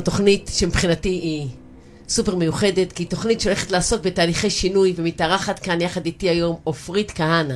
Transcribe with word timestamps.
תוכנית 0.00 0.50
שמבחינתי 0.54 1.08
היא 1.08 1.48
סופר 2.08 2.34
מיוחדת, 2.34 2.92
כי 2.92 3.02
היא 3.02 3.10
תוכנית 3.10 3.40
שהולכת 3.40 3.70
לעסוק 3.70 4.02
בתהליכי 4.02 4.50
שינוי 4.50 4.94
ומתארחת 4.96 5.58
כאן 5.58 5.80
יחד 5.80 6.06
איתי 6.06 6.28
היום 6.28 6.56
עופרית 6.64 7.10
כהנא. 7.10 7.54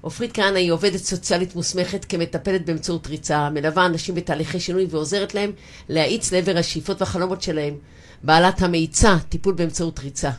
עופרית 0.00 0.34
כהנא 0.34 0.58
היא 0.58 0.72
עובדת 0.72 0.96
סוציאלית 0.96 1.56
מוסמכת 1.56 2.04
כמטפלת 2.04 2.66
באמצעות 2.66 3.06
ריצה, 3.06 3.50
מלווה 3.50 3.86
אנשים 3.86 4.14
בתהליכי 4.14 4.60
שינוי 4.60 4.86
ועוזרת 4.90 5.34
להם 5.34 5.52
להאיץ 5.88 6.32
לעבר 6.32 6.58
השאיפות 6.58 7.00
והחלומות 7.00 7.42
שלהם. 7.42 7.74
בעלת 8.22 8.62
המאיצה, 8.62 9.16
טיפול 9.28 9.54
באמצעות 9.54 9.98
ריצה. 9.98 10.30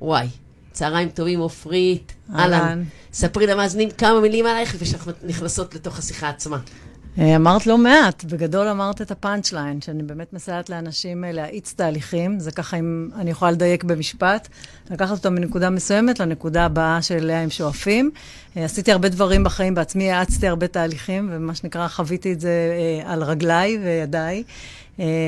וואי, 0.00 0.26
צהריים 0.72 1.08
טובים 1.08 1.40
עופרית, 1.40 2.12
אהלן. 2.34 2.82
ספרי 3.12 3.46
למאזינים 3.46 3.90
כמה 3.90 4.20
מילים 4.20 4.46
עלייך 4.46 4.74
לפני 4.74 4.86
שאנחנו 4.86 5.12
נכנסות 5.22 5.74
לתוך 5.74 5.98
השיחה 5.98 6.28
עצמה. 6.28 6.58
אה, 7.18 7.36
אמרת 7.36 7.66
לא 7.66 7.78
מעט, 7.78 8.24
בגדול 8.24 8.68
אמרת 8.68 9.02
את 9.02 9.10
הפאנצ' 9.10 9.52
ליין, 9.52 9.80
שאני 9.80 10.02
באמת 10.02 10.32
מסייעת 10.32 10.70
לאנשים 10.70 11.24
אה, 11.24 11.32
להאיץ 11.32 11.72
תהליכים, 11.72 12.40
זה 12.40 12.52
ככה 12.52 12.78
אם 12.78 13.08
אני 13.16 13.30
יכולה 13.30 13.50
לדייק 13.50 13.84
במשפט, 13.84 14.48
לקחת 14.90 15.10
אותם 15.10 15.34
מנקודה 15.34 15.70
מסוימת 15.70 16.20
לנקודה 16.20 16.64
הבאה 16.64 17.02
שאליה 17.02 17.42
הם 17.42 17.50
שואפים. 17.50 18.10
אה, 18.56 18.64
עשיתי 18.64 18.92
הרבה 18.92 19.08
דברים 19.08 19.44
בחיים 19.44 19.74
בעצמי, 19.74 20.10
האצתי 20.12 20.48
הרבה 20.48 20.66
תהליכים, 20.66 21.28
ומה 21.32 21.54
שנקרא, 21.54 21.88
חוויתי 21.88 22.32
את 22.32 22.40
זה 22.40 22.52
על 23.04 23.22
רגליי 23.22 23.78
וידיי. 23.78 24.42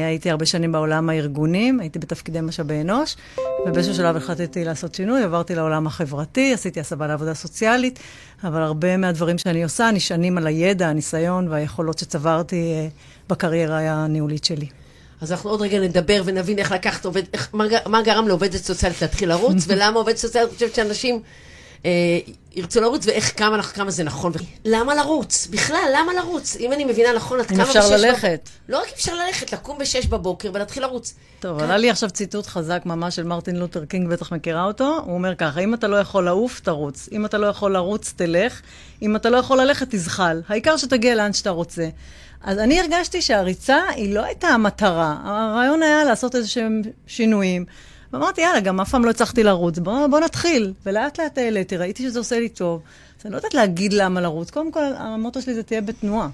הייתי 0.07 0.31
הרבה 0.31 0.47
שנים 0.47 0.73
בעולם 0.73 1.09
הארגונים, 1.09 1.81
הייתי 1.81 1.99
בתפקידי 1.99 2.41
משאבי 2.41 2.81
אנוש, 2.81 3.17
ובאיזשהו 3.67 3.95
שלב 3.95 4.17
החלטתי 4.17 4.65
לעשות 4.65 4.95
שינוי, 4.95 5.23
עברתי 5.23 5.55
לעולם 5.55 5.87
החברתי, 5.87 6.53
עשיתי 6.55 6.81
הסבה 6.81 7.07
לעבודה 7.07 7.35
סוציאלית, 7.35 7.99
אבל 8.45 8.63
הרבה 8.63 8.97
מהדברים 8.97 9.39
שאני 9.39 9.65
עושה 9.65 9.91
נשענים 9.91 10.39
על 10.39 10.47
הידע, 10.47 10.89
הניסיון 10.89 11.49
והיכולות 11.49 11.99
שצברתי 11.99 12.89
בקריירה 13.29 13.79
הניהולית 13.79 14.45
שלי. 14.45 14.67
אז 15.21 15.33
אנחנו 15.33 15.51
עוד 15.51 15.63
רגע 15.63 15.81
נדבר 15.81 16.23
ונבין 16.25 16.59
איך 16.59 16.73
לקחת 16.73 17.05
עובד, 17.05 17.23
איך, 17.33 17.49
מה, 17.53 17.65
מה 17.87 18.03
גרם 18.03 18.29
לעובדת 18.29 18.65
סוציאלית 18.65 19.03
להתחיל 19.03 19.29
לרוץ, 19.29 19.65
ולמה 19.69 19.99
עובדת 19.99 20.17
סוציאלית 20.17 20.53
חושבת 20.53 20.75
שאנשים 20.75 21.21
אה, 21.87 21.91
ירצו 22.55 22.81
לרוץ, 22.81 23.07
ואיך, 23.07 23.39
כמה, 23.39 23.63
כמה 23.63 23.91
זה 23.91 24.05
נכון. 24.05 24.33
למה 24.65 24.95
לרוץ? 24.95 25.47
בכלל, 25.51 25.91
למה 25.97 26.13
לרוץ? 26.15 26.57
אם 26.57 26.73
אני 26.73 26.85
מבינה 26.85 27.13
נכון, 27.13 27.41
עד 27.41 27.47
כמה... 27.47 27.57
אם 27.57 27.69
אפשר 27.69 27.91
ללכת. 27.91 28.49
לא 28.69 28.79
רק 28.79 28.89
אפשר 28.95 29.15
ללכת, 29.15 29.53
לקום 29.53 29.79
בשש 29.79 30.07
בבוקר 30.07 30.51
ולהתחיל 30.55 30.83
לרוץ. 30.83 31.15
טוב, 31.41 31.59
עלה 31.59 31.77
לי 31.77 31.91
עכשיו 31.91 32.11
ציטוט 32.11 32.47
חזק 32.47 32.83
ממש 32.85 33.17
של 33.17 33.23
מרטין 33.23 33.57
לותר 33.57 33.85
קינג, 33.85 34.09
בטח 34.09 34.33
מכירה 34.33 34.65
אותו. 34.65 35.01
הוא 35.05 35.15
אומר 35.15 35.35
ככה, 35.35 35.61
אם 35.61 35.75
אתה 35.75 35.89
לא 35.89 35.97
יכול 35.97 36.25
לעוף, 36.25 36.61
תרוץ. 36.61 37.09
אם 37.13 37.27
אתה 37.27 37.39
לא 37.39 37.47
יכול 37.47 37.73
לרוץ, 37.73 38.13
תלך. 38.17 38.61
אם 39.03 39.17
אתה 39.17 39.31
לא 39.31 39.37
יכול 39.37 39.61
ללכת, 39.61 39.87
תזחל. 39.91 40.43
העיקר 40.49 40.77
שתגיע 40.77 41.15
לאן 41.15 41.33
שאתה 41.33 41.51
רוצה. 41.51 41.89
אז 42.43 42.59
אני 42.59 42.81
הרגשתי 42.81 43.23
שהריצה 43.23 43.79
היא 43.89 44.15
לא 44.15 44.25
הייתה 44.25 44.49
המטרה. 44.49 45.17
הרעיון 45.25 45.83
היה 45.83 46.05
לעשות 46.05 46.35
איזה 46.35 46.49
שהם 46.49 46.83
שינויים. 47.07 47.65
ואמרתי, 48.13 48.41
יאללה, 48.41 48.61
גם 48.61 48.81
אף 48.81 48.91
פעם 48.91 49.05
לא 49.05 49.11
הצלחתי 49.11 49.43
לרוץ, 49.43 49.79
בוא, 49.79 50.07
בוא 50.07 50.21
נתחיל. 50.21 50.73
ולאט 50.87 51.21
לאט 51.21 51.39
העליתי, 51.39 51.77
ראיתי 51.77 52.03
שזה 52.03 52.19
עושה 52.19 52.41
לי 52.41 52.49
טוב. 52.49 52.83
אז 53.21 53.27
אני 53.27 53.33
לא 53.33 53.37
יודעת 53.37 53.55
להגיד 53.55 53.93
למה 53.93 54.21
לרוץ. 54.21 54.51
קודם 54.51 54.73
כל, 54.73 54.85
המוטו 54.97 55.43
שלי 55.43 55.55
זה 55.55 55.63
תהיה 55.63 55.81
בתנועה. 55.81 56.29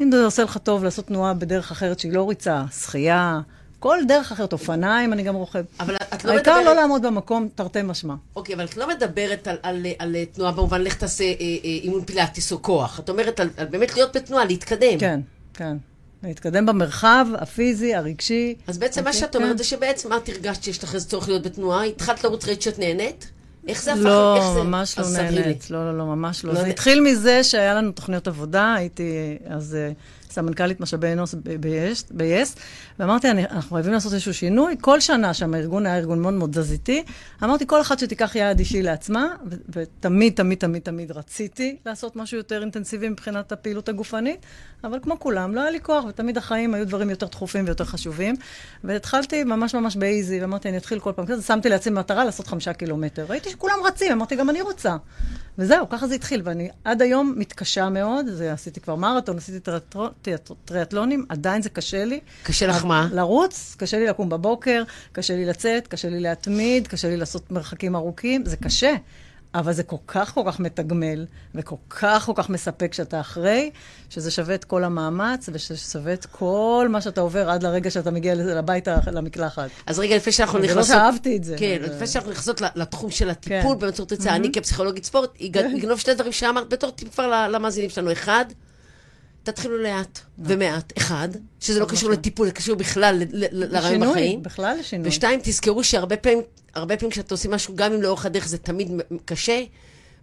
אם 0.00 0.12
זה 0.12 0.24
עושה 0.24 0.42
לך 0.42 0.58
טוב 0.58 0.84
לעשות 0.84 1.06
תנועה 1.06 1.34
בדרך 1.34 1.70
אחרת 1.70 1.98
שהיא 1.98 2.12
לא 2.12 2.28
ריצה, 2.28 2.64
שחייה, 2.82 3.40
כל 3.78 3.98
דרך 4.08 4.32
אחרת, 4.32 4.52
אופניים 4.52 5.12
אני 5.12 5.22
גם 5.22 5.34
רוכב. 5.34 5.64
אבל 5.80 5.96
את 5.96 6.24
לא 6.24 6.34
מדברת... 6.34 6.48
העיקר 6.48 6.64
לא 6.64 6.74
לעמוד 6.74 7.06
במקום, 7.06 7.48
תרתי 7.54 7.82
משמע. 7.84 8.14
אוקיי, 8.36 8.54
אבל 8.54 8.64
את 8.64 8.76
לא 8.76 8.88
מדברת 8.88 9.48
על, 9.48 9.56
על, 9.62 9.86
על, 9.98 10.16
על 10.16 10.24
תנועה 10.24 10.52
במובן, 10.52 10.80
לך 10.80 10.94
תעשה 10.94 11.24
אה, 11.24 11.30
אה, 11.40 11.58
אימון 11.64 12.04
פילאטיס 12.04 12.52
או 12.52 12.62
כוח. 12.62 13.00
את 13.00 13.08
אומרת 13.08 13.40
על, 13.40 13.50
על 13.56 13.66
באמת 13.66 13.94
להיות 13.94 14.16
בתנועה, 14.16 14.44
להתקדם. 14.44 14.98
כן, 14.98 15.20
כן. 15.54 15.76
להתקדם 16.24 16.66
במרחב 16.66 17.26
הפיזי, 17.38 17.94
הרגשי. 17.94 18.54
אז 18.66 18.78
בעצם 18.78 19.04
מה 19.04 19.12
שאת 19.12 19.36
אומרת 19.36 19.58
זה 19.58 19.64
שבעצם 19.64 20.12
את 20.12 20.28
הרגשת 20.28 20.62
שיש 20.62 20.84
לך 20.84 20.94
איזה 20.94 21.08
צורך 21.08 21.28
להיות 21.28 21.42
בתנועה, 21.42 21.84
התחלת 21.84 22.24
לרוץ, 22.24 22.46
ראית 22.46 22.62
שאת 22.62 22.78
נהנית? 22.78 23.30
איך 23.68 23.82
זה 23.82 23.92
הפך? 23.92 24.02
לא, 24.02 24.36
איך 24.36 24.44
זה? 24.54 24.62
ממש 24.62 24.98
לא 24.98 25.04
נהנית. 25.10 25.70
לא, 25.70 25.84
לא, 25.84 25.98
לא, 25.98 26.06
ממש 26.06 26.44
לא. 26.44 26.52
לא 26.54 26.60
זה 26.60 26.66
התחיל 26.66 27.00
מזה 27.00 27.44
שהיה 27.44 27.74
לנו 27.74 27.92
תוכניות 27.92 28.28
עבודה, 28.28 28.74
הייתי 28.74 29.38
אז 29.46 29.74
אה, 29.74 29.92
סמנכ"לית 30.32 30.80
משאבי 30.80 31.12
אנוש 31.12 31.34
ב-yes, 31.34 32.58
ואמרתי, 32.98 33.30
אנחנו 33.30 33.74
חייבים 33.76 33.92
לעשות 33.92 34.12
איזשהו 34.12 34.34
שינוי. 34.34 34.76
כל 34.80 35.00
שנה 35.00 35.34
שם 35.34 35.54
הארגון 35.54 35.86
היה 35.86 35.98
ארגון 35.98 36.22
מאוד 36.22 36.34
מאוד 36.34 36.50
תזזיתי. 36.50 37.04
אמרתי, 37.44 37.66
כל 37.66 37.80
אחת 37.80 37.98
שתיקח 37.98 38.34
יעד 38.34 38.58
אישי 38.58 38.82
לעצמה, 38.82 39.26
ותמיד, 39.68 40.32
תמיד, 40.32 40.58
תמיד, 40.58 40.82
תמיד 40.82 41.12
רציתי 41.12 41.76
לעשות 41.86 42.16
משהו 42.16 42.36
יותר 42.36 42.60
אינטנסיבי 42.62 43.08
מבחינת 43.08 43.52
הפעילות 43.52 43.88
הגופנית, 43.88 44.46
אבל 44.84 44.98
כמו 45.02 45.18
כולם, 45.18 45.54
לא 45.54 45.60
היה 45.60 45.70
לי 45.70 45.80
כוח, 45.80 46.04
ותמיד 46.04 46.38
החיים 46.38 46.74
היו 46.74 46.86
דברים 46.86 47.10
יותר 47.10 47.26
דחופים 47.26 47.64
ויותר 47.64 47.84
חשובים. 47.84 48.34
והתחלתי 48.84 49.44
ממש 49.44 49.74
ממש 49.74 49.96
באיזי, 49.96 50.40
ואמרתי, 50.40 50.68
אני 50.68 50.76
אתחיל 50.76 51.00
כל 51.00 51.12
פעם 51.12 51.26
כזה, 51.26 51.42
שמתי 51.42 51.68
לעצמי 51.68 51.94
מטרה 51.98 52.24
לעשות 52.24 52.46
חמישה 52.46 52.72
קילומטר. 52.72 53.24
ראיתי 53.28 53.50
שכולם 53.50 53.76
רצים, 53.84 54.12
אמרתי, 54.12 54.36
גם 54.36 54.50
אני 54.50 54.60
רוצה. 54.60 54.96
וזהו, 55.58 55.88
ככה 55.88 56.06
זה 56.06 56.14
התחיל, 56.14 56.42
ואני 56.44 56.68
עד 56.84 57.02
היום 57.02 57.34
מתקשה 57.36 57.88
מאוד, 57.88 58.26
זה 58.26 58.52
עשיתי 58.52 58.80
כבר 58.80 58.96
מרתון, 58.96 59.36
עשיתי 59.36 59.60
טריאטלונים, 60.64 61.26
עדיין 61.28 61.62
זה 61.62 61.68
קשה 61.68 62.04
לי. 62.04 62.20
קשה 62.42 62.66
לך 62.66 62.84
מה? 62.84 63.08
לרוץ, 63.12 63.76
קשה 63.78 63.98
לי 63.98 64.06
לקום 64.06 64.28
בבוקר, 64.28 64.82
קשה 65.12 65.36
לי 65.36 65.44
לצאת, 65.44 65.88
קשה 65.88 66.08
לי 66.08 66.20
להתמיד, 66.20 66.88
קשה 66.88 67.08
לי 67.08 67.16
לעשות 67.16 67.50
מרחקים 67.50 67.96
ארוכים, 67.96 68.44
זה 68.46 68.56
קשה. 68.56 68.94
אבל 69.54 69.72
זה 69.72 69.82
כל 69.82 69.96
כך 70.06 70.34
כל 70.34 70.42
כך 70.46 70.60
מתגמל, 70.60 71.26
וכל 71.54 71.76
כך 71.90 72.22
כל 72.26 72.32
כך 72.36 72.50
מספק 72.50 72.94
שאתה 72.94 73.20
אחרי, 73.20 73.70
שזה 74.10 74.30
שווה 74.30 74.54
את 74.54 74.64
כל 74.64 74.84
המאמץ, 74.84 75.48
וששווה 75.52 76.12
את 76.12 76.26
כל 76.26 76.86
מה 76.90 77.00
שאתה 77.00 77.20
עובר 77.20 77.50
עד 77.50 77.62
לרגע 77.62 77.90
שאתה 77.90 78.10
מגיע 78.10 78.34
הביתה 78.58 78.98
למקלחת. 79.12 79.70
אז 79.86 79.98
רגע, 79.98 80.16
לפני 80.16 80.32
שאנחנו 80.32 80.58
נכנסות... 80.58 80.84
זה 80.84 80.94
לא 80.94 81.00
שאהבתי 81.00 81.36
את 81.36 81.44
זה. 81.44 81.56
כן, 81.58 81.78
זה... 81.80 81.86
לפני 81.86 82.06
שאנחנו 82.06 82.30
נכנסות 82.30 82.60
לתחום 82.74 83.10
של 83.10 83.30
הטיפול 83.30 83.74
כן. 83.74 83.78
באמצעות 83.78 84.12
יציאה, 84.12 84.36
אני 84.36 84.52
כפסיכולוגית 84.52 85.04
ספורט, 85.04 85.38
אגנוב 85.76 85.98
שני 85.98 86.14
דברים 86.14 86.32
שאמרת 86.32 86.68
בתור 86.68 86.90
טיפ 86.90 87.14
כבר 87.14 87.48
למאזינים 87.48 87.90
שלנו. 87.90 88.12
אחד, 88.12 88.44
תתחילו 89.42 89.78
לאט 89.82 90.18
ומעט. 90.38 90.92
אחד, 90.98 91.28
שזה 91.60 91.80
לא 91.80 91.84
קשור 91.84 92.10
לטיפול, 92.10 92.46
זה 92.46 92.52
קשור 92.52 92.76
בכלל 92.76 93.22
לרעיון 93.32 94.00
בחיים. 94.00 94.02
לשינוי, 94.02 94.36
בכלל 94.42 94.76
לשינוי. 94.80 95.08
ושתיים, 95.08 95.40
תזכרו 95.42 95.84
שהרבה 95.84 96.16
פעמים, 96.16 96.40
הרבה 96.74 96.96
פעמים 96.96 97.10
כשאתם 97.10 97.34
עושים 97.34 97.50
משהו, 97.50 97.76
גם 97.76 97.92
אם 97.92 98.02
לאורך 98.02 98.26
הדרך 98.26 98.48
זה 98.48 98.58
תמיד 98.58 98.90
קשה, 99.24 99.62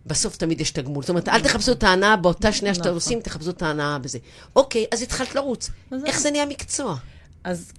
בסוף 0.06 0.38
תמיד 0.38 0.62
יש 0.62 0.72
תגמול. 0.72 1.04
זאת 1.04 1.10
אומרת, 1.10 1.30
אל 1.30 1.42
תחפשו 1.42 1.72
את 1.72 1.84
ההנאה 1.84 2.16
באותה 2.16 2.52
שנייה 2.52 2.74
שאתם 2.74 2.84
נכון. 2.84 2.96
עושים, 2.96 3.20
תחפשו 3.22 3.50
את 3.50 3.62
ההנאה 3.62 4.00
בזה. 4.00 4.20
אוקיי, 4.56 4.86
אז 4.92 5.02
התחלת 5.02 5.36
לרוץ. 5.36 5.70
איך 6.06 6.20
זה 6.20 6.32
נהיה 6.32 6.46
מקצוע? 6.46 6.96
אז 7.44 7.72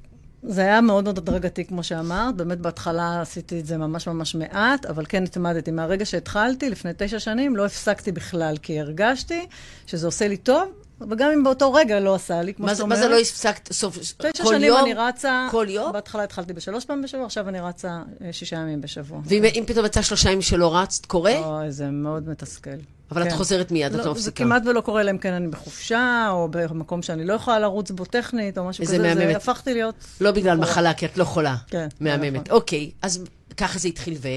זה 0.43 0.61
היה 0.61 0.81
מאוד 0.81 1.05
מאוד 1.05 1.19
הדרגתי, 1.19 1.65
כמו 1.65 1.83
שאמרת. 1.83 2.37
באמת, 2.37 2.59
בהתחלה 2.59 3.21
עשיתי 3.21 3.61
את 3.61 3.67
זה 3.67 3.77
ממש 3.77 4.07
ממש 4.07 4.35
מעט, 4.35 4.87
אבל 4.87 5.05
כן 5.09 5.25
התמדתי. 5.25 5.71
מהרגע 5.71 6.05
שהתחלתי, 6.05 6.71
לפני 6.71 6.91
תשע 6.97 7.19
שנים, 7.19 7.57
לא 7.57 7.67
הפסקתי 7.67 8.13
בכלל, 8.13 8.57
כי 8.63 8.81
הרגשתי 8.81 9.47
שזה 9.87 10.07
עושה 10.07 10.29
לי 10.29 10.37
טוב, 10.37 10.69
וגם 11.11 11.31
אם 11.31 11.45
באותו 11.45 11.73
רגע 11.73 12.01
לא 12.01 12.15
עשה 12.15 12.43
לי, 12.43 12.55
כמו 12.55 12.69
שאת 12.69 12.81
אומרת. 12.81 12.99
מה 12.99 13.05
זה 13.05 13.09
לא 13.09 13.21
הפסקת 13.21 13.73
סוף, 13.73 13.95
כל 13.95 14.25
יום? 14.25 14.33
תשע 14.33 14.45
שנים 14.45 14.75
אני 14.77 14.95
רצה... 14.95 15.49
כל 15.51 15.67
יום? 15.69 15.93
בהתחלה 15.93 16.25
התחלתי 16.25 16.53
בשלוש 16.53 16.85
פעמים 16.85 17.03
בשבוע, 17.03 17.25
עכשיו 17.27 17.49
אני 17.49 17.61
רצה 17.61 18.03
אה, 18.25 18.33
שישה 18.33 18.57
ימים 18.57 18.81
בשבוע. 18.81 19.21
ואם 19.25 19.65
פתאום 19.67 19.87
יצא 19.87 20.03
שלושה 20.03 20.29
ימים 20.29 20.43
שלא 20.43 20.77
רצת, 20.77 21.07
קורה? 21.07 21.39
אוי, 21.39 21.73
זה 21.73 21.91
מאוד 21.91 22.29
מתסכל. 22.29 22.71
אבל 23.11 23.23
כן. 23.23 23.29
את 23.29 23.33
חוזרת 23.33 23.71
מיד, 23.71 23.93
לא, 23.93 24.01
את 24.01 24.05
לא 24.05 24.13
מפסיקה. 24.13 24.25
זה 24.25 24.31
כמעט 24.33 24.63
ולא 24.67 24.81
קורה, 24.81 25.01
אלא 25.01 25.11
אם 25.11 25.19
כן 25.19 25.33
אני 25.33 25.49
בחופשה, 25.49 26.29
או 26.31 26.49
במקום 26.51 27.03
שאני 27.03 27.25
לא 27.25 27.33
יכולה 27.33 27.59
לרוץ 27.59 27.91
בו 27.91 28.05
טכנית, 28.05 28.59
או 28.59 28.65
משהו 28.65 28.85
כזה. 28.85 28.95
איזה 28.95 29.09
מהממת. 29.09 29.31
זה 29.31 29.37
הפכתי 29.37 29.75
להיות... 29.75 29.95
לא 30.21 30.31
בגלל 30.31 30.59
מחלה, 30.59 30.95
כי 30.95 31.07
את 31.07 31.19
לא 31.19 31.25
חולה. 31.25 31.57
כן. 31.67 31.89
מהממת. 32.01 32.41
נכון. 32.47 32.57
אוקיי, 32.57 32.91
אז 33.03 33.25
ככה 33.57 33.79
זה 33.79 33.89
התחיל 33.89 34.17
ו... 34.21 34.29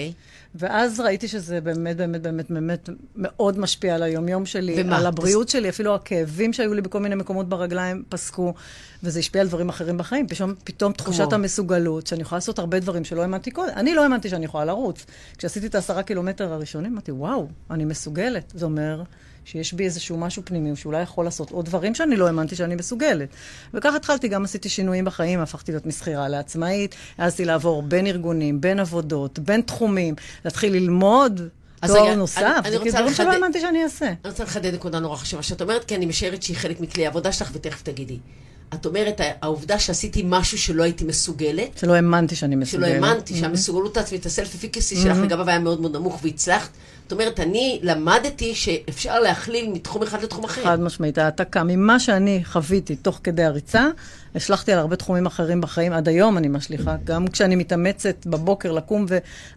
ואז 0.56 1.00
ראיתי 1.00 1.28
שזה 1.28 1.62
באמת, 1.62 1.98
באמת, 1.98 2.22
באמת, 2.22 2.52
באמת 2.52 2.90
מאוד 3.16 3.60
משפיע 3.60 3.96
על 3.96 4.04
היומיום 4.04 4.46
שלי, 4.46 4.76
ומה? 4.78 4.98
על 4.98 5.06
הבריאות 5.06 5.50
שלי, 5.50 5.70
אפילו 5.70 5.96
הכאבים 5.96 6.54
שהיו 6.54 6.74
לי 6.74 6.82
בכל 6.82 7.00
מיני 7.00 7.16
מקומות 7.16 7.50
ברגליים 7.50 8.04
פסקו, 8.10 8.54
וזה 9.04 9.20
השפיע 9.20 9.42
על 9.42 9.48
דברים 9.48 9.70
אחרים 9.70 9.98
בחיים. 9.98 10.28
פתאום, 10.28 10.54
פתאום 10.64 10.94
תחושת 10.94 11.24
כמו? 11.24 11.34
המסוגלות, 11.34 12.08
שאני 12.08 12.22
יכולה 12.22 12.38
לעשות 12.38 12.60
הרבה 12.60 12.80
דברים 12.80 13.04
שלא 13.04 13.22
האמנתי 13.22 13.52
קודם. 13.52 13.72
אני 13.76 13.96
לא 13.96 14.04
האמנתי 14.04 14.30
שאני 14.30 14.46
יכולה 14.46 14.66
לרוץ. 14.66 15.06
כשעשיתי 15.38 15.68
את 15.68 15.76
העשרה 15.76 16.04
קילומטר 16.04 16.54
הראשונים, 16.54 16.92
אמרתי, 16.92 17.12
וואו, 17.12 17.48
אני 17.72 17.86
מסוגלת. 17.86 18.54
זה 18.56 18.66
אומר... 18.66 19.04
שיש 19.46 19.74
בי 19.74 19.86
איזשהו 19.86 20.18
משהו 20.18 20.42
פנימי, 20.46 20.76
שאולי 20.76 21.02
יכול 21.02 21.26
לעשות 21.26 21.52
עוד 21.52 21.66
דברים 21.66 21.96
שאני 21.96 22.16
לא 22.16 22.28
האמנתי 22.28 22.56
שאני 22.56 22.76
מסוגלת. 22.76 23.30
וכך 23.74 23.94
התחלתי, 23.96 24.28
גם 24.28 24.44
עשיתי 24.44 24.70
שינויים 24.70 25.06
בחיים, 25.06 25.40
הפכתי 25.40 25.72
להיות 25.72 25.86
משכירה 25.86 26.30
לעצמאית, 26.30 26.96
העזתי 27.18 27.46
לעבור 27.46 27.82
בין 27.82 28.08
ארגונים, 28.08 28.62
בין 28.62 28.80
עבודות, 28.80 29.40
בין 29.40 29.62
תחומים, 29.62 30.16
להתחיל 30.46 30.74
ללמוד. 30.74 31.42
תואר 31.88 32.16
נוסף, 32.16 32.62
אני, 32.66 32.78
אני 32.78 32.92
זה 32.92 32.98
דברים 32.98 33.14
שלא 33.14 33.32
האמנתי 33.32 33.62
שאני 33.62 33.84
אעשה. 33.84 34.06
אני 34.06 34.16
רוצה 34.26 34.44
לחדד 34.44 34.74
נקודה 34.74 35.00
נורא 35.00 35.16
חשובה 35.16 35.44
שאת 35.44 35.62
אומרת, 35.62 35.84
כי 35.84 35.96
אני 35.96 36.06
משערת 36.06 36.44
שהיא 36.44 36.58
חלק 36.58 36.80
מכלי 36.80 37.06
העבודה 37.06 37.32
שלך, 37.32 37.50
ותכף 37.54 37.82
תגידי. 37.82 38.20
את 38.74 38.86
אומרת, 38.86 39.22
העובדה 39.42 39.80
שעשיתי 39.80 40.24
משהו 40.26 40.58
שלא 40.58 40.84
הייתי 40.84 41.04
מסוגלת. 41.06 41.78
שלא 41.78 41.94
האמנתי 41.94 42.36
שאני 42.36 42.56
מסוגלת. 42.56 42.90
שלא 42.90 42.96
האמנתי, 42.96 43.34
mm-hmm. 43.34 43.38
שהמסוגלות 43.38 43.98
העצמית, 43.98 44.26
הסלף 44.26 44.56
אפיקסי 44.56 44.96
שלך 44.96 45.18
mm-hmm. 45.18 45.22
לגביו 45.22 45.50
היה 45.50 45.60
מאוד 45.60 45.82
מאוד 45.82 45.96
נמוך 45.96 46.20
והצלחת. 46.24 46.70
אומרת, 47.14 47.40
אני 47.40 47.80
למדתי 47.84 48.56
שאפשר 48.56 49.20
להכליל 49.20 49.70
מתחום 49.70 50.04
אחד 50.04 50.24
לתחום 50.24 50.44
אחר. 50.44 50.64
חד 50.64 50.82
משמעית, 50.82 51.18
העתקה. 51.18 51.64
ממה 51.64 52.00
שאני 52.00 52.42
חוויתי 52.46 52.96
תוך 52.96 53.20
כדי 53.24 53.44
הריצה, 53.44 53.88
השלכתי 54.36 54.74
על 54.74 54.80
הרבה 54.80 54.96
תחומים 54.96 55.26
אחרים 55.26 55.62
בחיים. 55.62 55.94
עד 55.94 56.08
היום 56.08 56.38
אני 56.38 56.48
משליכה. 56.48 56.96
גם 57.04 57.28
כשאני 57.28 57.56
מתאמצת 57.56 58.26
בבוקר 58.26 58.72
לקום 58.72 59.06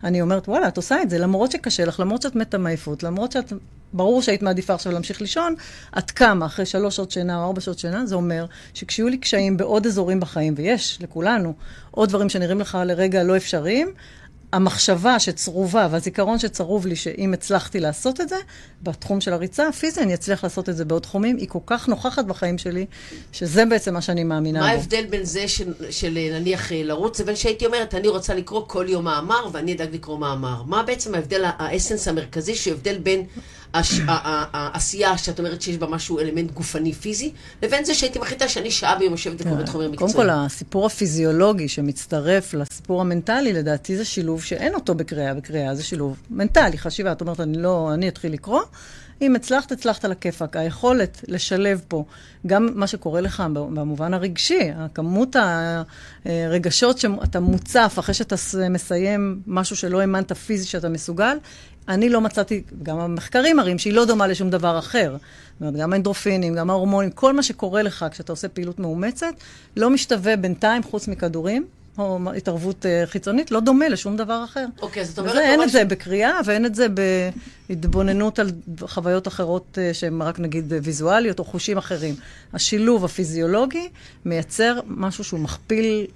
ואני 0.02 0.20
אומרת, 0.20 0.48
וואלה, 0.48 0.68
את 0.68 0.76
עושה 0.76 1.02
את 1.02 1.10
זה, 1.10 1.18
למרות 1.18 1.52
שקשה 1.52 1.84
לך, 1.84 2.00
למרות 2.00 2.22
שאת 2.22 2.36
מתה 2.36 2.58
מעייפות, 2.58 3.02
למרות 3.02 3.32
שאת... 3.32 3.52
ברור 3.92 4.22
שהיית 4.22 4.42
מעדיפה 4.42 4.74
עכשיו 4.74 4.92
להמשיך 4.92 5.20
לישון, 5.20 5.54
את 5.98 6.10
קמה 6.10 6.46
אחרי 6.46 6.66
שלוש 6.66 6.96
שעות 6.96 7.10
שינה 7.10 7.38
או 7.38 7.44
ארבע 7.44 7.60
שעות 7.60 7.78
שינה, 7.78 8.06
זה 8.06 8.14
אומר 8.14 8.46
שכשיהיו 8.74 9.08
לי 9.08 9.18
קשיים 9.18 9.56
בעוד 9.56 9.86
אזורים 9.86 10.20
בחיים, 10.20 10.54
ויש 10.56 10.98
לכולנו 11.02 11.52
עוד 11.90 12.08
דברים 12.08 12.28
שנראים 12.28 12.60
לך 12.60 12.78
לרגע 12.84 13.22
לא 13.22 13.36
אפשריים, 13.36 13.92
המחשבה 14.56 15.18
שצרובה 15.18 15.88
והזיכרון 15.90 16.38
שצרוב 16.38 16.86
לי 16.86 16.96
שאם 16.96 17.32
הצלחתי 17.32 17.80
לעשות 17.80 18.20
את 18.20 18.28
זה, 18.28 18.36
בתחום 18.82 19.20
של 19.20 19.32
הריצה 19.32 19.68
הפיזי 19.68 20.00
אני 20.00 20.14
אצליח 20.14 20.44
לעשות 20.44 20.68
את 20.68 20.76
זה 20.76 20.84
בעוד 20.84 21.02
תחומים, 21.02 21.36
היא 21.36 21.48
כל 21.48 21.58
כך 21.66 21.88
נוכחת 21.88 22.24
בחיים 22.24 22.58
שלי, 22.58 22.86
שזה 23.32 23.64
בעצם 23.66 23.94
מה 23.94 24.00
שאני 24.00 24.24
מאמינה 24.24 24.60
בו. 24.60 24.66
מה 24.66 24.72
ההבדל 24.72 25.06
בין 25.10 25.24
זה 25.24 25.48
של, 25.48 25.72
של 25.90 26.18
נניח 26.32 26.72
לרוץ 26.72 27.20
לבין 27.20 27.36
שהייתי 27.36 27.66
אומרת, 27.66 27.94
אני 27.94 28.08
רוצה 28.08 28.34
לקרוא 28.34 28.62
כל 28.66 28.86
יום 28.88 29.04
מאמר 29.04 29.48
ואני 29.52 29.74
אדאג 29.74 29.94
לקרוא 29.94 30.18
מאמר? 30.18 30.62
מה 30.62 30.82
בעצם 30.82 31.14
ההבדל, 31.14 31.42
האסנס 31.44 32.08
המרכזי, 32.08 32.54
שהוא 32.54 32.74
הבדל 32.74 32.98
בין 32.98 33.24
הש... 33.78 34.00
העשייה 34.06 35.18
שאת 35.18 35.38
אומרת 35.38 35.62
שיש 35.62 35.76
בה 35.76 35.86
משהו, 35.86 36.18
אלמנט 36.18 36.50
גופני 36.50 36.92
פיזי, 36.92 37.32
לבין 37.62 37.84
זה 37.84 37.94
שהייתי 37.94 38.18
מחליטה 38.18 38.48
שאני 38.48 38.70
שעה 38.70 38.98
ביום 38.98 39.12
יושבת 39.12 39.40
וקוראת 39.40 39.66
כן. 39.66 39.72
חומר 39.72 39.88
מקצועי. 39.88 40.12
קודם 40.12 40.24
כל, 40.24 40.30
הסיפור 40.30 40.86
הפיזיולוגי 40.86 41.68
שמצטרף 41.68 42.54
לסיפור 42.54 43.00
המנטלי, 43.00 43.52
לדעתי 43.52 43.96
זה 43.96 44.04
שילוב 44.04 44.42
שאין 44.42 44.74
אותו 44.74 44.94
בקריאה. 44.94 45.34
בקריאה 45.34 45.74
זה 45.74 45.82
שילוב 45.82 46.16
מנטלי, 46.30 46.78
חשיבה. 46.78 47.12
את 47.12 47.20
אומרת, 47.20 47.40
אני 47.40 47.58
לא, 47.58 47.90
אני 47.94 48.08
אתחיל 48.08 48.32
לקרוא. 48.32 48.62
אם 49.22 49.36
הצלחת, 49.36 49.72
הצלחת 49.72 50.04
על 50.04 50.12
הכיפאק. 50.12 50.56
היכולת 50.56 51.24
לשלב 51.28 51.80
פה 51.88 52.04
גם 52.46 52.68
מה 52.74 52.86
שקורה 52.86 53.20
לך 53.20 53.42
במובן 53.50 54.14
הרגשי, 54.14 54.70
הכמות 54.76 55.36
הרגשות 56.24 56.98
שאתה 56.98 57.40
מוצף 57.40 57.96
אחרי 57.98 58.14
שאתה 58.14 58.36
מסיים 58.70 59.40
משהו 59.46 59.76
שלא 59.76 60.00
האמנת 60.00 60.32
פיזי 60.32 60.66
שאתה 60.66 60.88
מסוגל, 60.88 61.36
אני 61.88 62.08
לא 62.08 62.20
מצאתי, 62.20 62.62
גם 62.82 62.98
המחקרים 62.98 63.56
מראים 63.56 63.78
שהיא 63.78 63.92
לא 63.92 64.04
דומה 64.04 64.26
לשום 64.26 64.50
דבר 64.50 64.78
אחר. 64.78 65.16
זאת 65.52 65.60
אומרת, 65.60 65.76
גם 65.76 65.92
האנדרופינים, 65.92 66.54
גם 66.54 66.70
ההורמונים, 66.70 67.10
כל 67.10 67.32
מה 67.32 67.42
שקורה 67.42 67.82
לך 67.82 68.06
כשאתה 68.10 68.32
עושה 68.32 68.48
פעילות 68.48 68.78
מאומצת, 68.78 69.34
לא 69.76 69.90
משתווה 69.90 70.36
בינתיים, 70.36 70.82
חוץ 70.82 71.08
מכדורים, 71.08 71.66
או 71.98 72.18
התערבות 72.36 72.84
uh, 72.84 73.06
חיצונית, 73.06 73.50
לא 73.50 73.60
דומה 73.60 73.88
לשום 73.88 74.16
דבר 74.16 74.44
אחר. 74.44 74.66
אוקיי, 74.82 75.04
זאת 75.04 75.18
אומרת... 75.18 75.32
וזה, 75.32 75.42
אין 75.42 75.62
את 75.62 75.68
ש... 75.68 75.72
זה 75.72 75.84
בקריאה, 75.84 76.40
ואין 76.44 76.66
את 76.66 76.74
זה 76.74 76.86
בהתבוננות 77.68 78.38
על 78.38 78.50
חוויות 78.80 79.28
אחרות 79.28 79.64
uh, 79.74 79.94
שהן 79.94 80.22
רק 80.22 80.40
נגיד 80.40 80.72
ויזואליות 80.82 81.38
או 81.38 81.44
חושים 81.44 81.78
אחרים. 81.78 82.14
השילוב 82.52 83.04
הפיזיולוגי 83.04 83.88
מייצר 84.24 84.80
משהו 84.86 85.24
שהוא 85.24 85.40
מכפיל 85.40 86.06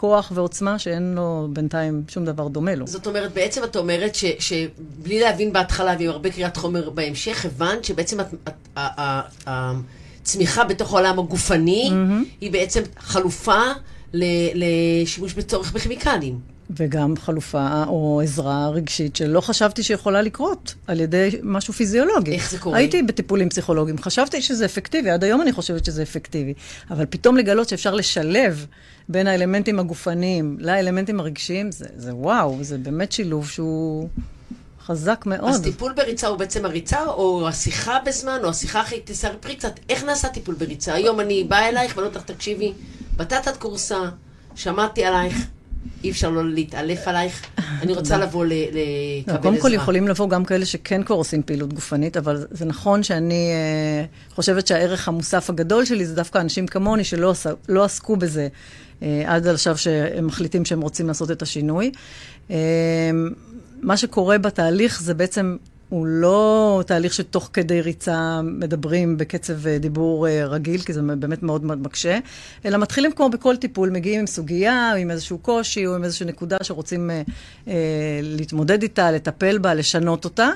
כוח 0.00 0.32
ועוצמה 0.34 0.78
שאין 0.78 1.12
לו 1.16 1.48
בינתיים 1.52 2.02
שום 2.08 2.24
דבר 2.24 2.48
דומה 2.48 2.74
לו. 2.74 2.86
זאת 2.86 3.06
אומרת, 3.06 3.32
בעצם 3.32 3.64
את 3.64 3.76
אומרת 3.76 4.14
ש, 4.14 4.24
שבלי 4.38 5.20
להבין 5.20 5.52
בהתחלה 5.52 5.94
ועם 5.98 6.10
הרבה 6.10 6.30
קריאת 6.30 6.56
חומר 6.56 6.90
בהמשך, 6.90 7.44
הבנת 7.44 7.84
שבעצם 7.84 8.20
את, 8.20 8.26
את, 8.76 8.78
הצמיחה 9.46 10.64
בתוך 10.64 10.94
העולם 10.94 11.18
הגופני 11.18 11.90
mm-hmm. 11.90 12.24
היא 12.40 12.52
בעצם 12.52 12.82
חלופה 12.98 13.62
לשימוש 14.14 15.32
בצורך 15.32 15.72
בכימיקלים. 15.72 16.38
וגם 16.76 17.14
חלופה 17.16 17.84
או 17.86 18.20
עזרה 18.24 18.68
רגשית 18.68 19.16
שלא 19.16 19.40
חשבתי 19.40 19.82
שיכולה 19.82 20.22
לקרות 20.22 20.74
על 20.86 21.00
ידי 21.00 21.30
משהו 21.42 21.72
פיזיולוגי. 21.72 22.32
איך 22.32 22.50
זה 22.50 22.58
קורה? 22.58 22.78
הייתי 22.78 23.02
בטיפולים 23.02 23.48
פסיכולוגיים, 23.48 23.98
חשבתי 23.98 24.42
שזה 24.42 24.64
אפקטיבי, 24.64 25.10
עד 25.10 25.24
היום 25.24 25.42
אני 25.42 25.52
חושבת 25.52 25.84
שזה 25.84 26.02
אפקטיבי. 26.02 26.54
אבל 26.90 27.06
פתאום 27.10 27.36
לגלות 27.36 27.68
שאפשר 27.68 27.94
לשלב 27.94 28.66
בין 29.08 29.26
האלמנטים 29.26 29.78
הגופניים 29.78 30.56
לאלמנטים 30.60 31.20
הרגשיים, 31.20 31.72
זה, 31.72 31.86
זה 31.96 32.14
וואו, 32.14 32.58
זה 32.60 32.78
באמת 32.78 33.12
שילוב 33.12 33.48
שהוא... 33.48 34.08
חזק 34.88 35.24
מאוד. 35.26 35.50
אז 35.50 35.62
טיפול 35.62 35.92
בריצה 35.92 36.26
הוא 36.26 36.38
בעצם 36.38 36.64
הריצה, 36.64 37.06
או 37.06 37.48
השיחה 37.48 37.98
בזמן, 38.06 38.38
או 38.44 38.48
השיחה 38.48 38.80
אחרי 38.80 39.00
תספרי 39.04 39.56
קצת, 39.56 39.80
איך 39.88 40.04
נעשה 40.04 40.28
טיפול 40.28 40.54
בריצה? 40.54 40.94
היום 40.94 41.20
אני 41.20 41.44
באה 41.44 41.68
אלייך 41.68 41.96
ואני 41.96 42.06
אומרת 42.06 42.16
לך, 42.16 42.22
תקשיבי, 42.22 42.72
בתת 43.16 43.56
קורסה, 43.58 44.00
שמעתי 44.54 45.04
עלייך, 45.04 45.46
אי 46.04 46.10
אפשר 46.10 46.30
לא 46.30 46.48
להתעלף 46.48 47.08
עלייך. 47.08 47.46
אני 47.82 47.94
רוצה 47.94 48.18
לבוא 48.18 48.44
לקבל 48.44 48.80
עזרה. 49.26 49.42
קודם 49.42 49.60
כל 49.60 49.74
יכולים 49.74 50.08
לבוא 50.08 50.28
גם 50.28 50.44
כאלה 50.44 50.66
שכן 50.66 51.02
כבר 51.02 51.16
עושים 51.16 51.42
פעילות 51.42 51.72
גופנית, 51.72 52.16
אבל 52.16 52.46
זה 52.50 52.64
נכון 52.64 53.02
שאני 53.02 53.50
אה, 53.52 54.04
חושבת 54.34 54.66
שהערך 54.66 55.08
המוסף 55.08 55.50
הגדול 55.50 55.84
שלי 55.84 56.06
זה 56.06 56.14
דווקא 56.14 56.38
אנשים 56.38 56.66
כמוני 56.66 57.04
שלא 57.04 57.34
לא 57.68 57.84
עסקו 57.84 58.16
בזה 58.16 58.48
עד 59.26 59.46
עכשיו 59.46 59.78
שהם 59.78 60.26
מחליטים 60.26 60.64
שהם 60.64 60.80
רוצים 60.80 61.06
לעשות 61.06 61.30
את 61.30 61.42
השינוי. 61.42 61.92
אה, 62.50 62.56
מה 63.82 63.96
שקורה 63.96 64.38
בתהליך 64.38 65.02
זה 65.02 65.14
בעצם 65.14 65.56
הוא 65.88 66.06
לא 66.06 66.82
תהליך 66.86 67.14
שתוך 67.14 67.50
כדי 67.52 67.80
ריצה 67.80 68.40
מדברים 68.42 69.16
בקצב 69.16 69.66
אה, 69.66 69.78
דיבור 69.78 70.28
אה, 70.28 70.46
רגיל, 70.46 70.80
כי 70.80 70.92
זה 70.92 71.02
באמת 71.02 71.42
מאוד 71.42 71.64
מאוד 71.64 71.82
מקשה, 71.82 72.18
אלא 72.64 72.78
מתחילים 72.78 73.12
כמו 73.12 73.28
בכל 73.28 73.56
טיפול, 73.56 73.90
מגיעים 73.90 74.20
עם 74.20 74.26
סוגיה, 74.26 74.94
עם 74.94 75.10
איזשהו 75.10 75.38
קושי, 75.38 75.86
או 75.86 75.94
עם 75.94 76.04
איזושהי 76.04 76.26
נקודה 76.26 76.56
שרוצים 76.62 77.10
אה, 77.10 77.22
אה, 77.68 78.20
להתמודד 78.22 78.82
איתה, 78.82 79.10
לטפל 79.12 79.58
בה, 79.58 79.74
לשנות 79.74 80.24
אותה, 80.24 80.50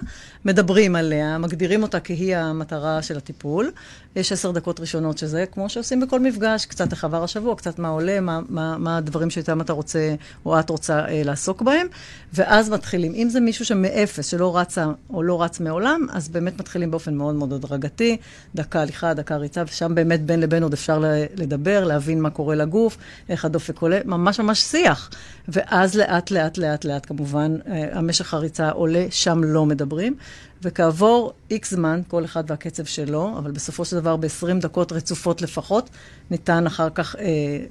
מדברים 0.44 0.96
עליה, 0.96 1.38
מגדירים 1.38 1.82
אותה 1.82 2.00
כי 2.00 2.34
המטרה 2.34 3.02
של 3.02 3.16
הטיפול. 3.16 3.70
יש 4.16 4.32
עשר 4.32 4.50
דקות 4.50 4.80
ראשונות 4.80 5.18
שזה, 5.18 5.44
כמו 5.52 5.68
שעושים 5.68 6.00
בכל 6.00 6.20
מפגש, 6.20 6.66
קצת 6.66 6.92
איך 6.92 7.04
עבר 7.04 7.24
השבוע, 7.24 7.56
קצת 7.56 7.78
מה 7.78 7.88
עולה, 7.88 8.20
מה, 8.20 8.40
מה, 8.48 8.78
מה 8.78 8.96
הדברים 8.96 9.30
שאיתם 9.30 9.60
אתה 9.60 9.72
רוצה, 9.72 10.14
או 10.46 10.60
את 10.60 10.70
רוצה 10.70 10.98
אה, 11.08 11.22
לעסוק 11.24 11.62
בהם, 11.62 11.86
ואז 12.34 12.70
מתחילים. 12.70 13.12
אם 13.14 13.28
זה 13.28 13.40
מישהו 13.40 13.64
שמאפס, 13.64 14.26
שלא 14.26 14.56
רצה 14.56 14.86
או 15.10 15.21
לא 15.22 15.42
רץ 15.42 15.60
מעולם, 15.60 16.06
אז 16.12 16.28
באמת 16.28 16.60
מתחילים 16.60 16.90
באופן 16.90 17.14
מאוד 17.14 17.34
מאוד 17.34 17.52
הדרגתי, 17.52 18.16
דקה 18.54 18.80
הליכה, 18.80 19.14
דקה 19.14 19.36
ריצה, 19.36 19.62
ושם 19.66 19.94
באמת 19.94 20.26
בין 20.26 20.40
לבין 20.40 20.62
עוד 20.62 20.72
אפשר 20.72 21.04
לדבר, 21.36 21.84
להבין 21.84 22.20
מה 22.20 22.30
קורה 22.30 22.54
לגוף, 22.54 22.96
איך 23.28 23.44
הדופק 23.44 23.78
עולה, 23.78 24.00
ממש 24.04 24.40
ממש 24.40 24.60
שיח. 24.60 25.10
ואז 25.48 25.96
לאט 25.96 26.30
לאט 26.30 26.58
לאט 26.58 26.84
לאט, 26.84 27.06
כמובן, 27.06 27.56
אה, 27.66 27.88
המשך 27.92 28.34
הריצה 28.34 28.70
עולה, 28.70 29.06
שם 29.10 29.44
לא 29.44 29.66
מדברים. 29.66 30.16
וכעבור 30.62 31.32
איקס 31.50 31.70
זמן, 31.70 32.00
כל 32.08 32.24
אחד 32.24 32.44
והקצב 32.50 32.84
שלו, 32.84 33.38
אבל 33.38 33.50
בסופו 33.50 33.84
של 33.84 33.96
דבר 33.96 34.16
ב-20 34.16 34.60
דקות 34.60 34.92
רצופות 34.92 35.42
לפחות, 35.42 35.90
ניתן 36.30 36.66
אחר 36.66 36.88
כך 36.90 37.16
אה, 37.16 37.24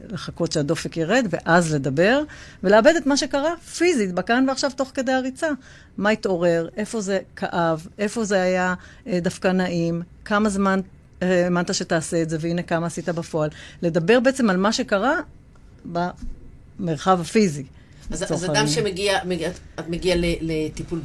לחכות 0.10 0.52
שהדופק 0.52 0.98
ירד, 0.98 1.28
ואז 1.30 1.74
לדבר, 1.74 2.24
ולאבד 2.64 2.94
את 2.98 3.06
מה 3.06 3.18
שקרה 3.18 3.58
פיזית, 3.58 4.13
בכאן 4.13 4.46
ועכשיו, 4.48 4.72
תוך 4.75 4.92
כדי 4.94 5.12
הריצה. 5.12 5.48
מה 5.98 6.10
התעורר, 6.10 6.70
איפה 6.77 7.01
זה 7.01 7.20
כאב, 7.36 7.88
איפה 7.98 8.24
זה 8.24 8.42
היה 8.42 8.74
אה, 9.08 9.20
דווקא 9.22 9.48
נעים, 9.48 10.01
כמה 10.25 10.50
זמן 10.50 10.80
אה, 11.22 11.44
האמנת 11.44 11.70
אה, 11.70 11.74
שתעשה 11.74 12.22
את 12.22 12.30
זה, 12.30 12.38
והנה 12.39 12.63
כמה 12.63 12.88
עשית 12.88 13.10
בפועל. 13.10 13.50
לדבר 13.82 14.20
בעצם 14.20 14.50
על 14.50 14.58
מה 14.58 14.74
שקרה 14.74 15.15
במרחב 15.86 17.22
הפיזי. 17.22 17.63
אז, 18.12 18.24
אז 18.32 18.46
אדם 18.46 18.68
שמגיע, 18.68 19.20
מגיע, 19.25 19.50
את 19.80 19.89
מגיע 19.89 20.15
לטיפול 20.41 21.01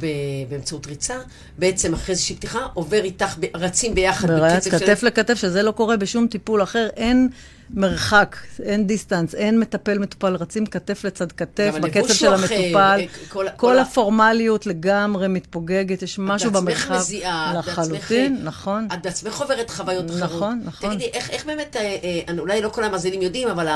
באמצעות 0.49 0.87
ריצה, 0.87 1.15
בעצם 1.57 1.93
אחרי 1.93 2.13
איזושהי 2.13 2.35
פתיחה, 2.35 2.59
עובר 2.73 3.03
איתך, 3.03 3.35
רצים 3.55 3.95
ביחד 3.95 4.27
של... 4.63 4.71
כתף 4.71 5.03
לכתף, 5.03 5.33
שזה 5.33 5.63
לא 5.63 5.71
קורה 5.71 5.97
בשום 5.97 6.27
טיפול 6.27 6.63
אחר. 6.63 6.87
אין 6.97 7.29
מרחק, 7.69 8.35
אין 8.63 8.87
דיסטנס, 8.87 9.35
אין 9.35 9.59
מטפל 9.59 9.99
מטופל, 9.99 10.35
רצים 10.35 10.65
כתף 10.65 11.03
לצד 11.03 11.31
כתף, 11.31 11.73
בקצב 11.81 12.13
של 12.13 12.33
המטופל. 12.33 12.75
אה, 12.77 13.05
כל, 13.29 13.29
כל, 13.29 13.47
כל 13.57 13.79
הפורמליות 13.79 14.65
לגמרי 14.65 15.27
מתפוגגת, 15.27 16.01
יש 16.01 16.19
משהו 16.19 16.51
במרחב. 16.51 16.69
את 16.69 16.89
בעצמך 16.89 16.91
מזיעה, 16.91 17.53
לחלוטין, 17.57 18.39
נכון. 18.43 18.87
את 18.93 19.03
בעצמך 19.03 19.41
עוברת 19.41 19.69
חוויות 19.69 20.09
אחרות. 20.09 20.23
נכון, 20.23 20.61
נכון. 20.65 20.89
תגידי, 20.89 21.05
איך, 21.13 21.29
איך 21.29 21.45
באמת, 21.45 21.75
אה, 21.75 21.95
אה, 22.29 22.33
אולי 22.39 22.61
לא 22.61 22.69
כל 22.69 22.83
המאזינים 22.83 23.21
יודעים, 23.21 23.47
אבל 23.47 23.67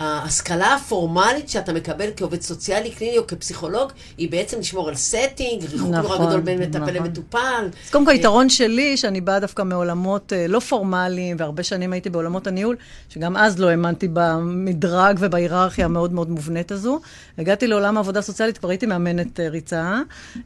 ההשכלה 0.00 0.74
הפורמלית 0.74 1.48
שאתה 1.48 1.72
מקבל 1.72 2.10
כעובד 2.16 2.40
סוציאלי, 2.40 2.90
קליני 2.90 3.18
או 3.18 3.26
כפסיכולוג, 3.26 3.92
היא 4.18 4.30
בעצם 4.30 4.60
לשמור 4.60 4.88
על 4.88 4.94
setting, 4.94 5.64
ריחוק 5.72 5.90
נכון, 5.90 6.16
נורא 6.16 6.26
גדול 6.26 6.40
בין 6.40 6.58
מטפל 6.62 6.78
נכון. 6.78 6.94
למטופל. 6.94 7.68
אז 7.84 7.90
קודם 7.90 8.04
כל, 8.04 8.10
היתרון 8.10 8.48
שלי, 8.48 8.96
שאני 8.96 9.20
באה 9.20 9.40
דווקא 9.40 9.62
מעולמות 9.62 10.32
לא 10.48 10.60
פורמליים, 10.60 11.36
והרבה 11.38 11.62
שנים 11.62 11.92
הייתי 11.92 12.10
בעולמות 12.10 12.46
הניהול, 12.46 12.76
שגם 13.08 13.35
אז 13.36 13.58
לא 13.58 13.68
האמנתי 13.68 14.08
במדרג 14.12 15.16
ובהיררכיה 15.20 15.84
המאוד 15.84 16.12
מאוד 16.12 16.30
מובנית 16.30 16.72
הזו. 16.72 17.00
הגעתי 17.38 17.66
לעולם 17.66 17.96
העבודה 17.96 18.18
הסוציאלית, 18.18 18.58
כבר 18.58 18.68
הייתי 18.68 18.86
מאמנת 18.86 19.40
אה, 19.40 19.48
ריצה, 19.48 20.00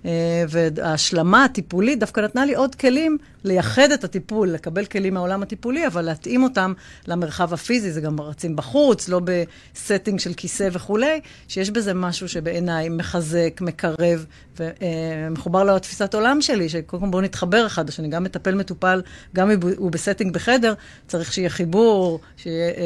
אה, 0.04 0.44
וההשלמה 0.48 1.44
הטיפולית 1.44 2.00
דווקא 2.00 2.20
נתנה 2.20 2.44
לי 2.44 2.54
עוד 2.54 2.74
כלים 2.74 3.18
לייחד 3.44 3.92
את 3.92 4.04
הטיפול, 4.04 4.48
לקבל 4.48 4.84
כלים 4.84 5.14
מהעולם 5.14 5.42
הטיפולי, 5.42 5.86
אבל 5.86 6.02
להתאים 6.02 6.42
אותם 6.42 6.72
למרחב 7.08 7.54
הפיזי. 7.54 7.92
זה 7.92 8.00
גם 8.00 8.20
רצים 8.20 8.56
בחוץ, 8.56 9.08
לא 9.08 9.20
ב 9.24 9.36
setting 9.36 10.20
של 10.20 10.34
כיסא 10.34 10.68
וכולי, 10.72 11.20
שיש 11.48 11.70
בזה 11.70 11.94
משהו 11.94 12.28
שבעיניי 12.28 12.88
מחזק, 12.88 13.60
מקרב. 13.60 14.26
ומחובר 14.60 15.64
לו 15.64 15.78
תפיסת 15.78 16.14
עולם 16.14 16.42
שלי, 16.42 16.68
שקודם 16.68 17.02
כל 17.02 17.08
בואו 17.08 17.22
נתחבר 17.22 17.66
אחד 17.66 17.88
לשני, 17.88 18.08
גם 18.08 18.24
מטפל 18.24 18.54
מטופל, 18.54 19.02
גם 19.34 19.50
אם 19.50 19.58
הוא 19.76 19.90
ב 19.90 19.96
setting 19.96 20.34
בחדר, 20.34 20.74
צריך 21.06 21.32
שיהיה 21.32 21.50
חיבור, 21.50 22.20
שיהיה 22.36 22.70
אה, 22.76 22.79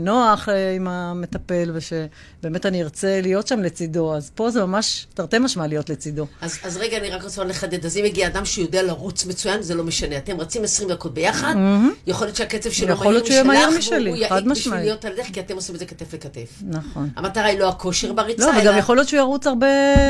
נוח 0.00 0.48
אה, 0.48 0.72
עם 0.72 0.88
המטפל, 0.88 1.70
ושבאמת 1.74 2.66
אני 2.66 2.82
ארצה 2.82 3.20
להיות 3.22 3.46
שם 3.46 3.60
לצידו. 3.62 4.14
אז 4.14 4.30
פה 4.34 4.50
זה 4.50 4.64
ממש 4.64 5.06
תרתי 5.14 5.38
משמע 5.38 5.66
להיות 5.66 5.90
לצידו. 5.90 6.26
אז, 6.40 6.58
אז 6.64 6.76
רגע, 6.76 6.96
אני 6.96 7.10
רק 7.10 7.22
רוצה 7.22 7.44
לחדד. 7.44 7.86
אז 7.86 7.96
אם 7.96 8.04
מגיע 8.04 8.26
אדם 8.26 8.44
שיודע 8.44 8.82
לרוץ 8.82 9.26
מצוין, 9.26 9.62
זה 9.62 9.74
לא 9.74 9.84
משנה. 9.84 10.16
אתם 10.16 10.40
רצים 10.40 10.64
20 10.64 10.88
דקות 10.88 11.14
ביחד, 11.14 11.54
mm-hmm. 11.54 11.94
יכול 12.06 12.26
להיות 12.26 12.36
שהקצב 12.36 12.70
שלו 12.70 12.96
מהיר 13.44 13.70
משלך, 13.78 14.06
והוא 14.06 14.16
יעיק 14.16 14.44
בשביל 14.44 14.74
להיות 14.74 15.04
על 15.04 15.12
דרך, 15.16 15.26
כי 15.32 15.40
אתם 15.40 15.54
עושים 15.54 15.74
את 15.74 15.80
זה 15.80 15.86
כתף 15.86 16.14
לכתף. 16.14 16.62
נכון. 16.62 17.08
המטרה 17.16 17.44
היא 17.44 17.58
לא 17.58 17.68
הכושר 17.68 18.12
בריצה, 18.12 18.46
לא, 18.46 18.52
אלא... 18.52 18.60
וגם 18.60 18.78
יכול 18.78 18.96
להיות 18.96 19.08
שהוא 19.08 19.18
ירוץ 19.18 19.46
הרבה 19.46 19.66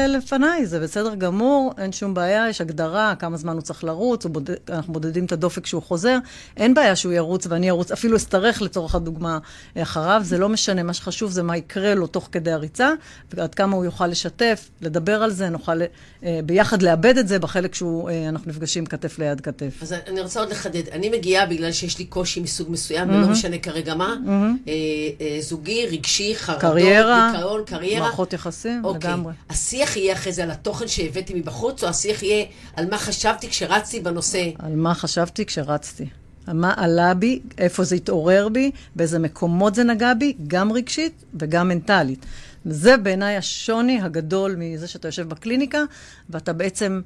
לפניי, 0.09 0.67
זה 0.67 0.81
בסדר 0.81 1.15
גמור, 1.15 1.73
אין 1.79 1.93
שום 1.93 2.15
בעיה, 2.15 2.49
יש 2.49 2.61
הגדרה, 2.61 3.15
כמה 3.19 3.37
זמן 3.37 3.53
הוא 3.53 3.63
צריך 3.63 3.85
לרוץ, 3.85 4.25
הוא 4.25 4.33
בודד, 4.33 4.55
אנחנו 4.69 4.93
בודדים 4.93 5.25
את 5.25 5.33
הדופק 5.33 5.63
כשהוא 5.63 5.83
חוזר, 5.83 6.19
אין 6.57 6.75
בעיה 6.75 6.97
שהוא 6.97 7.13
ירוץ 7.13 7.47
ואני 7.47 7.71
ארוץ, 7.71 7.93
אפילו 7.93 8.17
אשתרך 8.17 8.63
לצורך 8.63 8.95
הדוגמה 8.95 9.18
אחריו, 9.79 10.21
זה 10.25 10.39
לא 10.39 10.49
משנה, 10.49 10.83
מה 10.83 10.93
שחשוב 10.95 11.31
זה 11.31 11.43
מה 11.43 11.57
יקרה 11.57 11.95
לו 11.95 12.07
תוך 12.07 12.29
כדי 12.33 12.53
הריצה, 12.53 12.91
ועד 13.35 13.55
כמה 13.55 13.77
הוא 13.77 13.85
יוכל 13.85 14.07
לשתף, 14.07 14.71
לדבר 14.81 15.23
על 15.23 15.31
זה, 15.31 15.49
נוכל 15.49 15.81
אה, 16.25 16.41
ביחד 16.45 16.83
לאבד 16.83 17.19
את 17.19 17.29
זה 17.29 17.39
בחלק 17.39 17.75
שאנחנו 17.75 18.09
אה, 18.11 18.31
נפגשים 18.47 18.87
כתף 18.87 19.19
ליד 19.19 19.41
כתף. 19.41 19.83
אז 19.83 19.95
אני 20.07 20.21
רוצה 20.21 20.41
עוד 20.41 20.51
לחדד, 20.51 20.89
אני 20.89 21.09
מגיעה 21.09 21.47
בגלל 21.47 21.73
שיש 21.73 21.99
לי 21.99 22.05
קושי 22.05 22.41
מסוג 22.41 22.71
מסוים, 22.71 23.11
mm-hmm. 23.11 23.13
ולא 23.13 23.29
משנה 23.29 23.59
כרגע 23.59 23.95
מה, 23.95 24.15
mm-hmm. 24.15 24.69
אה, 24.69 24.75
אה, 25.21 25.39
זוגי, 25.41 25.87
רגשי, 25.87 26.35
חרדות, 26.37 26.61
קריירה, 26.61 27.33
דיכאון, 27.33 27.63
קריירה. 27.67 28.01
מערכות 28.01 28.33
יחסים, 28.33 28.85
אוקיי. 28.85 29.11
לגמרי. 29.11 29.33
השיח 29.51 29.97
יהיה 29.97 30.13
אחרי 30.13 30.33
זה 30.33 30.43
על 30.43 30.51
התוכן 30.51 30.89
שהבאתי 30.89 31.35
מבחוץ, 31.35 31.85
או 31.85 31.89
השיח 31.89 32.23
יהיה 32.23 32.45
על 32.77 32.91
מה 32.91 32.99
חשבתי 32.99 33.49
כשרצתי 33.49 34.01
בנושא? 34.01 34.51
על 34.59 34.77
מה 34.77 34.95
חשבתי 34.95 35.47
כשרצתי. 35.47 36.07
מה 36.55 36.75
עלה 36.77 37.15
בי, 37.15 37.41
איפה 37.59 37.85
זה 37.85 37.97
התעורר 37.97 38.49
בי, 38.49 38.71
באיזה 38.97 39.19
מקומות 39.19 39.75
זה 39.75 39.85
נגע 39.85 40.15
בי, 40.15 40.35
גם 40.47 40.73
רגשית 40.73 41.25
וגם 41.35 41.69
מנטלית. 41.69 42.27
זה 42.65 42.97
בעיניי 42.97 43.37
השוני 43.37 44.01
הגדול 44.01 44.55
מזה 44.59 44.87
שאתה 44.87 45.09
יושב 45.09 45.29
בקליניקה, 45.29 45.83
ואתה 46.31 46.53
בעצם 46.53 47.01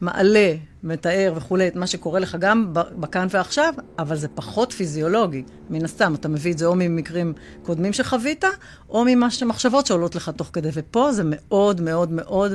מעלה, 0.00 0.54
מתאר 0.82 1.32
וכולי 1.36 1.68
את 1.68 1.76
מה 1.76 1.86
שקורה 1.86 2.20
לך 2.20 2.36
גם 2.40 2.70
בכאן 2.72 3.26
ועכשיו, 3.30 3.74
אבל 3.98 4.16
זה 4.16 4.28
פחות 4.28 4.72
פיזיולוגי. 4.72 5.42
מן 5.70 5.84
הסתם, 5.84 6.14
אתה 6.14 6.28
מביא 6.28 6.52
את 6.52 6.58
זה 6.58 6.66
או 6.66 6.74
ממקרים 6.74 7.32
קודמים 7.62 7.92
שחווית, 7.92 8.44
או 8.88 9.04
ממחשבות 9.06 9.86
שעולות 9.86 10.14
לך 10.14 10.30
תוך 10.36 10.50
כדי. 10.52 10.68
ופה 10.74 11.12
זה 11.12 11.22
מאוד 11.26 11.80
מאוד 11.80 12.12
מאוד 12.12 12.52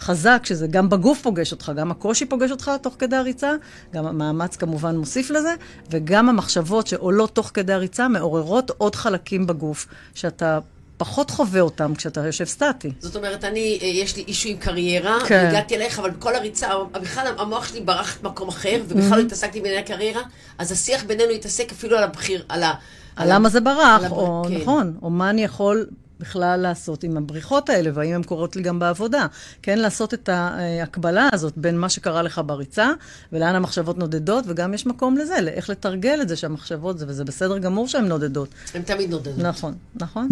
חזק, 0.00 0.42
שזה 0.44 0.66
גם 0.66 0.88
בגוף 0.88 1.22
פוגש 1.22 1.52
אותך, 1.52 1.72
גם 1.76 1.90
הקושי 1.90 2.26
פוגש 2.26 2.50
אותך 2.50 2.70
תוך 2.82 2.96
כדי 2.98 3.16
הריצה, 3.16 3.52
גם 3.92 4.06
המאמץ 4.06 4.56
כמובן 4.56 4.96
מוסיף 4.96 5.30
לזה, 5.30 5.54
וגם 5.90 6.28
המחשבות 6.28 6.86
שעולות 6.86 7.34
תוך 7.34 7.50
כדי 7.54 7.72
הריצה 7.72 8.08
מעוררות 8.08 8.70
עוד 8.78 8.94
חלקים 8.94 9.46
בגוף, 9.46 9.86
שאתה 10.14 10.58
פחות 10.96 11.30
חווה 11.30 11.60
אותם 11.60 11.94
כשאתה 11.94 12.26
יושב 12.26 12.44
סטטי. 12.44 12.92
זאת 12.98 13.16
אומרת, 13.16 13.44
אני, 13.44 13.78
אה, 13.82 13.86
יש 13.86 14.16
לי 14.16 14.24
אישו 14.28 14.48
עם 14.48 14.56
קריירה, 14.56 15.18
כן. 15.26 15.46
הגעתי 15.48 15.76
אליך, 15.76 15.98
אבל 15.98 16.10
בכל 16.10 16.34
הריצה, 16.34 16.68
בכלל 16.92 17.32
המוח 17.38 17.68
שלי 17.68 17.80
ברח 17.80 18.18
למקום 18.22 18.48
אחר, 18.48 18.82
ובכלל 18.88 19.10
לא 19.10 19.22
mm-hmm. 19.22 19.26
התעסקתי 19.26 19.60
בענייני 19.60 19.82
הקריירה, 19.82 20.22
אז 20.58 20.72
השיח 20.72 21.04
בינינו 21.04 21.30
התעסק 21.30 21.72
אפילו 21.72 21.96
על 21.96 22.04
הבחיר, 22.04 22.44
על 22.48 22.62
ה... 22.62 22.72
על 23.16 23.34
למה 23.34 23.48
זה 23.48 23.60
ברח, 23.60 24.10
או 24.10 24.42
כן. 24.48 24.54
נכון, 24.54 24.98
או 25.02 25.10
מה 25.10 25.30
אני 25.30 25.44
יכול 25.44 25.86
בכלל 26.20 26.60
לעשות 26.60 27.04
עם 27.04 27.16
הבריחות 27.16 27.70
האלה, 27.70 27.90
והאם 27.94 28.14
הן 28.14 28.22
קורות 28.22 28.56
לי 28.56 28.62
גם 28.62 28.78
בעבודה. 28.78 29.26
כן, 29.62 29.78
לעשות 29.78 30.14
את 30.14 30.28
ההקבלה 30.28 31.28
הזאת 31.32 31.52
בין 31.56 31.78
מה 31.78 31.88
שקרה 31.88 32.22
לך 32.22 32.40
בריצה, 32.46 32.90
ולאן 33.32 33.54
המחשבות 33.54 33.98
נודדות, 33.98 34.44
וגם 34.48 34.74
יש 34.74 34.86
מקום 34.86 35.18
לזה, 35.18 35.40
לאיך 35.40 35.70
לתרגל 35.70 36.18
את 36.22 36.28
זה 36.28 36.36
שהמחשבות 36.36 36.98
זה, 36.98 37.04
וזה 37.08 37.24
בסדר 37.24 37.58
גמור 37.58 37.88
שהן 37.88 38.04
נודדות. 38.04 38.48
הן 38.74 38.82
תמיד 38.82 39.10
נודדות. 39.10 39.38
נכון, 39.38 39.74
נכון. 39.94 40.28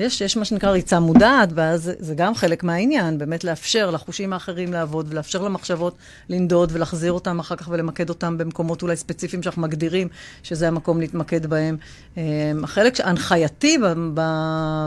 יש, 0.00 0.20
יש 0.20 0.36
מה 0.36 0.44
שנקרא 0.44 0.70
ריצה 0.70 1.00
מודעת, 1.00 1.48
ואז 1.54 1.90
זה, 1.98 2.14
גם 2.14 2.34
חלק 2.34 2.64
מהעניין, 2.64 3.18
באמת 3.18 3.44
לאפשר 3.44 3.90
לחושים 3.90 4.32
האחרים 4.32 4.72
לעבוד, 4.72 5.06
ולאפשר 5.10 5.42
למחשבות 5.42 5.94
לנדוד, 6.28 6.70
ולהחזיר 6.72 7.12
אותם 7.12 7.38
אחר 7.38 7.56
כך 7.56 7.68
ולמקד 7.68 8.08
אותם 8.08 8.38
במקומות 8.38 8.82
אולי 8.82 8.96
ספציפיים 8.96 9.42
שאנחנו 9.42 9.62
מגדירים 9.62 10.08
שזה 10.42 10.68
המקום 10.68 11.00
להתמקד 11.00 11.46
בהם. 11.46 11.76
אמ, 12.16 12.22
החלק 12.64 13.00
ההנחייתי 13.00 13.78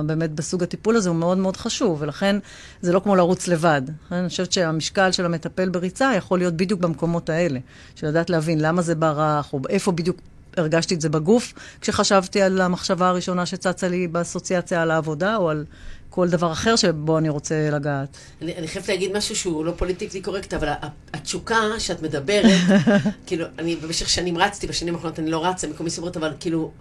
באמת 0.06 0.32
בסוג 0.32 0.64
הטיפול 0.64 0.96
הזה 0.96 1.10
הוא 1.10 1.18
מאוד 1.18 1.38
מאוד 1.38 1.58
חשוב, 1.58 2.02
ולכן 2.02 2.36
זה 2.82 2.94
לא 2.94 3.00
כמו 3.00 3.16
לרוץ 3.16 3.48
לבד. 3.48 3.82
אני 4.12 4.30
חושבת 4.30 4.52
שהמשקל 4.52 5.12
של 5.12 5.26
המטפל 5.26 5.70
בריצה 5.70 6.12
יכול 6.18 6.40
להיות 6.40 6.54
בדיוק 6.54 6.80
במקומות 6.80 7.30
האלה, 7.30 7.60
של 7.96 8.08
לדעת 8.08 8.30
להבין 8.30 8.60
למה 8.60 8.82
זה 8.82 8.96
ברח, 8.96 9.54
או 9.54 9.60
איפה 9.70 9.92
בדיוק 9.92 10.18
הרגשתי 10.58 10.96
את 10.96 11.02
זה 11.02 11.10
בגוף, 11.10 11.54
כשחשבתי 11.82 12.42
על 12.42 12.62
המחשבה 12.62 13.10
הראשונה 13.10 13.46
שצצה 13.46 13.88
לי 13.88 14.08
באסוציאציה 14.08 14.82
על 14.82 14.92
העבודה, 14.92 15.36
או 15.36 15.50
על 15.50 15.66
כל 16.10 16.30
דבר 16.30 16.52
אחר 16.52 16.76
שבו 16.76 17.18
אני 17.18 17.30
רוצה 17.30 17.70
לגעת. 17.72 18.18
אני, 18.42 18.56
אני 18.56 18.68
חייבת 18.68 18.88
להגיד 18.88 19.18
משהו 19.18 19.36
שהוא 19.36 19.66
לא 19.66 19.74
פוליטיקלי 19.78 20.22
קורקט, 20.22 20.54
אבל 20.54 20.70
התשוקה 21.14 21.60
שאת 21.80 22.02
מדברת, 22.02 22.60
כאילו, 23.28 23.46
אני 23.60 23.76
במשך 23.76 24.10
שנים 24.10 24.38
רצתי, 24.38 24.68
בשנים 24.68 24.96
האחרונות 24.96 25.20
אני 25.20 25.32
לא 25.32 25.46
רצה 25.46 25.68
מקומי 25.68 25.90
סברות, 25.90 26.18
אבל 26.18 26.34
כאילו, 26.40 26.72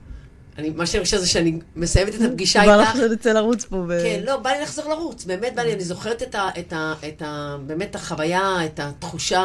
אני, 0.58 0.70
מה 0.70 0.86
שאני 0.86 1.04
חושב 1.04 1.16
זה 1.16 1.28
שאני 1.28 1.58
מסיימת 1.76 2.14
את 2.14 2.20
הפגישה 2.20 2.62
איתך. 2.62 2.72
בא 2.72 2.82
לך 2.82 2.96
שנצא 2.96 3.32
לרוץ 3.32 3.64
פה. 3.64 3.84
ב... 3.88 4.02
כן, 4.02 4.20
לא, 4.24 4.36
בא 4.36 4.50
לי 4.50 4.62
לחזור 4.62 4.90
לרוץ, 4.90 5.24
באמת 5.24 5.54
בא 5.54 5.62
לי, 5.62 5.72
אני 5.72 5.84
זוכרת 5.84 6.22
את 6.22 6.34
ה, 6.34 6.48
את 6.58 6.72
ה, 6.72 6.94
את 7.08 7.22
ה, 7.22 7.56
באמת 7.66 7.94
החוויה, 7.94 8.64
את 8.64 8.80
התחושה 8.80 9.42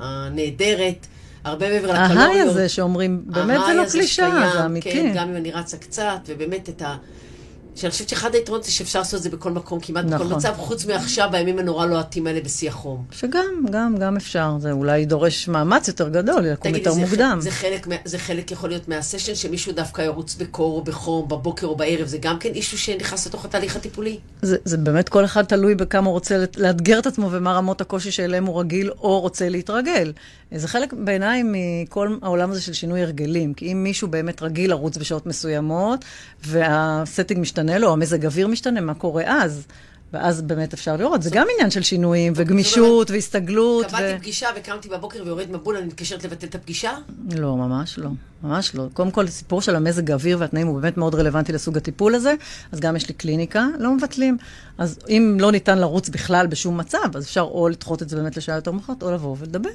הנהדרת. 0.00 1.06
הרבה 1.44 1.68
מעבר 1.70 1.92
לקלוריות. 1.92 2.18
ההיי 2.18 2.40
הזה 2.40 2.68
שאומרים, 2.68 3.22
באמת 3.26 3.60
זה 3.66 3.74
לא 3.74 3.84
קלישה, 3.90 4.50
זה 4.52 4.64
אמיתי. 4.64 4.92
כן, 4.92 5.12
גם 5.16 5.28
אם 5.28 5.36
אני 5.36 5.50
רצה 5.50 5.76
קצת, 5.76 6.18
ובאמת 6.26 6.68
את 6.68 6.82
ה... 6.82 6.96
שאני 7.74 7.90
חושבת 7.90 8.08
שאחד 8.08 8.34
היתרונות 8.34 8.64
זה 8.64 8.72
שאפשר 8.72 8.98
לעשות 8.98 9.18
את 9.18 9.22
זה 9.22 9.30
בכל 9.30 9.50
מקום, 9.50 9.80
כמעט 9.80 10.04
נכון. 10.04 10.26
בכל 10.26 10.36
מצב, 10.36 10.52
חוץ 10.56 10.86
מעכשיו, 10.86 11.28
בימים 11.32 11.58
הנורא 11.58 11.86
לוהטים 11.86 12.26
האלה 12.26 12.40
בשיא 12.40 12.68
החום. 12.68 13.04
שגם, 13.10 13.66
גם, 13.70 13.96
גם 13.96 14.16
אפשר. 14.16 14.56
זה 14.58 14.72
אולי 14.72 15.04
דורש 15.04 15.48
מאמץ 15.48 15.88
יותר 15.88 16.08
גדול, 16.08 16.42
לקום 16.42 16.74
יותר 16.74 16.90
זה 16.90 17.00
מוקדם. 17.00 17.38
זה 17.40 17.50
חלק, 17.50 17.86
זה 18.04 18.18
חלק 18.18 18.50
יכול 18.50 18.68
להיות 18.68 18.88
מהסשן, 18.88 19.34
שמישהו 19.34 19.72
דווקא 19.72 20.02
ירוץ 20.02 20.34
בקור 20.34 20.76
או 20.76 20.84
בחום, 20.84 21.28
בבוקר 21.28 21.66
או 21.66 21.76
בערב, 21.76 22.06
זה 22.06 22.18
גם 22.18 22.38
כן 22.38 22.48
אישו 22.54 22.78
שנכנס 22.78 23.26
לתוך 23.26 23.44
התהליך 23.44 23.76
הטיפולי? 23.76 24.18
זה, 24.42 24.56
זה 24.64 24.76
באמת 24.76 25.08
כל 25.08 25.24
אחד 25.24 25.44
תלוי 25.44 25.74
בכמה 25.74 26.06
הוא 26.06 26.12
רוצה 26.12 26.44
לאתגר 26.56 26.98
את 26.98 27.06
עצמו 27.06 27.28
ומה 27.32 27.52
רמות 27.52 27.80
הקושי 27.80 28.10
שאליהם 28.10 28.46
הוא 28.46 28.60
רגיל 28.60 28.90
או 28.90 29.20
רוצה 29.20 29.48
להתרגל. 29.48 30.12
זה 30.54 30.68
חלק 30.68 30.92
בעיניי 30.92 31.42
מכל 31.44 32.16
העולם 32.22 32.50
הזה 32.50 32.62
של 32.62 32.72
שינוי 32.72 33.02
הרגלים. 33.02 33.54
כי 33.54 33.72
אם 33.72 33.82
מישהו 33.84 34.08
באמת 34.08 34.42
רגיל 34.42 34.70
לרוץ 34.70 34.96
בשעות 34.96 35.26
מסוימות, 35.26 36.04
והסטינג 36.44 37.40
משתנה 37.40 37.78
לו, 37.78 37.92
המזג 37.92 38.26
אוויר 38.26 38.48
משתנה, 38.48 38.80
מה 38.80 38.94
קורה 38.94 39.24
אז? 39.26 39.66
ואז 40.12 40.42
באמת 40.42 40.72
אפשר 40.72 40.96
לראות, 40.96 41.22
זה 41.22 41.30
גם 41.32 41.46
עניין 41.54 41.70
של 41.70 41.82
שינויים 41.82 42.32
וגמישות 42.36 43.10
והסתגלות. 43.10 43.86
קבעתי 43.86 44.18
פגישה 44.18 44.48
וקמתי 44.56 44.88
בבוקר 44.88 45.22
ויורד 45.24 45.50
מבול, 45.50 45.76
אני 45.76 45.86
מתקשרת 45.86 46.24
לבטל 46.24 46.46
את 46.46 46.54
הפגישה? 46.54 46.92
לא, 47.30 47.56
ממש 47.56 47.98
לא. 47.98 48.10
ממש 48.42 48.74
לא. 48.74 48.86
קודם 48.92 49.10
כל, 49.10 49.24
הסיפור 49.24 49.62
של 49.62 49.76
המזג 49.76 50.10
האוויר 50.10 50.36
והתנאים 50.40 50.66
הוא 50.66 50.80
באמת 50.80 50.96
מאוד 50.96 51.14
רלוונטי 51.14 51.52
לסוג 51.52 51.76
הטיפול 51.76 52.14
הזה, 52.14 52.34
אז 52.72 52.80
גם 52.80 52.96
יש 52.96 53.08
לי 53.08 53.14
קליניקה, 53.14 53.66
לא 53.78 53.94
מבטלים. 53.94 54.36
אז 54.78 54.98
אם 55.08 55.36
לא 55.40 55.52
ניתן 55.52 55.78
לרוץ 55.78 56.08
בכלל 56.08 56.46
בשום 56.46 56.78
מצב, 56.78 57.16
אז 57.16 57.24
אפשר 57.24 57.40
או 57.40 57.68
לדחות 57.68 58.02
את 58.02 58.08
זה 58.08 58.16
באמת 58.16 58.36
לשעה 58.36 58.56
יותר 58.56 58.70
מאוחרת, 58.70 59.02
או 59.02 59.10
לבוא 59.10 59.36
ולדבר 59.40 59.70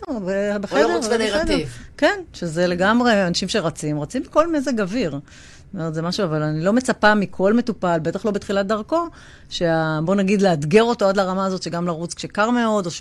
בחדר. 0.61 0.85
או 0.85 0.89
לרוץ 0.89 1.05
ולהירטב. 1.05 1.57
כן, 1.97 2.19
שזה 2.33 2.67
לגמרי 2.67 3.27
אנשים 3.27 3.49
שרצים, 3.49 3.99
רצים 3.99 4.23
בכל 4.23 4.51
מזג 4.53 4.81
אוויר. 4.81 5.19
אומרת, 5.79 5.93
זה 5.93 6.01
משהו, 6.01 6.23
אבל 6.23 6.41
אני 6.41 6.63
לא 6.63 6.73
מצפה 6.73 7.15
מכל 7.15 7.53
מטופל, 7.53 7.99
בטח 8.01 8.25
לא 8.25 8.31
בתחילת 8.31 8.67
דרכו, 8.67 9.07
שבוא 9.49 10.15
נגיד 10.15 10.41
לאתגר 10.41 10.83
אותו 10.83 11.05
עד 11.09 11.17
לרמה 11.17 11.45
הזאת 11.45 11.63
שגם 11.63 11.87
לרוץ 11.87 12.13
כשקר 12.13 12.49
מאוד, 12.49 12.85
או 12.85 12.91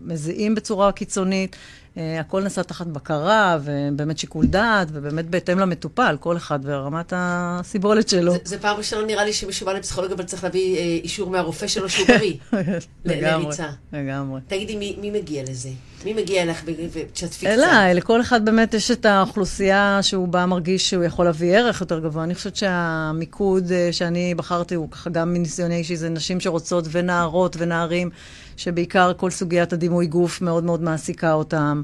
שמזיעים 0.00 0.54
בצורה 0.54 0.92
קיצונית. 0.92 1.56
Uh, 1.94 1.98
הכל 2.20 2.42
נעשה 2.42 2.62
תחת 2.62 2.86
בקרה, 2.86 3.58
ובאמת 3.64 4.18
שיקול 4.18 4.46
דעת, 4.46 4.88
ובאמת 4.92 5.30
בהתאם 5.30 5.58
למטופל, 5.58 6.16
כל 6.20 6.36
אחד 6.36 6.58
ורמת 6.62 7.12
הסיבולת 7.16 8.08
שלו. 8.08 8.32
זה, 8.32 8.38
זה 8.44 8.58
פעם 8.58 8.76
ראשונה 8.76 9.06
נראה 9.06 9.24
לי 9.24 9.32
שמישהו 9.32 9.66
בא 9.66 9.72
לפסיכולוג, 9.72 10.12
אבל 10.12 10.24
צריך 10.24 10.44
להביא 10.44 10.76
uh, 10.76 11.04
אישור 11.04 11.30
מהרופא 11.30 11.66
שלו 11.66 11.88
שהוא 11.88 12.06
בריא. 12.06 12.34
לגמרי, 13.04 13.56
לגמרי. 13.92 14.40
תגידי, 14.46 14.76
מי, 14.76 14.96
מי 15.00 15.10
מגיע 15.10 15.42
לזה? 15.42 15.70
מי 16.04 16.14
מגיע 16.14 16.42
אליך 16.42 16.64
ותשתפי 16.92 17.46
קצת? 17.46 17.54
אליי, 17.54 17.94
לכל 17.94 18.20
אחד 18.20 18.44
באמת 18.44 18.74
יש 18.74 18.90
את 18.90 19.06
האוכלוסייה 19.06 19.98
שהוא 20.02 20.28
בא 20.28 20.46
מרגיש 20.46 20.90
שהוא 20.90 21.04
יכול 21.04 21.24
להביא 21.24 21.56
ערך 21.56 21.80
יותר 21.80 21.98
גבוה. 22.00 22.24
אני 22.24 22.34
חושבת 22.34 22.56
שהמיקוד 22.56 23.72
אה, 23.72 23.88
שאני 23.92 24.34
בחרתי 24.34 24.74
הוא 24.74 24.90
ככה 24.90 25.10
גם 25.10 25.32
מניסיוני 25.32 25.76
אישי, 25.76 25.96
זה 25.96 26.08
נשים 26.08 26.40
שרוצות 26.40 26.84
ונערות 26.90 27.56
ונערים, 27.58 28.10
שבעיקר 28.56 29.12
כל 29.16 29.30
סוגיית 29.30 29.72
הדימוי 29.72 30.06
גוף 30.06 30.42
מאוד 30.42 30.64
מאוד 30.64 30.82
מעסיקה 30.82 31.32
אותם. 31.32 31.82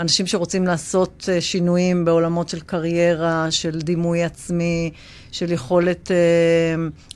אנשים 0.00 0.26
שרוצים 0.26 0.66
לעשות 0.66 1.28
שינויים 1.40 2.04
בעולמות 2.04 2.48
של 2.48 2.60
קריירה, 2.60 3.50
של 3.50 3.78
דימוי 3.78 4.22
עצמי, 4.24 4.90
של 5.32 5.52
יכולת 5.52 6.10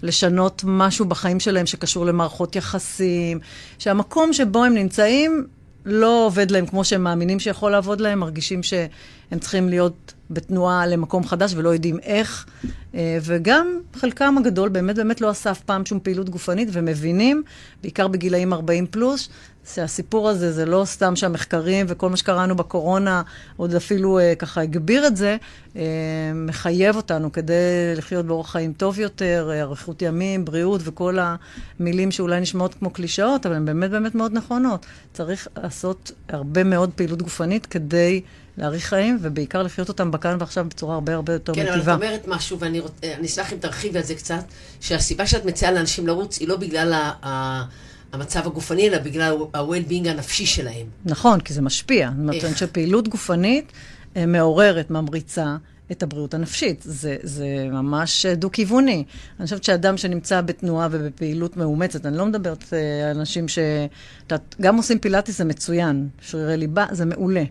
לשנות 0.03 0.63
משהו 0.67 1.05
בחיים 1.05 1.41
שלהם 1.41 1.67
שקשור 1.67 2.07
למערכות 2.07 2.57
יחסים, 2.57 3.41
שהמקום 3.79 4.33
שבו 4.33 4.65
הם 4.65 4.75
נמצאים 4.75 5.47
לא 5.85 6.27
עובד 6.27 6.51
להם 6.51 6.67
כמו 6.67 6.85
שהם 6.85 7.05
מאמינים 7.05 7.41
שיכול 7.41 7.73
לעבוד 7.73 8.01
להם, 8.01 8.19
מרגישים 8.19 8.63
שהם 8.63 9.39
צריכים 9.41 9.69
להיות 9.69 10.14
בתנועה 10.31 10.87
למקום 10.87 11.25
חדש 11.27 11.55
ולא 11.55 11.69
יודעים 11.69 11.99
איך. 12.03 12.47
אה, 12.95 13.19
וגם 13.23 13.67
חלקם 13.95 14.35
הגדול 14.39 14.69
באמת 14.69 14.97
באמת 14.97 15.21
לא 15.21 15.29
עשה 15.29 15.51
אף 15.51 15.61
פעם 15.61 15.87
שום 15.87 16.01
פעילות 16.03 16.29
גופנית 16.29 16.69
ומבינים, 16.73 17.43
בעיקר 17.83 18.09
בגילאים 18.09 18.53
40 18.53 18.87
פלוס, 18.87 19.29
שהסיפור 19.67 20.29
הזה 20.29 20.53
זה 20.53 20.67
לא 20.67 20.83
סתם 20.85 21.17
שהמחקרים 21.17 21.87
וכל 21.89 22.11
מה 22.11 22.17
שקראנו 22.17 22.57
בקורונה 22.57 23.23
עוד 23.57 23.75
אפילו 23.75 24.19
אה, 24.19 24.35
ככה 24.35 24.61
הגביר 24.61 25.07
את 25.07 25.17
זה, 25.17 25.37
אה, 25.77 25.83
מחייב 26.35 26.97
אותנו 26.97 27.33
כדי 27.33 27.95
לחיות 27.97 28.27
באורח 28.27 28.53
חיים 28.53 28.73
טוב 28.73 28.99
יותר, 28.99 29.51
אה, 29.53 29.63
אריכות 29.63 30.03
ימים, 30.03 30.45
בריאות 30.45 30.81
וכל 30.85 31.19
המילים 31.81 32.11
שאולי 32.11 32.41
נשמעות 32.41 32.75
כמו 32.75 32.91
קלישאות, 32.91 33.47
אבל 33.47 33.55
הן 33.55 33.65
באמת 33.65 33.91
באמת 33.91 34.15
מאוד 34.15 34.33
נכונות. 34.33 34.87
צריך 35.13 35.49
לעשות 35.57 36.13
הרבה 36.29 36.65
מאוד 36.65 36.91
פעילות 36.95 37.23
גופנית 37.23 37.67
כדי... 37.67 38.21
להאריך 38.59 38.85
חיים, 38.85 39.19
ובעיקר 39.23 39.63
לחיות 39.63 39.89
אותם 39.89 40.11
בכאן 40.11 40.37
ועכשיו 40.41 40.65
בצורה 40.65 40.95
הרבה 40.95 41.15
הרבה 41.15 41.33
יותר 41.33 41.55
כן, 41.55 41.61
מטיבה. 41.61 41.85
כן, 41.85 41.91
אבל 41.91 41.95
את 41.95 42.03
אומרת 42.03 42.23
משהו, 42.29 42.59
ואני 42.59 42.81
אשמח 43.25 43.53
אם 43.53 43.59
תרחיבי 43.59 43.99
על 43.99 44.05
זה 44.05 44.15
קצת, 44.15 44.45
שהסיבה 44.81 45.27
שאת 45.27 45.45
מציעה 45.45 45.73
לאנשים 45.73 46.07
לרוץ 46.07 46.39
היא 46.39 46.49
לא 46.49 46.57
בגלל 46.57 46.93
ה... 46.93 47.65
המצב 48.15 48.47
הגופני, 48.47 48.89
אלא 48.89 48.99
בגלל 48.99 49.37
ה-well-being 49.55 50.09
הנפשי 50.09 50.47
שלהם. 50.47 50.87
נכון, 51.05 51.41
כי 51.41 51.53
זה 51.53 51.63
משפיע. 51.63 52.11
זאת 52.11 52.45
אומרת 52.45 52.59
שפעילות 52.59 53.09
גופנית 53.09 53.73
אה, 54.17 54.27
מעוררת, 54.27 54.91
ממריצה. 54.91 55.57
את 55.93 56.03
הבריאות 56.03 56.35
הנפשית. 56.35 56.83
זה, 56.85 57.17
זה 57.23 57.47
ממש 57.73 58.27
דו-כיווני. 58.27 59.05
אני 59.39 59.45
חושבת 59.45 59.65
שאדם 59.65 59.97
שנמצא 59.97 60.41
בתנועה 60.41 60.89
ובפעילות 60.91 61.57
מאומצת, 61.57 62.07
אני 62.07 62.17
לא 62.17 62.27
מדברת 62.27 62.65
על 62.73 62.79
אה, 62.79 63.11
אנשים 63.11 63.49
ש... 63.49 63.59
גם 64.61 64.77
עושים 64.77 64.99
פילאטיס 64.99 65.39
זה 65.39 65.45
מצוין, 65.45 66.09
שרירי 66.21 66.57
ליבה 66.57 66.87
זה 66.91 67.05
מעולה. 67.05 67.45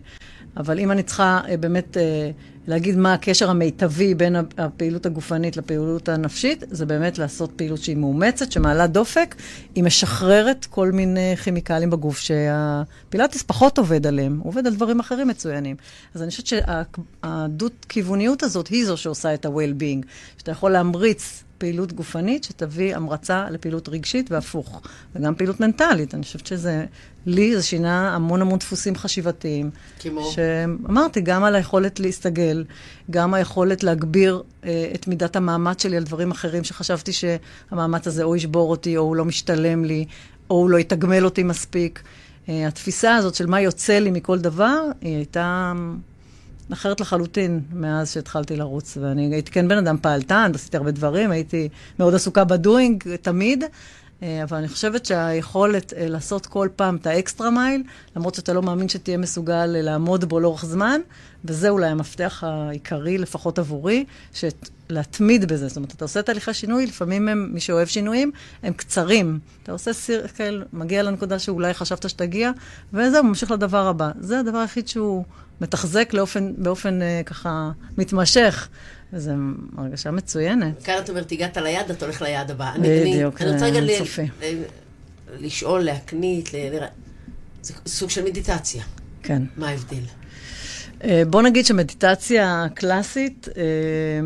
אבל 0.56 0.78
אם 0.78 0.90
אני 0.90 1.02
צריכה 1.02 1.40
אה, 1.48 1.56
באמת 1.56 1.96
אה, 1.96 2.30
להגיד 2.66 2.96
מה 2.96 3.12
הקשר 3.12 3.50
המיטבי 3.50 4.14
בין 4.14 4.36
הפעילות 4.58 5.06
הגופנית 5.06 5.56
לפעילות 5.56 6.08
הנפשית, 6.08 6.64
זה 6.70 6.86
באמת 6.86 7.18
לעשות 7.18 7.50
פעילות 7.56 7.78
שהיא 7.78 7.96
מאומצת, 7.96 8.52
שמעלה 8.52 8.86
דופק, 8.86 9.34
היא 9.74 9.84
משחררת 9.84 10.66
כל 10.70 10.92
מיני 10.92 11.36
כימיקלים 11.36 11.90
בגוף 11.90 12.18
שהפילאטיס 12.18 13.42
פחות 13.42 13.78
עובד 13.78 14.06
עליהם, 14.06 14.38
הוא 14.42 14.48
עובד 14.48 14.66
על 14.66 14.74
דברים 14.74 15.00
אחרים 15.00 15.28
מצוינים. 15.28 15.76
אז 16.14 16.22
אני 16.22 16.30
חושבת 16.30 16.46
שהדו-כיווניות 16.46 18.42
הזאת 18.42 18.68
היא 18.68 18.86
זו 18.86 18.96
שעושה 18.96 19.34
את 19.34 19.44
ה-well-being, 19.44 20.06
שאתה 20.38 20.50
יכול 20.50 20.70
להמריץ 20.70 21.44
פעילות 21.64 21.92
גופנית 21.92 22.44
שתביא 22.44 22.96
המרצה 22.96 23.46
לפעילות 23.50 23.88
רגשית 23.88 24.30
והפוך, 24.30 24.80
וגם 25.14 25.34
פעילות 25.34 25.60
מנטלית. 25.60 26.14
אני 26.14 26.22
חושבת 26.22 26.46
שזה, 26.46 26.84
לי 27.26 27.56
זה 27.56 27.62
שינה 27.62 28.14
המון 28.14 28.40
המון 28.40 28.58
דפוסים 28.58 28.96
חשיבתיים. 28.96 29.70
כמו? 29.98 30.30
שאמרתי, 30.30 31.20
גם 31.20 31.44
על 31.44 31.54
היכולת 31.54 32.00
להסתגל, 32.00 32.64
גם 33.10 33.34
היכולת 33.34 33.84
להגביר 33.84 34.42
אה, 34.64 34.90
את 34.94 35.08
מידת 35.08 35.36
המאמץ 35.36 35.82
שלי 35.82 35.96
על 35.96 36.02
דברים 36.02 36.30
אחרים 36.30 36.64
שחשבתי 36.64 37.12
שהמאמץ 37.12 38.06
הזה 38.06 38.22
או 38.22 38.36
ישבור 38.36 38.70
אותי, 38.70 38.96
או 38.96 39.02
הוא 39.02 39.16
לא 39.16 39.24
משתלם 39.24 39.84
לי, 39.84 40.04
או 40.50 40.56
הוא 40.56 40.70
לא 40.70 40.78
יתגמל 40.78 41.24
אותי 41.24 41.42
מספיק. 41.42 42.02
אה, 42.48 42.66
התפיסה 42.66 43.14
הזאת 43.14 43.34
של 43.34 43.46
מה 43.46 43.60
יוצא 43.60 43.98
לי 43.98 44.10
מכל 44.10 44.38
דבר, 44.38 44.82
היא 45.00 45.16
הייתה... 45.16 45.72
אחרת 46.72 47.00
לחלוטין 47.00 47.60
מאז 47.72 48.12
שהתחלתי 48.12 48.56
לרוץ. 48.56 48.98
ואני 49.00 49.34
הייתי 49.34 49.50
כן 49.50 49.68
בן 49.68 49.78
אדם 49.78 49.96
פעלתן, 50.02 50.52
עשיתי 50.54 50.76
הרבה 50.76 50.90
דברים, 50.90 51.30
הייתי 51.30 51.68
מאוד 51.98 52.14
עסוקה 52.14 52.44
בדואינג 52.44 53.16
תמיד, 53.22 53.64
אה, 54.22 54.42
אבל 54.42 54.56
אני 54.56 54.68
חושבת 54.68 55.06
שהיכולת 55.06 55.92
אה, 55.92 56.08
לעשות 56.08 56.46
כל 56.46 56.68
פעם 56.76 56.96
את 56.96 57.06
האקסטרה 57.06 57.50
מייל, 57.50 57.82
למרות 58.16 58.34
שאתה 58.34 58.52
לא 58.52 58.62
מאמין 58.62 58.88
שתהיה 58.88 59.18
מסוגל 59.18 59.66
לעמוד 59.66 60.24
בו 60.24 60.40
לאורך 60.40 60.64
זמן, 60.64 61.00
וזה 61.44 61.68
אולי 61.68 61.86
המפתח 61.86 62.44
העיקרי, 62.46 63.18
לפחות 63.18 63.58
עבורי, 63.58 64.04
להתמיד 64.88 65.44
בזה. 65.44 65.68
זאת 65.68 65.76
אומרת, 65.76 65.92
אתה 65.92 66.04
עושה 66.04 66.22
תהליכי 66.22 66.54
שינוי, 66.54 66.86
לפעמים 66.86 67.28
הם, 67.28 67.48
מי 67.52 67.60
שאוהב 67.60 67.88
שינויים, 67.88 68.32
הם 68.62 68.72
קצרים. 68.72 69.38
אתה 69.62 69.72
עושה 69.72 69.92
סירקל, 69.92 70.64
מגיע 70.72 71.02
לנקודה 71.02 71.38
שאולי 71.38 71.74
חשבת 71.74 72.08
שתגיע, 72.08 72.50
וזהו, 72.92 73.24
ממשיך 73.24 73.50
לדבר 73.50 73.86
הבא. 73.86 74.10
זה 74.20 74.40
הדבר 74.40 74.58
היחיד 74.58 74.88
שהוא 74.88 75.24
מתחזק 75.60 76.14
לאופן, 76.14 76.52
באופן 76.56 77.02
אה, 77.02 77.20
ככה 77.26 77.70
מתמשך. 77.98 78.68
וזו 79.12 79.32
הרגשה 79.78 80.10
מצוינת. 80.10 80.82
כאן 80.82 80.94
את 80.98 81.10
אומרת, 81.10 81.32
הגעת 81.32 81.56
ליעד, 81.56 81.90
אתה 81.90 82.04
הולך 82.04 82.22
ליעד 82.22 82.50
הבא. 82.50 82.72
בדיוק, 82.80 83.42
אני 83.42 83.52
רוצה 83.52 83.66
רגע 83.66 83.80
לשאול, 85.38 85.80
להקנית, 85.80 86.48
זה 87.62 87.74
סוג 87.86 88.10
של 88.10 88.24
מדיטציה. 88.24 88.82
כן. 89.22 89.42
מה 89.56 89.68
ההבדל? 89.68 90.02
אה, 91.04 91.22
בוא 91.30 91.42
נגיד 91.42 91.66
שמדיטציה 91.66 92.66
קלאסית, 92.74 93.48
אה, 93.56 93.62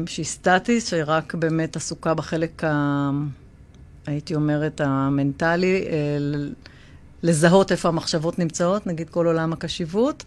שהיא 0.07 0.27
סטטית, 0.27 0.87
שהיא 0.87 1.03
רק 1.07 1.35
באמת 1.35 1.77
עסוקה 1.77 2.15
בחלק, 2.15 2.65
ה, 2.65 3.11
הייתי 4.07 4.35
אומרת, 4.35 4.81
המנטלי, 4.85 5.85
אה, 5.87 5.95
לזהות 7.23 7.73
איפה 7.73 7.89
המחשבות 7.89 8.39
נמצאות, 8.39 8.87
נגיד 8.87 9.11
כל 9.11 9.27
עולם 9.27 9.53
הקשיבות. 9.53 10.25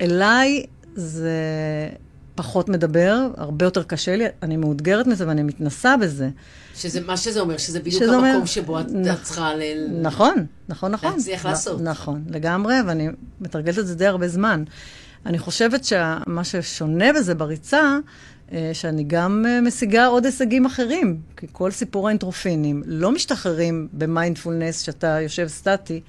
אליי 0.00 0.66
זה 0.94 1.30
פחות 2.34 2.68
מדבר, 2.68 3.26
הרבה 3.36 3.66
יותר 3.66 3.82
קשה 3.82 4.16
לי, 4.16 4.24
אני 4.42 4.56
מאותגרת 4.56 5.06
מזה 5.06 5.28
ואני 5.28 5.42
מתנסה 5.42 5.96
בזה. 5.96 6.28
שזה, 6.74 7.00
מה 7.00 7.16
שזה 7.16 7.40
אומר, 7.40 7.56
שזה 7.58 7.80
בדיוק 7.80 8.02
שזה 8.02 8.12
המקום 8.12 8.34
אומר, 8.34 8.44
שבו 8.44 8.80
את 8.80 8.86
נכ... 8.88 9.22
צריכה 9.22 9.54
ל... 9.54 9.62
נכון, 10.02 10.46
נכון, 10.68 10.92
נכון. 10.92 11.12
להצליח 11.12 11.46
לעשות. 11.46 11.80
נכון, 11.80 12.24
לגמרי, 12.30 12.74
ואני 12.86 13.08
מתרגלת 13.40 13.78
את 13.78 13.86
זה 13.86 13.94
די 13.94 14.06
הרבה 14.06 14.28
זמן. 14.28 14.64
אני 15.26 15.38
חושבת 15.38 15.84
שמה 15.84 16.44
ששונה 16.44 17.12
בזה 17.12 17.34
בריצה, 17.34 17.98
אה, 18.52 18.70
שאני 18.72 19.04
גם 19.06 19.44
אה, 19.48 19.60
משיגה 19.60 20.06
עוד 20.06 20.24
הישגים 20.24 20.66
אחרים, 20.66 21.20
כי 21.36 21.46
כל 21.52 21.70
סיפור 21.70 22.08
האנטרופינים 22.08 22.82
לא 22.86 23.12
משתחררים 23.12 23.88
במיינדפולנס, 23.92 24.80
שאתה 24.80 25.20
יושב 25.20 25.48
סטטי, 25.48 26.00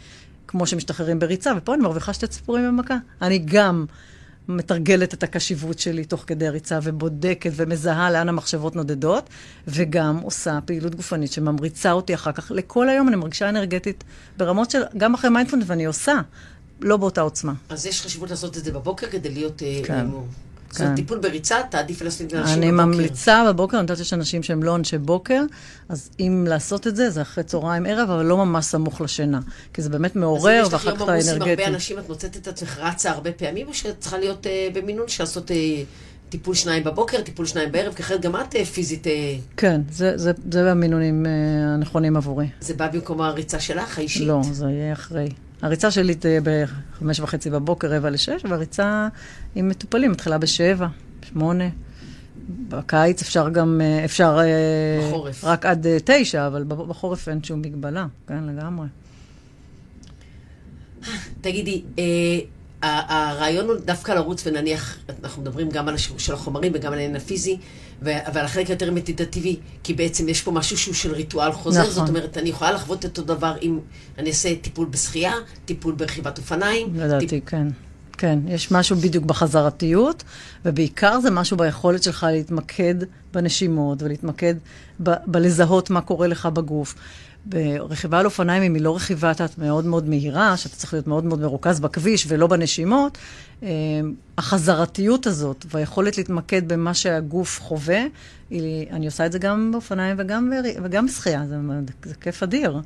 כמו 0.48 0.68
שמשתחררים 0.68 1.20
בריצה, 1.20 1.54
ופה 1.58 1.74
אני 1.74 1.84
מרוויחה 1.84 2.14
שתי 2.14 2.28
ציפורים 2.28 2.68
במכה. 2.68 2.98
אני 3.22 3.40
גם 3.46 3.86
מתרגלת 4.48 5.14
את 5.14 5.24
הקשיבות 5.24 5.80
שלי 5.80 6.06
תוך 6.06 6.24
כדי 6.28 6.48
הריצה 6.48 6.80
ובודקת 6.84 7.52
ומזהה 7.56 8.12
לאן 8.12 8.30
המחשבות 8.30 8.76
נודדות, 8.76 9.30
וגם 9.68 10.18
עושה 10.18 10.60
פעילות 10.66 10.96
גופנית 10.96 11.32
שממריצה 11.32 11.92
אותי 11.92 12.14
אחר 12.14 12.32
כך. 12.32 12.52
לכל 12.56 12.90
היום 12.90 13.08
אני 13.08 13.16
מרגישה 13.16 13.50
אנרגטית 13.50 14.04
ברמות 14.38 14.72
של, 14.72 14.82
גם 14.98 15.14
אחרי 15.14 15.30
מיינדפולנס, 15.30 15.66
ואני 15.68 15.86
עושה. 15.86 16.14
לא 16.82 16.98
באותה 16.98 17.22
עוצמה. 17.22 17.54
אז 17.70 17.86
יש 17.86 18.02
חשיבות 18.02 18.30
לעשות 18.30 18.58
את 18.58 18.64
זה 18.64 18.72
בבוקר 18.72 19.08
כדי 19.08 19.30
להיות... 19.30 19.64
אה, 19.64 19.82
כן. 19.84 20.06
זאת 20.72 20.82
אומרת, 20.82 20.96
טיפול 20.96 21.18
בריצה, 21.18 21.58
תעדיף 21.70 22.02
לעשות 22.02 22.34
לאנשים 22.34 22.62
בבוקר. 22.62 22.68
אני 22.68 22.72
ממליצה 22.72 23.46
בבוקר, 23.48 23.78
אני 23.78 23.84
יודעת 23.84 23.98
שיש 23.98 24.14
אנשים 24.14 24.44
שהם 24.44 24.64
לא 24.64 24.76
אנשי 24.76 24.98
בוקר, 24.98 25.42
אז 25.90 26.10
אם 26.20 26.46
לעשות 26.50 26.88
את 26.88 26.96
זה, 26.96 27.10
זה 27.10 27.22
אחרי 27.22 27.44
צהריים 27.44 27.86
ערב, 27.86 28.10
אבל 28.10 28.26
לא 28.26 28.38
ממש 28.38 28.66
סמוך 28.66 29.02
לשינה. 29.02 29.40
כי 29.74 29.82
זה 29.82 29.90
באמת 29.90 30.16
מעורר, 30.16 30.64
ואחר 30.72 30.96
כך 30.96 31.02
אתה 31.02 31.04
אנרגטי. 31.04 31.20
אז 31.20 31.30
אם 31.30 31.34
יש 31.34 31.34
לך 31.34 31.40
יום 31.40 31.50
עמוס 31.50 31.50
עם 31.50 31.60
הרבה 31.60 31.68
אנשים, 31.76 32.00
את 32.00 32.10
מוצאת 32.10 32.38
את 32.38 32.48
עצמך 32.48 32.78
רצה 32.82 33.12
הרבה 33.12 33.32
פעמים, 33.32 33.68
או 33.68 33.74
שאת 33.74 34.00
צריכה 34.00 34.18
להיות 34.18 34.46
uh, 34.46 34.50
במינון 34.74 35.08
של 35.08 35.24
לעשות 35.24 35.52
uh, 35.52 35.54
טיפול 36.30 36.56
שניים 36.56 36.84
בבוקר, 36.84 37.22
טיפול 37.22 37.46
שניים 37.46 37.72
בערב, 37.72 37.94
כי 37.94 38.04
אחרת 38.04 38.22
גם 38.22 38.36
את 38.36 38.56
uh, 38.56 38.66
פיזית... 38.66 39.08
Uh... 39.08 39.10
כן, 39.58 39.82
זה, 39.92 40.18
זה, 40.18 40.32
זה 40.52 40.72
המינונים 40.72 41.26
הנכונים 41.74 42.18
עבורי. 42.18 42.48
זה 42.62 42.74
בא 42.74 42.88
במקום 42.88 43.22
הריצה 43.22 43.60
שלך, 43.60 43.98
האישית? 43.98 44.28
לא, 44.28 44.42
זה 44.52 44.66
יהיה 44.66 44.94
אחרי. 44.94 45.30
הריצה 45.64 45.92
שלי 45.92 46.16
תהיה 46.16 46.42
בחמש 46.44 47.20
וחצי 47.20 47.50
בבוקר, 47.50 47.94
רבע 47.94 48.10
לשש, 48.10 48.46
והריצה 48.50 49.08
עם 49.56 49.70
מטופלים 49.70 50.12
מתחילה 50.12 50.38
בשבע, 50.38 50.88
שמונה. 51.22 51.70
בקיץ 52.70 53.22
אפשר 53.22 53.50
גם, 53.50 53.82
אה, 53.84 54.06
אפשר... 54.06 54.40
אה, 54.42 55.08
בחורף. 55.08 55.44
רק 55.44 55.66
עד 55.66 55.88
אה, 55.88 55.98
תשע, 56.06 56.48
אבל 56.48 56.64
בחורף 56.64 57.30
אין 57.30 57.44
שום 57.44 57.62
מגבלה, 57.62 58.06
כן, 58.28 58.44
לגמרי. 58.44 58.88
תגידי, 61.42 61.84
הרעיון 62.82 63.66
הוא 63.66 63.76
דווקא 63.86 64.12
לרוץ 64.12 64.48
ונניח, 64.48 64.98
אנחנו 65.24 65.42
מדברים 65.42 65.70
גם 65.70 65.88
על 65.88 65.96
השיעור 65.96 66.20
של 66.20 66.34
החומרים 66.34 66.72
וגם 66.76 66.94
על 66.94 67.00
העניין 67.00 67.16
הפיזי, 67.16 67.58
ועל 68.02 68.46
החלק 68.46 68.68
היותר 68.68 68.92
מדיטטיבי, 68.92 69.60
כי 69.84 69.94
בעצם 69.94 70.30
יש 70.30 70.42
פה 70.42 70.52
משהו 70.52 70.78
שהוא 70.78 70.94
של 70.94 71.14
ריטואל 71.14 71.52
חוזר, 71.52 71.82
נכון. 71.82 71.94
זאת 71.94 72.10
אומרת, 72.10 72.38
אני 72.38 72.50
יכולה 72.50 72.72
לחוות 72.72 73.00
את 73.00 73.06
אותו 73.06 73.22
דבר 73.22 73.56
אם 73.62 73.80
אני 74.18 74.30
אעשה 74.30 74.56
טיפול 74.56 74.88
בשחייה, 74.88 75.34
טיפול 75.66 75.94
ברכיבת 75.94 76.38
אופניים. 76.38 76.88
לדעתי, 76.96 77.28
טיפ... 77.28 77.46
כן. 77.46 77.68
כן, 78.18 78.40
יש 78.48 78.72
משהו 78.72 78.96
בדיוק 78.96 79.26
בחזרתיות, 79.26 80.24
ובעיקר 80.66 81.20
זה 81.20 81.32
משהו 81.32 81.58
ביכולת 81.58 82.04
שלך 82.04 82.28
להתמקד 82.32 82.96
בנשימות 83.34 84.04
ולהתמקד 84.04 84.56
ב- 85.04 85.14
בלזהות 85.28 85.90
מה 85.90 86.02
קורה 86.02 86.28
לך 86.28 86.46
בגוף. 86.46 86.96
ברכיבה 87.46 88.20
על 88.20 88.26
אופניים, 88.26 88.64
אם 88.64 88.74
היא 88.74 88.82
לא 88.82 88.96
רכיבה 88.96 89.32
את 89.32 89.58
מאוד 89.58 89.86
מאוד 89.86 90.10
מהירה, 90.10 90.58
שאתה 90.58 90.76
צריך 90.76 90.94
להיות 90.94 91.08
מאוד 91.08 91.24
מאוד 91.24 91.40
מרוכז 91.40 91.80
בכביש 91.80 92.26
ולא 92.28 92.48
בנשימות, 92.48 93.18
החזרתיות 94.38 95.28
הזאת 95.28 95.66
והיכולת 95.70 96.18
להתמקד 96.18 96.68
במה 96.68 96.94
שהגוף 96.94 97.62
חווה, 97.62 98.04
היא, 98.50 98.90
אני 98.92 99.06
עושה 99.06 99.26
את 99.26 99.32
זה 99.32 99.40
גם 99.40 99.72
באופניים 99.72 100.16
וגם, 100.20 100.52
וגם 100.84 101.06
בשחייה, 101.06 101.44
זה, 101.48 101.56
זה 102.04 102.16
כיף 102.16 102.44
אדיר. 102.44 102.80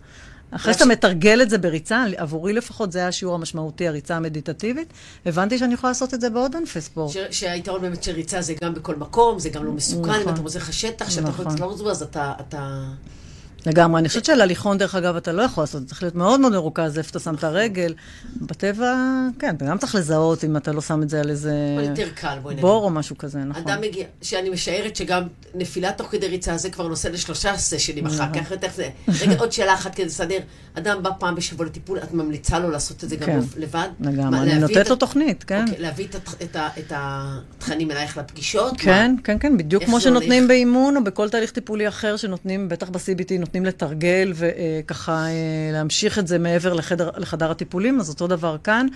אחרי 0.52 0.74
שאתה 0.74 0.86
מתרגל 0.86 1.42
את 1.42 1.50
זה 1.50 1.58
בריצה, 1.58 2.06
עבורי 2.18 2.54
לפחות 2.54 2.92
זה 2.92 3.00
היה 3.00 3.08
השיעור 3.08 3.36
המשמעותי, 3.36 3.88
הריצה 3.88 4.16
המדיטטיבית, 4.16 4.94
הבנתי 5.26 5.58
שאני 5.58 5.74
יכולה 5.74 5.92
לעשות 5.92 6.14
את 6.14 6.22
זה 6.22 6.30
בעוד 6.30 6.56
ענפי 6.56 6.82
ספורט. 6.82 7.16
שהיתרון 7.32 7.82
באמת 7.82 8.04
של 8.04 8.12
ריצה 8.12 8.42
זה 8.42 8.54
גם 8.64 8.74
בכל 8.74 8.96
מקום, 8.96 9.40
זה 9.40 9.50
גם 9.50 9.66
לא 9.66 9.72
מסוכן, 9.72 10.12
אם 10.12 10.20
נכון. 10.20 10.34
אתה 10.34 10.42
מוזר 10.42 10.60
לך 10.60 10.74
שטח, 10.74 11.10
שאתה 11.10 11.30
יכול 11.30 11.46
נכון. 11.46 11.56
לצלור 11.56 11.92
אז 11.92 12.02
אתה... 12.02 12.34
לגמרי. 13.68 14.00
אני 14.00 14.08
חושבת 14.08 14.26
שעל 14.26 14.42
הליכון, 14.42 14.78
דרך 14.78 14.96
אגב, 14.96 15.16
אתה 15.16 15.32
לא 15.32 15.42
יכול 15.42 15.64
לעשות, 15.64 15.86
צריך 15.86 16.04
להיות 16.04 16.16
מאוד 16.16 16.40
מאוד 16.40 16.52
מרוכז 16.52 16.98
איפה 16.98 17.10
אתה 17.10 17.20
שם 17.20 17.36
את 17.36 17.44
הרגל. 17.44 17.94
בטבע, 18.36 18.96
כן, 19.40 19.56
אתה 19.56 19.66
גם 19.66 19.78
צריך 19.78 19.96
לזהות 19.96 20.44
אם 20.44 20.58
אתה 20.58 20.72
לא 20.72 20.82
שם 20.82 21.04
את 21.04 21.10
זה 21.10 21.20
על 21.20 21.30
איזה... 21.30 21.54
יותר 21.90 22.10
קל, 22.16 22.38
בואי 22.42 22.54
נגיד. 22.54 22.66
בור 22.66 22.84
או 22.84 22.90
משהו 22.90 23.18
כזה, 23.18 23.40
נכון. 23.40 23.64
אדם 23.64 23.82
מגיע, 23.82 24.06
שאני 24.22 24.50
משערת 24.50 24.96
שגם 24.96 25.24
נפילה 25.56 25.92
תוך 25.92 26.08
כדי 26.12 26.28
ריצה, 26.28 26.58
זה 26.58 26.70
כבר 26.70 26.88
נושא 26.88 27.08
לשלושה 27.08 27.58
סשנים 27.58 28.06
אחר 28.06 28.34
כך, 28.34 28.52
יותר 28.52 28.68
זה. 28.76 28.90
רגע, 29.22 29.40
עוד 29.40 29.52
שאלה 29.52 29.74
אחת 29.74 29.96
כדי 29.96 30.06
לסדר. 30.06 30.40
אדם 30.74 31.04
בא 31.04 31.10
פעם 31.20 31.36
בשבוע 31.36 31.66
לטיפול, 31.66 31.98
את 31.98 32.14
ממליצה 32.14 32.60
לו 32.60 32.70
לעשות 32.70 33.04
את 33.04 33.10
זה 33.10 33.16
גם 33.16 33.26
כן. 33.26 33.40
לבד? 33.58 33.88
לגמרי, 34.00 34.40
אני 34.40 34.60
נותנת 34.60 34.90
לו 34.90 34.96
תוכנית, 34.96 35.44
כן. 35.44 35.66
אוקיי, 35.68 35.80
להביא 35.80 36.08
את 36.80 36.94
התכנים 36.96 37.92
אלייך 37.92 38.18
לפגישות? 38.18 38.74
כן, 38.78 39.16
כן, 39.24 39.40
כן, 39.40 39.58
בדיוק 39.58 39.84
כמו 39.84 40.02
שנותנים 40.02 40.48
באימון 40.48 40.98
או 40.98 41.04
בכל 41.04 41.30
תהליך 41.30 41.52
טיפולי 41.52 41.88
אחר 41.88 42.18
שנותנים, 42.18 42.70
בטח 42.70 42.90
ב-CBT, 42.90 43.40
נותנים 43.40 43.57
לתרגל 43.66 44.34
וככה 44.36 45.26
אה, 45.26 45.70
להמשיך 45.74 46.20
את 46.20 46.28
זה 46.28 46.40
מעבר 46.40 46.74
לחדר, 46.74 47.10
לחדר 47.18 47.52
הטיפולים, 47.52 48.00
אז 48.00 48.10
אותו 48.10 48.28
דבר 48.28 48.58
כאן. 48.64 48.88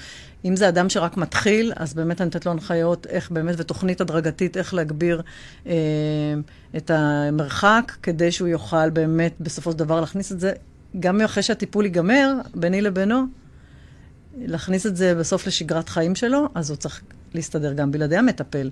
אם 0.45 0.55
זה 0.55 0.69
אדם 0.69 0.89
שרק 0.89 1.17
מתחיל, 1.17 1.73
אז 1.75 1.93
באמת 1.93 2.21
אני 2.21 2.25
נותנת 2.25 2.45
לו 2.45 2.51
הנחיות 2.51 3.07
איך 3.07 3.31
באמת, 3.31 3.55
ותוכנית 3.57 4.01
הדרגתית, 4.01 4.57
איך 4.57 4.73
להגביר 4.73 5.21
אה, 5.67 5.73
את 6.77 6.91
המרחק, 6.93 7.91
כדי 8.03 8.31
שהוא 8.31 8.47
יוכל 8.47 8.89
באמת 8.89 9.33
בסופו 9.39 9.71
של 9.71 9.77
דבר 9.77 10.01
להכניס 10.01 10.31
את 10.31 10.39
זה, 10.39 10.53
גם 10.99 11.21
אחרי 11.21 11.43
שהטיפול 11.43 11.85
ייגמר, 11.85 12.33
ביני 12.55 12.81
לבינו, 12.81 13.23
להכניס 14.37 14.85
את 14.85 14.95
זה 14.95 15.15
בסוף 15.15 15.47
לשגרת 15.47 15.89
חיים 15.89 16.15
שלו, 16.15 16.49
אז 16.55 16.69
הוא 16.69 16.77
צריך 16.77 17.01
להסתדר 17.33 17.73
גם 17.73 17.91
בלעדי 17.91 18.17
המטפל. 18.17 18.69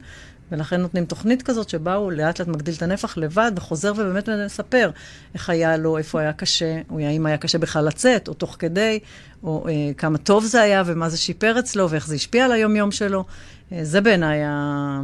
ולכן 0.52 0.82
נותנים 0.82 1.06
תוכנית 1.06 1.42
כזאת 1.42 1.70
שבה 1.70 1.96
הוא 1.96 2.12
לאט 2.12 2.40
לאט 2.40 2.48
מגדיל 2.48 2.74
את 2.74 2.82
הנפח 2.82 3.18
לבד 3.18 3.52
וחוזר 3.56 3.92
ובאמת 3.92 4.30
מספר 4.30 4.92
איך 5.34 5.50
היה 5.50 5.78
לו, 5.78 5.98
איפה 5.98 6.20
היה 6.20 6.34
קשה, 6.34 6.82
או 6.90 7.00
האם 7.00 7.26
היה 7.26 7.38
קשה 7.38 7.58
בכלל 7.58 7.86
לצאת, 7.86 8.28
או 8.28 8.34
תוך 8.34 8.56
כדי, 8.60 9.00
או 9.44 9.68
אה, 9.68 9.94
כמה 9.98 10.18
טוב 10.18 10.46
זה 10.46 10.62
היה 10.62 10.84
ומה 10.86 11.10
זה 11.10 11.18
שיפר 11.18 11.60
אצלו 11.60 11.90
ואיך 11.90 12.08
זה 12.08 12.16
השפיע 12.16 12.46
על 12.46 12.52
היום-יום 12.52 12.92
שלו. 12.92 13.24
אה, 13.72 13.80
זה 13.84 14.02
בעיניי 14.02 14.44
ה... 14.44 15.02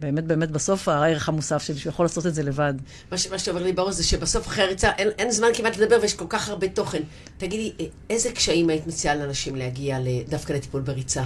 באמת, 0.00 0.24
באמת, 0.24 0.50
בסוף 0.50 0.88
הערך 0.88 1.28
המוסף 1.28 1.62
שלי, 1.62 1.78
שהוא 1.78 1.90
יכול 1.90 2.04
לעשות 2.04 2.26
את 2.26 2.34
זה 2.34 2.42
לבד. 2.42 2.74
מה, 3.10 3.18
ש, 3.18 3.26
מה 3.26 3.38
שעובר 3.38 3.62
לי 3.62 3.72
בראש 3.72 3.94
זה 3.94 4.04
שבסוף 4.04 4.46
אחרי 4.46 4.64
הריצה 4.64 4.90
אין, 4.90 5.08
אין 5.18 5.30
זמן 5.30 5.48
כמעט 5.54 5.76
לדבר 5.76 5.98
ויש 6.02 6.14
כל 6.14 6.24
כך 6.28 6.48
הרבה 6.48 6.68
תוכן. 6.68 7.02
תגידי, 7.38 7.72
אה, 7.80 7.86
איזה 8.10 8.32
קשיים 8.32 8.68
היית 8.68 8.86
מציעה 8.86 9.14
לאנשים 9.14 9.56
להגיע 9.56 9.98
דווקא 10.28 10.52
לטיפול 10.52 10.80
בריצה? 10.80 11.22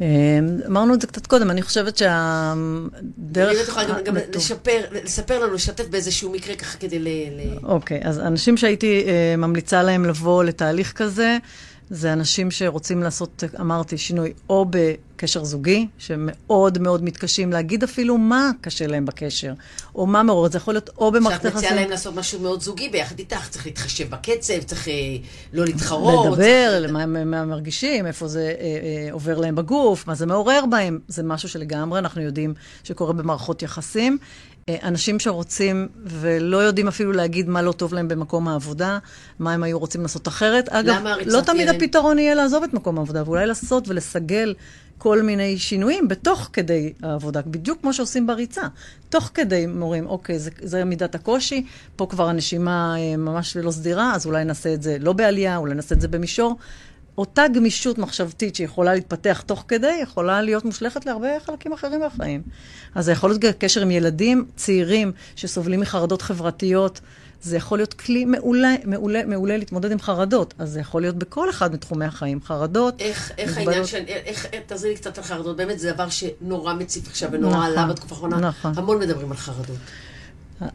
אמ, 0.00 0.06
אמרנו 0.66 0.94
את 0.94 1.00
זה 1.00 1.06
קצת 1.06 1.26
קודם, 1.26 1.50
אני 1.50 1.62
חושבת 1.62 1.96
שהדרך... 1.96 3.50
אני 3.50 3.60
יכולה 3.68 4.00
גם, 4.00 4.16
לשפר, 4.34 4.80
לספר 5.04 5.44
לנו, 5.44 5.54
לשתף 5.54 5.88
באיזשהו 5.88 6.32
מקרה 6.32 6.54
ככה 6.54 6.78
כדי 6.78 6.98
ל... 6.98 7.08
אוקיי, 7.62 8.00
אז 8.04 8.18
אנשים 8.18 8.56
שהייתי 8.56 9.04
uh, 9.04 9.36
ממליצה 9.36 9.82
להם 9.82 10.04
לבוא 10.04 10.44
לתהליך 10.44 10.92
כזה, 10.92 11.38
זה 11.90 12.12
אנשים 12.12 12.50
שרוצים 12.50 13.02
לעשות, 13.02 13.44
אמרתי, 13.60 13.98
שינוי 13.98 14.32
או 14.48 14.66
בקשר 14.70 15.44
זוגי, 15.44 15.86
שמאוד 15.98 16.78
מאוד 16.78 17.04
מתקשים 17.04 17.52
להגיד 17.52 17.82
אפילו 17.82 18.18
מה 18.18 18.50
קשה 18.60 18.86
להם 18.86 19.06
בקשר, 19.06 19.52
או 19.94 20.06
מה 20.06 20.22
מעורר, 20.22 20.50
זה 20.50 20.58
יכול 20.58 20.74
להיות 20.74 20.90
או 20.98 21.12
במערכת 21.12 21.44
יחסים... 21.44 21.50
שאת 21.50 21.64
מציעה 21.64 21.74
להם 21.74 21.90
לעשות 21.90 22.14
משהו 22.14 22.40
מאוד 22.40 22.62
זוגי 22.62 22.88
ביחד 22.88 23.18
איתך, 23.18 23.48
צריך 23.48 23.66
להתחשב 23.66 24.10
בקצב, 24.10 24.62
צריך 24.62 24.88
אה, 24.88 24.92
לא 25.52 25.64
להתחרות. 25.64 26.26
לדבר, 26.26 26.78
צריך... 26.80 26.92
מה, 26.92 27.06
מה 27.06 27.40
הם 27.40 27.48
מרגישים, 27.48 28.06
איפה 28.06 28.28
זה 28.28 28.54
אה, 28.60 28.64
אה, 28.64 29.12
עובר 29.12 29.38
להם 29.38 29.54
בגוף, 29.54 30.06
מה 30.06 30.14
זה 30.14 30.26
מעורר 30.26 30.64
בהם, 30.70 30.98
זה 31.08 31.22
משהו 31.22 31.48
שלגמרי 31.48 31.98
אנחנו 31.98 32.22
יודעים 32.22 32.54
שקורה 32.84 33.12
במערכות 33.12 33.62
יחסים. 33.62 34.18
אה, 34.68 34.76
אנשים 34.82 35.20
שרוצים 35.20 35.88
ולא 36.04 36.56
יודעים 36.56 36.88
אפילו 36.88 37.12
להגיד 37.12 37.48
מה 37.48 37.62
לא 37.62 37.72
טוב 37.72 37.94
להם 37.94 38.08
במקום 38.08 38.48
העבודה, 38.48 38.98
מה 39.38 39.52
הם 39.52 39.62
היו 39.62 39.78
רוצים 39.78 40.02
לעשות 40.02 40.28
אחרת. 40.28 40.68
אגב, 40.68 41.04
לא 41.26 41.40
תמיד 41.40 41.68
ילד... 41.68 41.82
הפתרון 41.82 42.18
יהיה 42.18 42.34
לעזוב 42.34 42.62
את 42.62 42.74
מקום 42.74 42.98
העבודה, 42.98 43.22
ואולי 43.26 43.46
לעשות 43.46 43.88
ולסגל 43.88 44.54
כל 44.98 45.22
מיני 45.22 45.58
שינויים 45.58 46.08
בתוך 46.08 46.50
כדי 46.52 46.92
העבודה, 47.02 47.40
בדיוק 47.46 47.80
כמו 47.80 47.92
שעושים 47.92 48.26
בריצה. 48.26 48.62
תוך 49.08 49.30
כדי 49.34 49.66
אומרים, 49.66 50.06
אוקיי, 50.06 50.38
זה, 50.38 50.50
זה 50.62 50.84
מידת 50.84 51.14
הקושי, 51.14 51.66
פה 51.96 52.06
כבר 52.06 52.28
הנשימה 52.28 52.94
אה, 52.98 53.16
ממש 53.16 53.56
לא 53.56 53.70
סדירה, 53.70 54.14
אז 54.14 54.26
אולי 54.26 54.44
נעשה 54.44 54.74
את 54.74 54.82
זה 54.82 54.96
לא 55.00 55.12
בעלייה, 55.12 55.56
אולי 55.56 55.74
נעשה 55.74 55.94
את 55.94 56.00
זה 56.00 56.08
במישור. 56.08 56.56
אותה 57.18 57.42
גמישות 57.54 57.98
מחשבתית 57.98 58.54
שיכולה 58.56 58.94
להתפתח 58.94 59.42
תוך 59.46 59.64
כדי, 59.68 59.98
יכולה 60.02 60.42
להיות 60.42 60.64
מושלכת 60.64 61.06
להרבה 61.06 61.28
חלקים 61.46 61.72
אחרים 61.72 62.00
בחיים. 62.06 62.42
אז 62.94 63.04
זה 63.04 63.12
יכול 63.12 63.30
להיות 63.30 63.56
קשר 63.58 63.82
עם 63.82 63.90
ילדים 63.90 64.46
צעירים 64.56 65.12
שסובלים 65.36 65.80
מחרדות 65.80 66.22
חברתיות. 66.22 67.00
זה 67.42 67.56
יכול 67.56 67.78
להיות 67.78 67.94
כלי 67.94 68.24
מעולה, 68.24 68.74
מעולה, 68.84 69.24
מעולה 69.24 69.56
להתמודד 69.56 69.92
עם 69.92 70.00
חרדות. 70.00 70.54
אז 70.58 70.70
זה 70.70 70.80
יכול 70.80 71.00
להיות 71.00 71.16
בכל 71.16 71.50
אחד 71.50 71.74
מתחומי 71.74 72.04
החיים. 72.04 72.40
חרדות, 72.44 73.00
איך, 73.00 73.32
איך 73.38 73.58
העניין 73.58 73.86
של... 73.86 74.02
איך, 74.06 74.46
תעזרי 74.66 74.90
לי 74.90 74.96
קצת 74.96 75.18
על 75.18 75.24
חרדות. 75.24 75.56
באמת 75.56 75.78
זה 75.78 75.92
דבר 75.92 76.08
שנורא 76.08 76.74
מציף 76.74 77.08
עכשיו 77.08 77.28
ונורא 77.32 77.52
נכון, 77.52 77.64
עלה 77.64 77.86
בתקופה 77.86 78.14
האחרונה. 78.14 78.36
נכון. 78.36 78.72
המון 78.76 78.98
מדברים 78.98 79.30
על 79.30 79.36
חרדות. 79.36 79.76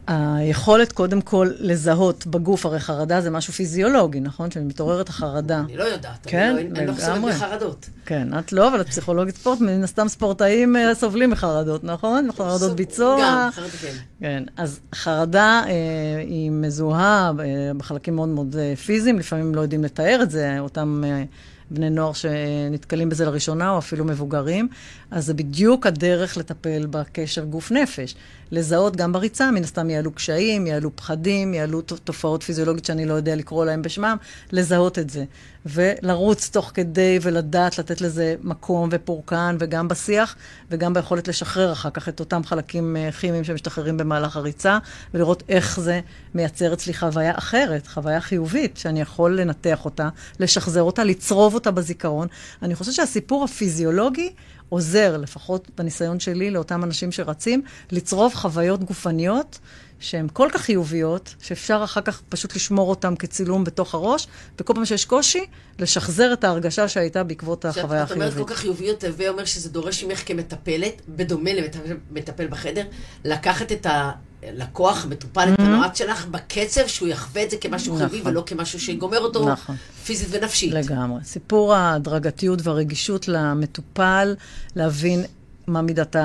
היכולת 0.06 0.92
קודם 0.92 1.20
כל 1.20 1.50
לזהות 1.58 2.26
בגוף, 2.26 2.66
הרי 2.66 2.80
חרדה 2.80 3.20
זה 3.20 3.30
משהו 3.30 3.52
פיזיולוגי, 3.52 4.20
נכון? 4.20 4.50
שמתעוררת 4.50 5.08
החרדה. 5.08 5.62
אני 5.64 5.76
לא 5.76 5.84
יודעת, 5.84 6.18
כן, 6.22 6.56
אני 6.58 6.70
לא, 6.70 6.78
אני 6.78 6.86
לא 6.86 6.92
חושבת 6.92 7.34
בחרדות. 7.34 7.90
כן, 8.06 8.38
את 8.38 8.52
לא, 8.52 8.68
אבל 8.68 8.80
את 8.80 8.88
פסיכולוגית 8.88 9.36
ספורט, 9.36 9.60
מן 9.60 9.84
הסתם 9.84 10.08
ספורטאים 10.08 10.76
אה, 10.76 10.94
סובלים 10.94 11.30
מחרדות, 11.30 11.84
נכון? 11.84 12.28
חרדות 12.36 12.76
ביצוע. 12.76 13.16
גם, 13.22 13.50
חרדה 13.52 13.68
כן. 13.68 13.92
כן, 14.20 14.42
אז 14.56 14.80
חרדה 14.94 15.62
אה, 15.66 15.72
היא 16.20 16.50
מזוהה 16.50 17.32
אה, 17.40 17.72
בחלקים 17.76 18.16
מאוד 18.16 18.28
מאוד 18.28 18.56
אה, 18.58 18.76
פיזיים, 18.76 19.18
לפעמים 19.18 19.54
לא 19.54 19.60
יודעים 19.60 19.84
לתאר 19.84 20.20
את 20.22 20.30
זה, 20.30 20.56
אותם... 20.58 21.02
אה, 21.06 21.24
בני 21.70 21.90
נוער 21.90 22.12
שנתקלים 22.12 23.08
בזה 23.08 23.24
לראשונה, 23.24 23.70
או 23.70 23.78
אפילו 23.78 24.04
מבוגרים. 24.04 24.68
אז 25.10 25.26
זה 25.26 25.34
בדיוק 25.34 25.86
הדרך 25.86 26.36
לטפל 26.36 26.86
בקשר 26.90 27.44
גוף-נפש. 27.44 28.14
לזהות 28.50 28.96
גם 28.96 29.12
בריצה, 29.12 29.50
מן 29.50 29.62
הסתם 29.62 29.90
יעלו 29.90 30.12
קשיים, 30.12 30.66
יעלו 30.66 30.96
פחדים, 30.96 31.54
יעלו 31.54 31.82
תופעות 31.82 32.42
פיזיולוגיות 32.42 32.84
שאני 32.84 33.06
לא 33.06 33.14
יודע 33.14 33.36
לקרוא 33.36 33.64
להן 33.64 33.82
בשמם, 33.82 34.16
לזהות 34.52 34.98
את 34.98 35.10
זה. 35.10 35.24
ולרוץ 35.66 36.48
תוך 36.52 36.70
כדי 36.74 37.18
ולדעת 37.22 37.78
לתת 37.78 38.00
לזה 38.00 38.34
מקום 38.42 38.88
ופורקן, 38.92 39.56
וגם 39.60 39.88
בשיח, 39.88 40.36
וגם 40.70 40.94
ביכולת 40.94 41.28
לשחרר 41.28 41.72
אחר 41.72 41.90
כך 41.90 42.08
את 42.08 42.20
אותם 42.20 42.44
חלקים 42.44 42.96
אה, 42.96 43.12
כימיים 43.12 43.44
שמשתחררים 43.44 43.96
במהלך 43.96 44.36
הריצה, 44.36 44.78
ולראות 45.14 45.42
איך 45.48 45.80
זה 45.80 46.00
מייצר 46.34 46.72
אצלי 46.72 46.94
חוויה 46.94 47.38
אחרת, 47.38 47.86
חוויה 47.86 48.20
חיובית, 48.20 48.76
שאני 48.76 49.00
יכול 49.00 49.40
לנתח 49.40 49.84
אותה, 49.84 50.08
לשחזר 50.40 50.82
אותה, 50.82 51.04
לצרוב 51.04 51.54
אותה 51.58 51.70
בזיכרון. 51.70 52.28
אני 52.62 52.74
חושבת 52.74 52.94
שהסיפור 52.94 53.44
הפיזיולוגי 53.44 54.32
עוזר, 54.68 55.16
לפחות 55.16 55.70
בניסיון 55.78 56.20
שלי, 56.20 56.50
לאותם 56.50 56.84
אנשים 56.84 57.12
שרצים, 57.12 57.62
לצרוב 57.90 58.34
חוויות 58.34 58.84
גופניות 58.84 59.58
שהן 60.00 60.26
כל 60.32 60.48
כך 60.52 60.60
חיוביות, 60.60 61.34
שאפשר 61.40 61.80
אחר 61.84 62.00
כך 62.00 62.22
פשוט 62.28 62.56
לשמור 62.56 62.90
אותן 62.90 63.16
כצילום 63.16 63.64
בתוך 63.64 63.94
הראש, 63.94 64.26
וכל 64.58 64.74
פעם 64.74 64.84
שיש 64.84 65.04
קושי, 65.04 65.46
לשחזר 65.78 66.32
את 66.32 66.44
ההרגשה 66.44 66.88
שהייתה 66.88 67.24
בעקבות 67.24 67.64
החוויה 67.64 68.02
החיובית. 68.02 68.28
את 68.28 68.32
אומרת 68.32 68.48
כל 68.48 68.54
כך 68.54 68.60
חיוביות, 68.60 69.04
הווה 69.04 69.28
אומר 69.28 69.44
שזה 69.44 69.68
דורש 69.68 70.04
ממך 70.04 70.22
כמטפלת, 70.26 71.02
בדומה 71.08 71.50
למטפל 72.10 72.46
בחדר, 72.46 72.84
לקחת 73.24 73.72
את 73.72 73.86
ה... 73.86 74.10
לקוח, 74.42 75.06
מטופל 75.08 75.48
את 75.54 75.58
mm-hmm. 75.58 75.62
הנועד 75.62 75.96
שלך 75.96 76.26
בקצב 76.26 76.86
שהוא 76.86 77.08
יחווה 77.08 77.42
את 77.42 77.50
זה 77.50 77.56
כמשהו 77.56 77.94
נכון. 77.94 78.08
חיובי 78.08 78.30
ולא 78.30 78.42
כמשהו 78.46 78.80
שיגומר 78.80 79.18
אותו 79.18 79.48
נכון. 79.48 79.76
פיזית 80.04 80.28
ונפשית. 80.30 80.72
לגמרי. 80.72 81.24
סיפור 81.24 81.74
ההדרגתיות 81.74 82.58
והרגישות 82.62 83.28
למטופל, 83.28 84.34
להבין 84.76 85.24
מה 85.68 85.82
מידת 85.82 86.16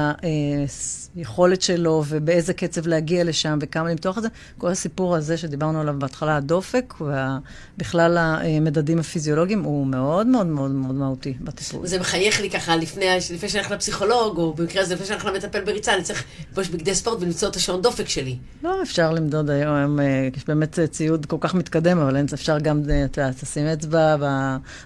היכולת 1.15 1.61
שלו 1.61 2.03
ובאיזה 2.07 2.53
קצב 2.53 2.87
להגיע 2.87 3.23
לשם 3.23 3.59
וכמה 3.61 3.89
למתוח 3.89 4.17
את 4.17 4.23
זה. 4.23 4.29
כל 4.57 4.67
הסיפור 4.67 5.15
הזה 5.15 5.37
שדיברנו 5.37 5.81
עליו 5.81 5.95
בהתחלה, 5.97 6.37
הדופק 6.37 6.93
ובכלל 7.01 8.17
המדדים 8.17 8.99
הפיזיולוגיים, 8.99 9.63
הוא 9.63 9.87
מאוד 9.87 10.27
מאוד 10.27 10.47
מאוד 10.47 10.71
מאוד 10.71 10.95
מהותי 10.95 11.33
בטיפול. 11.41 11.87
זה 11.87 11.99
מחייך 11.99 12.41
לי 12.41 12.49
ככה, 12.49 12.75
לפני, 12.75 13.05
לפני 13.33 13.49
שאני 13.49 13.61
הולך 13.61 13.71
לפסיכולוג, 13.71 14.37
או 14.37 14.53
במקרה 14.53 14.81
הזה, 14.81 14.93
לפני 14.93 15.07
שאני 15.07 15.19
הולך 15.21 15.33
למטפל 15.33 15.63
בריצה, 15.63 15.93
אני 15.93 16.03
צריך 16.03 16.23
לבוש 16.51 16.69
בגדי 16.69 16.95
ספורט 16.95 17.21
ולמצוא 17.21 17.49
את 17.49 17.55
השעון 17.55 17.81
דופק 17.81 18.09
שלי. 18.09 18.37
לא, 18.63 18.83
אפשר 18.83 19.11
למדוד 19.11 19.49
היום, 19.49 19.99
אה, 19.99 20.29
יש 20.35 20.45
באמת 20.47 20.79
ציוד 20.79 21.25
כל 21.25 21.37
כך 21.39 21.55
מתקדם, 21.55 21.97
אבל 21.97 22.25
אפשר 22.33 22.59
גם, 22.59 22.81
אה, 22.89 23.05
אתה 23.05 23.21
יודע, 23.21 23.31
תשים 23.31 23.65
אצבע 23.65 24.15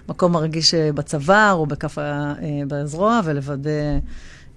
במקום 0.08 0.36
הרגיש 0.36 0.74
אה, 0.74 0.92
בצוואר 0.92 1.52
או 1.52 1.66
בכף 1.66 1.98
בזרוע 2.68 3.20
ולוודא... 3.24 3.70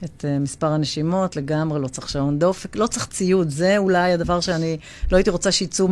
את 0.03 0.25
uh, 0.25 0.39
מספר 0.39 0.67
הנשימות, 0.67 1.35
לגמרי 1.35 1.79
לא 1.79 1.87
צריך 1.87 2.09
שעון 2.09 2.39
דופק, 2.39 2.75
לא 2.75 2.87
צריך 2.87 3.07
ציוד, 3.07 3.49
זה 3.49 3.77
אולי 3.77 4.13
הדבר 4.13 4.39
שאני 4.39 4.77
לא 5.11 5.17
הייתי 5.17 5.29
רוצה 5.29 5.51
שיצאו 5.51 5.87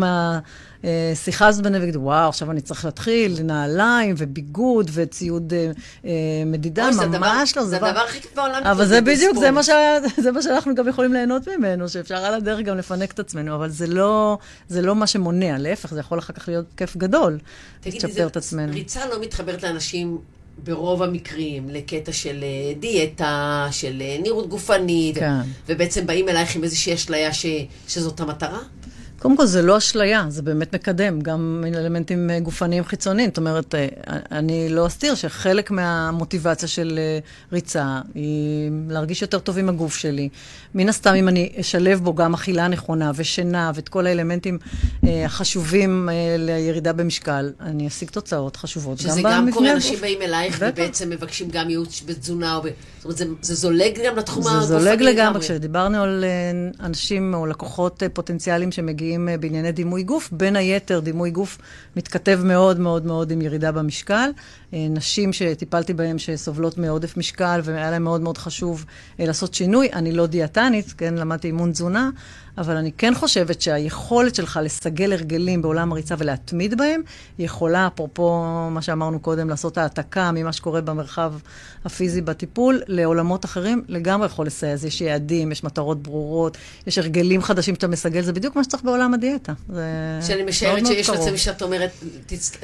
מהשיחה 0.84 1.48
הזאת 1.48 1.64
בינינו 1.64 1.82
ויגידו, 1.84 2.00
וואו, 2.00 2.30
עכשיו 2.30 2.52
אני 2.52 2.62
צריך 2.62 2.86
להתחיל, 2.86 3.44
נעליים 3.44 4.16
וביגוד 4.18 4.92
וציוד 4.94 5.54
uh, 5.54 6.06
מדידה, 6.46 6.90
ממש 6.92 7.52
דבר, 7.54 7.62
לא. 7.62 7.68
זה 7.68 7.76
הדבר 7.76 8.00
הכי 8.00 8.22
כיף 8.22 8.36
בעולם. 8.36 8.64
אבל 8.64 8.86
זה 8.86 9.02
בדיוק, 9.02 9.38
זה 9.38 9.52
מה, 9.52 9.64
ש... 9.64 9.70
זה 10.24 10.32
מה 10.32 10.42
שאנחנו 10.42 10.76
גם 10.76 10.88
יכולים 10.88 11.14
ליהנות 11.14 11.48
ממנו, 11.48 11.90
שאפשר 11.90 12.18
על 12.18 12.34
הדרך 12.34 12.60
גם 12.60 12.78
לפנק 12.78 13.12
את 13.12 13.20
עצמנו, 13.20 13.56
אבל 13.56 13.70
זה 13.70 13.88
לא, 13.88 14.38
זה 14.68 14.82
לא 14.82 14.96
מה 14.96 15.08
שמונע, 15.08 15.58
להפך, 15.58 15.94
זה 15.94 16.00
יכול 16.00 16.20
אחר 16.20 16.34
כך 16.34 16.48
להיות 16.48 16.66
כיף 16.78 16.98
גדול, 16.98 17.38
לשפר 17.86 18.28
את 18.28 18.38
עצמנו. 18.38 18.74
ריצה 18.74 19.08
לא 19.08 19.22
מתחברת 19.22 19.64
לאנשים 19.64 20.18
ברוב 20.64 21.04
המקרים 21.04 21.70
לקטע 21.70 22.14
של 22.14 22.44
אה, 22.44 22.74
דיאטה, 22.80 23.68
של 23.72 24.02
אה, 24.02 24.18
נראות 24.24 24.50
גופנית, 24.50 25.18
כן. 25.18 25.42
ובעצם 25.70 26.08
באים 26.08 26.30
אלייך 26.30 26.56
עם 26.56 26.64
איזושהי 26.64 26.94
אשליה 26.94 27.34
ש, 27.34 27.46
שזאת 27.88 28.20
המטרה? 28.20 28.60
קודם 29.20 29.38
כל, 29.38 29.46
זה 29.46 29.62
לא 29.62 29.78
אשליה, 29.78 30.26
זה 30.30 30.42
באמת 30.42 30.76
מקדם, 30.76 31.22
גם 31.22 31.64
אלמנטים 31.76 32.30
אה, 32.30 32.40
גופניים 32.40 32.84
חיצוניים. 32.84 33.30
זאת 33.30 33.38
אומרת, 33.38 33.76
אה, 33.76 33.88
אני 34.32 34.70
לא 34.70 34.88
אסתיר 34.88 35.16
שחלק 35.16 35.72
מהמוטיבציה 35.72 36.68
של 36.68 37.00
אה, 37.02 37.20
ריצה 37.54 38.02
היא 38.16 38.72
להרגיש 38.90 39.22
יותר 39.22 39.40
טוב 39.40 39.58
עם 39.58 39.70
הגוף 39.70 39.96
שלי. 39.96 40.30
מן 40.76 40.90
הסתם, 40.90 41.14
אם 41.14 41.28
אני 41.28 41.52
אשלב 41.60 42.00
בו 42.04 42.14
גם 42.14 42.34
אכילה 42.34 42.68
נכונה 42.68 43.12
ושינה 43.16 43.72
ואת 43.76 43.90
כל 43.90 44.08
האלמנטים 44.08 44.58
החשובים 45.04 46.10
לירידה 46.38 46.94
במשקל, 46.94 47.52
אני 47.62 47.88
אשיג 47.88 48.10
תוצאות 48.10 48.56
חשובות 48.56 49.02
גם 49.02 49.16
במבנה. 49.16 49.32
שזה 49.32 49.38
גם 49.38 49.52
קורה, 49.52 49.74
אנשים 49.74 50.00
באים 50.02 50.22
אלייך 50.22 50.58
ובעצם 50.60 51.10
מבקשים 51.10 51.50
גם 51.52 51.70
ייעוץ 51.70 52.04
בתזונה, 52.06 52.56
או 52.56 52.62
ב... 52.62 52.68
זאת 53.00 53.06
אומרת, 53.06 53.18
זה, 53.18 53.26
זה 53.42 53.56
זולג 53.56 54.00
גם 54.06 54.16
לתחום 54.16 54.44
הגופני 54.48 54.56
לגמרי. 54.56 54.68
זה 54.68 54.80
זולג 54.80 55.02
לגמרי. 55.02 55.42
כשדיברנו 55.42 56.04
על 56.04 56.26
אנשים 56.80 57.34
או 57.34 57.46
לקוחות 57.46 58.04
פוטנציאליים 58.14 58.72
שמגיעים 58.72 59.00
מגיעים 59.00 59.30
אה, 59.30 59.38
בענייני 59.38 59.72
דימוי 59.72 60.04
גוף. 60.04 60.30
בין 60.32 60.56
היתר, 60.56 61.00
דימוי 61.00 61.32
גוף 61.32 61.58
מתכתב 61.96 62.40
מאוד 62.44 62.80
מאוד 62.80 63.06
מאוד 63.06 63.32
עם 63.32 63.42
ירידה 63.42 63.72
במשקל. 63.72 64.30
אה, 64.74 64.88
נשים 64.90 65.34
שטיפלתי 65.34 65.94
בהן 65.94 66.18
שסובלות 66.18 66.78
מעודף 66.78 67.18
משקל, 67.18 67.60
והיה 67.64 67.92
להן 67.92 68.02
מאוד 68.02 68.22
מאוד 68.22 68.38
חשוב 68.38 68.86
אה, 69.20 69.26
לעשות 69.26 69.54
שינוי. 69.54 69.90
אני 69.94 70.12
לא 70.12 70.26
דיאטנית, 70.26 70.94
כן, 70.98 71.16
למדתי 71.16 71.48
אימון 71.48 71.72
תזונה, 71.72 72.10
אבל 72.58 72.76
אני 72.76 72.92
כן 72.92 73.16
חושבת 73.16 73.62
שהיכולת 73.62 74.36
שלך 74.36 74.60
לסגל 74.64 75.14
הרגלים 75.14 75.62
בעולם 75.62 75.92
הריצה 75.92 76.16
ולהתמיד 76.18 76.78
בהם, 76.78 77.02
יכולה, 77.40 77.88
אפרופו 77.88 78.44
מה 78.72 78.82
שאמרנו 78.82 79.20
קודם, 79.20 79.50
לעשות 79.50 79.78
העתקה 79.78 80.32
ממה 80.32 80.54
שקורה 80.54 80.82
במרחב 80.82 81.34
הפיזי 81.86 82.22
בטיפול, 82.22 82.82
לעולמות 82.88 83.46
אחרים, 83.46 83.84
לגמרי 83.88 84.26
יכול 84.26 84.46
לסייע. 84.46 84.74
אז 84.74 84.86
יש 84.86 85.02
יעדים, 85.02 85.52
יש 85.52 85.64
מטרות 85.64 86.04
ברורות, 86.04 86.58
יש 86.88 86.98
הרגלים 86.98 87.42
חדשים 87.42 87.76
שאתה 87.76 87.88
מסגל, 87.88 88.22
זה 88.22 88.34
בדיוק 88.34 88.56
מה 88.56 88.64
שצריך 88.64 88.84
בעולם 88.84 89.14
הדיאטה. 89.14 89.54
שאני 90.22 90.44
משערת 90.44 90.86
שיש 90.86 91.10
מצבים 91.10 91.38
שאת 91.38 91.62
אומרת, 91.62 91.92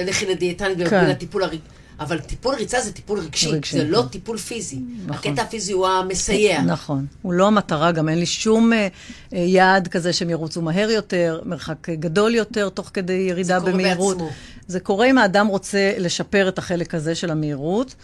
לכי 0.06 0.26
לדיאטנית 0.26 0.78
במקביל 0.78 1.00
כן. 1.00 1.10
לטיפול 1.10 1.44
הרגלי. 1.44 1.60
אבל 2.00 2.20
טיפול 2.20 2.56
ריצה 2.56 2.82
זה 2.82 2.92
טיפול 2.92 3.20
רגשי, 3.20 3.48
רגשי 3.48 3.78
זה 3.78 3.84
לא 3.84 4.02
כן. 4.02 4.08
טיפול 4.08 4.38
פיזי. 4.38 4.80
נכון. 5.06 5.32
הקטע 5.32 5.42
הפיזי 5.42 5.74
הוא 5.74 5.88
המסייע. 5.88 6.62
נכון. 6.62 7.06
הוא 7.22 7.34
לא 7.34 7.48
המטרה, 7.48 7.92
גם 7.92 8.10
אין 8.10 8.20
לי 8.20 8.26
שום 8.26 8.72
uh, 8.74 9.36
יעד 9.36 9.88
כזה 9.88 10.14
שהם 10.14 10.30
ירוצו 10.30 10.62
מהר 10.62 10.90
יותר, 10.90 11.42
מרחק 11.46 11.90
גדול 11.90 12.36
יותר, 12.36 12.70
תוך 12.70 12.92
כדי 12.94 13.14
ירידה 13.30 13.60
במהירות. 13.60 14.18
זה 14.18 14.24
קורה 14.24 14.30
בעצמו. 14.30 14.56
זה 14.68 14.80
קורה 14.80 15.10
אם 15.10 15.18
האדם 15.18 15.48
רוצה 15.48 15.94
לשפר 15.98 16.50
את 16.50 16.58
החלק 16.58 16.96
הזה 16.96 17.16
של 17.16 17.32
המהירות, 17.32 17.96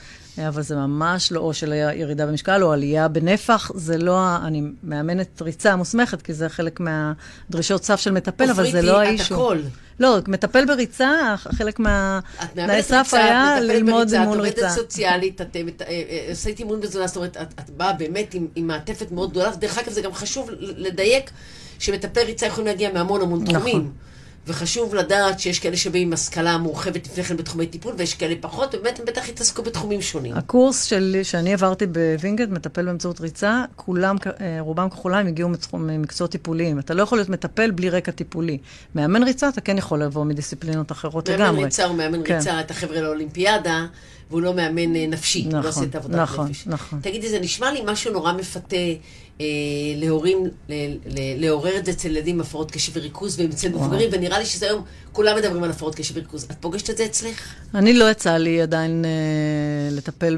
אבל 0.48 0.62
זה 0.62 0.76
ממש 0.76 1.32
לא, 1.32 1.40
או 1.40 1.54
של 1.54 1.74
ירידה 1.74 2.26
במשקל 2.26 2.64
או 2.64 2.72
עלייה 2.72 3.08
בנפח, 3.08 3.72
זה 3.76 3.98
לא, 3.98 4.36
אני 4.36 4.64
מאמנת 4.84 5.42
ריצה 5.42 5.76
מוסמכת, 5.76 6.22
כי 6.22 6.34
זה 6.34 6.50
חלק 6.50 6.80
מהדרישות 6.80 7.84
סף 7.84 8.00
של 8.00 8.12
מטפל, 8.12 8.50
אבל 8.50 8.72
זה 8.72 8.82
לא 8.82 9.00
האישו. 9.00 9.24
את 9.24 9.32
הכל. 9.32 9.58
לא, 10.02 10.18
מטפל 10.28 10.66
בריצה, 10.66 11.36
חלק 11.38 11.80
מהתנאי 11.80 12.84
סף 12.84 13.10
היה 13.14 13.60
ללמוד 13.60 14.14
אימון 14.14 14.40
ריצה. 14.40 14.58
את 14.58 14.64
עובדת 14.64 14.76
סוציאלית, 14.76 15.42
את 15.42 15.56
אה, 15.56 15.62
אה, 15.88 16.26
עשית 16.32 16.60
אימון 16.60 16.82
בתזונה, 16.82 17.08
זאת 17.08 17.16
אומרת, 17.16 17.38
את 17.38 17.70
באה 17.70 17.94
באמת 17.94 18.36
עם 18.56 18.68
מעטפת 18.68 19.12
מאוד 19.12 19.32
גדולה, 19.32 19.52
דרך 19.56 19.78
אגב, 19.78 19.92
זה 19.92 20.02
גם 20.02 20.14
חשוב 20.14 20.50
לדייק 20.60 21.32
שמטפלי 21.80 22.24
ריצה 22.24 22.46
יכולים 22.46 22.68
להגיע 22.68 22.94
מהמון 22.94 23.22
המון 23.22 23.46
תחומים. 23.46 23.78
נכון. 23.78 23.92
וחשוב 24.52 24.96
לדעת 24.96 25.40
שיש 25.40 25.60
כאלה 25.60 25.78
שבאים 25.78 26.08
עם 26.08 26.14
השכלה 26.14 26.58
מורחבת 26.58 27.08
לפני 27.08 27.24
כן 27.24 27.38
בתחומי 27.38 27.68
טיפול, 27.68 27.94
ויש 27.98 28.14
כאלה 28.14 28.36
פחות, 28.42 28.76
ובאמת 28.76 29.00
הם 29.00 29.06
בטח 29.06 29.30
התעסקו 29.30 29.64
בתחומים 29.64 30.02
שונים. 30.02 30.38
הקורס 30.38 30.84
שלי, 30.84 31.24
שאני 31.24 31.54
עברתי 31.54 31.86
בווינגייט, 31.88 32.50
מטפל 32.50 32.86
באמצעות 32.86 33.22
ריצה, 33.22 33.64
כולם, 33.76 34.16
אה, 34.42 34.58
רובם 34.60 34.90
ככולם 34.90 35.28
הגיעו 35.28 35.50
ממקצועות 35.74 36.32
טיפוליים. 36.32 36.80
אתה 36.80 36.94
לא 36.94 37.04
יכול 37.04 37.18
להיות 37.18 37.30
מטפל 37.30 37.72
בלי 37.72 37.90
רקע 37.90 38.12
טיפולי. 38.12 38.58
מאמן 38.96 39.24
ריצה, 39.24 39.50
אתה 39.50 39.62
כן 39.62 39.78
יכול 39.78 40.04
לבוא 40.04 40.26
מדיסציפלינות 40.26 40.92
אחרות 40.92 41.30
מאמן 41.30 41.42
לגמרי. 41.42 41.56
מאמן 41.56 41.66
ריצה 41.66 41.86
הוא 41.86 41.96
מאמן 41.96 42.22
כן. 42.26 42.36
ריצה 42.36 42.60
את 42.60 42.72
החבר'ה 42.72 43.02
לאולימפיאדה, 43.02 43.86
והוא 44.32 44.42
לא 44.42 44.54
מאמן 44.54 44.96
אה, 44.96 45.08
נפשי, 45.08 45.40
נכון, 45.42 45.56
הוא 45.56 45.64
לא 45.64 45.70
עושה 45.70 45.84
את 45.84 45.96
עבודת 45.96 46.16
נכון, 46.16 46.48
נפש. 46.48 46.68
נכון. 46.68 47.00
תגידי, 47.02 47.30
זה 47.30 47.40
נשמע 47.40 47.72
לי 47.72 47.80
משהו 47.86 48.14
נורא 48.14 48.34
מפתה. 48.34 48.76
אה, 49.42 49.46
להורים, 49.96 50.38
לעורר 51.38 51.78
את 51.78 51.86
זה 51.86 51.92
אצל 51.92 52.08
ילדים 52.08 52.36
עם 52.36 52.42
הפרעות 52.42 52.72
קשב 52.72 52.92
וריכוז 52.96 53.40
והם 53.40 53.50
אצל 53.50 53.70
מבוגרים, 53.70 54.10
ונראה 54.14 54.40
לי 54.40 54.46
שזה 54.46 54.66
היום, 54.66 54.84
כולם 55.12 55.38
מדברים 55.38 55.64
על 55.64 55.70
הפרעות 55.70 55.96
קשב 55.96 56.18
וריכוז. 56.18 56.44
את 56.44 56.56
פוגשת 56.60 56.90
את 56.90 56.98
זה 56.98 57.06
אצלך? 57.06 57.54
אני 57.76 57.94
לא 57.94 58.12
יצא 58.12 58.38
לי 58.38 58.62
עדיין 58.62 59.06
אה, 59.06 59.96
לטפל 59.96 60.38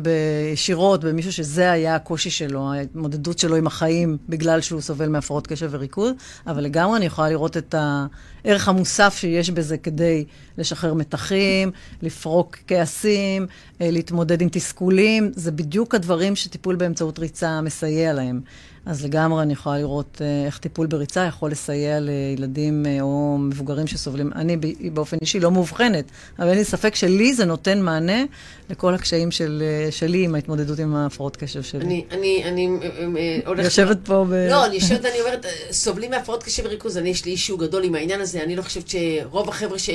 ישירות 0.53 1.03
במישהו 1.03 1.33
שזה 1.33 1.71
היה 1.71 1.95
הקושי 1.95 2.29
שלו, 2.29 2.73
ההתמודדות 2.73 3.39
שלו 3.39 3.55
עם 3.55 3.67
החיים 3.67 4.17
בגלל 4.29 4.61
שהוא 4.61 4.81
סובל 4.81 5.09
מהפרעות 5.09 5.47
קשב 5.47 5.69
וריכוז, 5.71 6.11
אבל 6.47 6.63
לגמרי 6.63 6.97
אני 6.97 7.05
יכולה 7.05 7.29
לראות 7.29 7.57
את 7.57 7.75
הערך 8.45 8.67
המוסף 8.67 9.15
שיש 9.17 9.49
בזה 9.49 9.77
כדי 9.77 10.25
לשחרר 10.57 10.93
מתחים, 10.93 11.71
לפרוק 12.01 12.57
כעסים, 12.67 13.47
אה, 13.81 13.91
להתמודד 13.91 14.41
עם 14.41 14.49
תסכולים. 14.51 15.31
זה 15.35 15.51
בדיוק 15.51 15.95
הדברים 15.95 16.35
שטיפול 16.35 16.75
באמצעות 16.75 17.19
ריצה 17.19 17.61
מסייע 17.61 18.13
להם. 18.13 18.41
אז 18.85 19.05
לגמרי 19.05 19.43
אני 19.43 19.53
יכולה 19.53 19.77
לראות 19.77 20.21
אה, 20.21 20.45
איך 20.45 20.57
טיפול 20.57 20.87
בריצה 20.87 21.25
יכול 21.25 21.51
לסייע 21.51 21.99
לילדים 21.99 22.85
אה, 22.85 23.01
או 23.01 23.37
מבוגרים 23.39 23.87
שסובלים. 23.87 24.31
אני 24.35 24.57
באופן 24.93 25.17
אישי 25.21 25.39
לא 25.39 25.51
מאובחנת, 25.51 26.05
אבל 26.39 26.47
אין 26.47 26.57
לי 26.57 26.63
ספק 26.63 26.95
שלי 26.95 27.33
זה 27.33 27.45
נותן 27.45 27.81
מענה 27.81 28.23
לכל 28.69 28.93
הקשיים 28.93 29.31
של, 29.31 29.63
אה, 29.65 29.91
שלי 29.91 30.23
עם 30.23 30.35
ההתמודדות 30.35 30.79
עם 30.79 30.95
הפרעות 30.95 31.37
קשב 31.37 31.63
שלי. 31.63 31.85
אני, 31.85 32.05
אני, 32.11 32.43
אני 32.45 32.69
הולכת... 33.45 33.65
יושבת 33.65 33.97
פה 34.05 34.25
ב... 34.29 34.33
לא, 34.33 34.65
אני 34.65 34.75
יושבת, 34.75 35.05
אני 35.05 35.21
אומרת, 35.21 35.45
סובלים 35.71 36.11
מהפרעות 36.11 36.43
קשב 36.43 36.63
וריכוז, 36.65 36.97
אני, 36.97 37.09
יש 37.09 37.25
לי 37.25 37.31
אישו 37.31 37.57
גדול 37.57 37.83
עם 37.83 37.95
העניין 37.95 38.21
הזה, 38.21 38.43
אני 38.43 38.55
לא 38.55 38.61
חושבת 38.61 38.87
שרוב 38.87 39.49
החבר'ה 39.49 39.79
ש... 39.79 39.89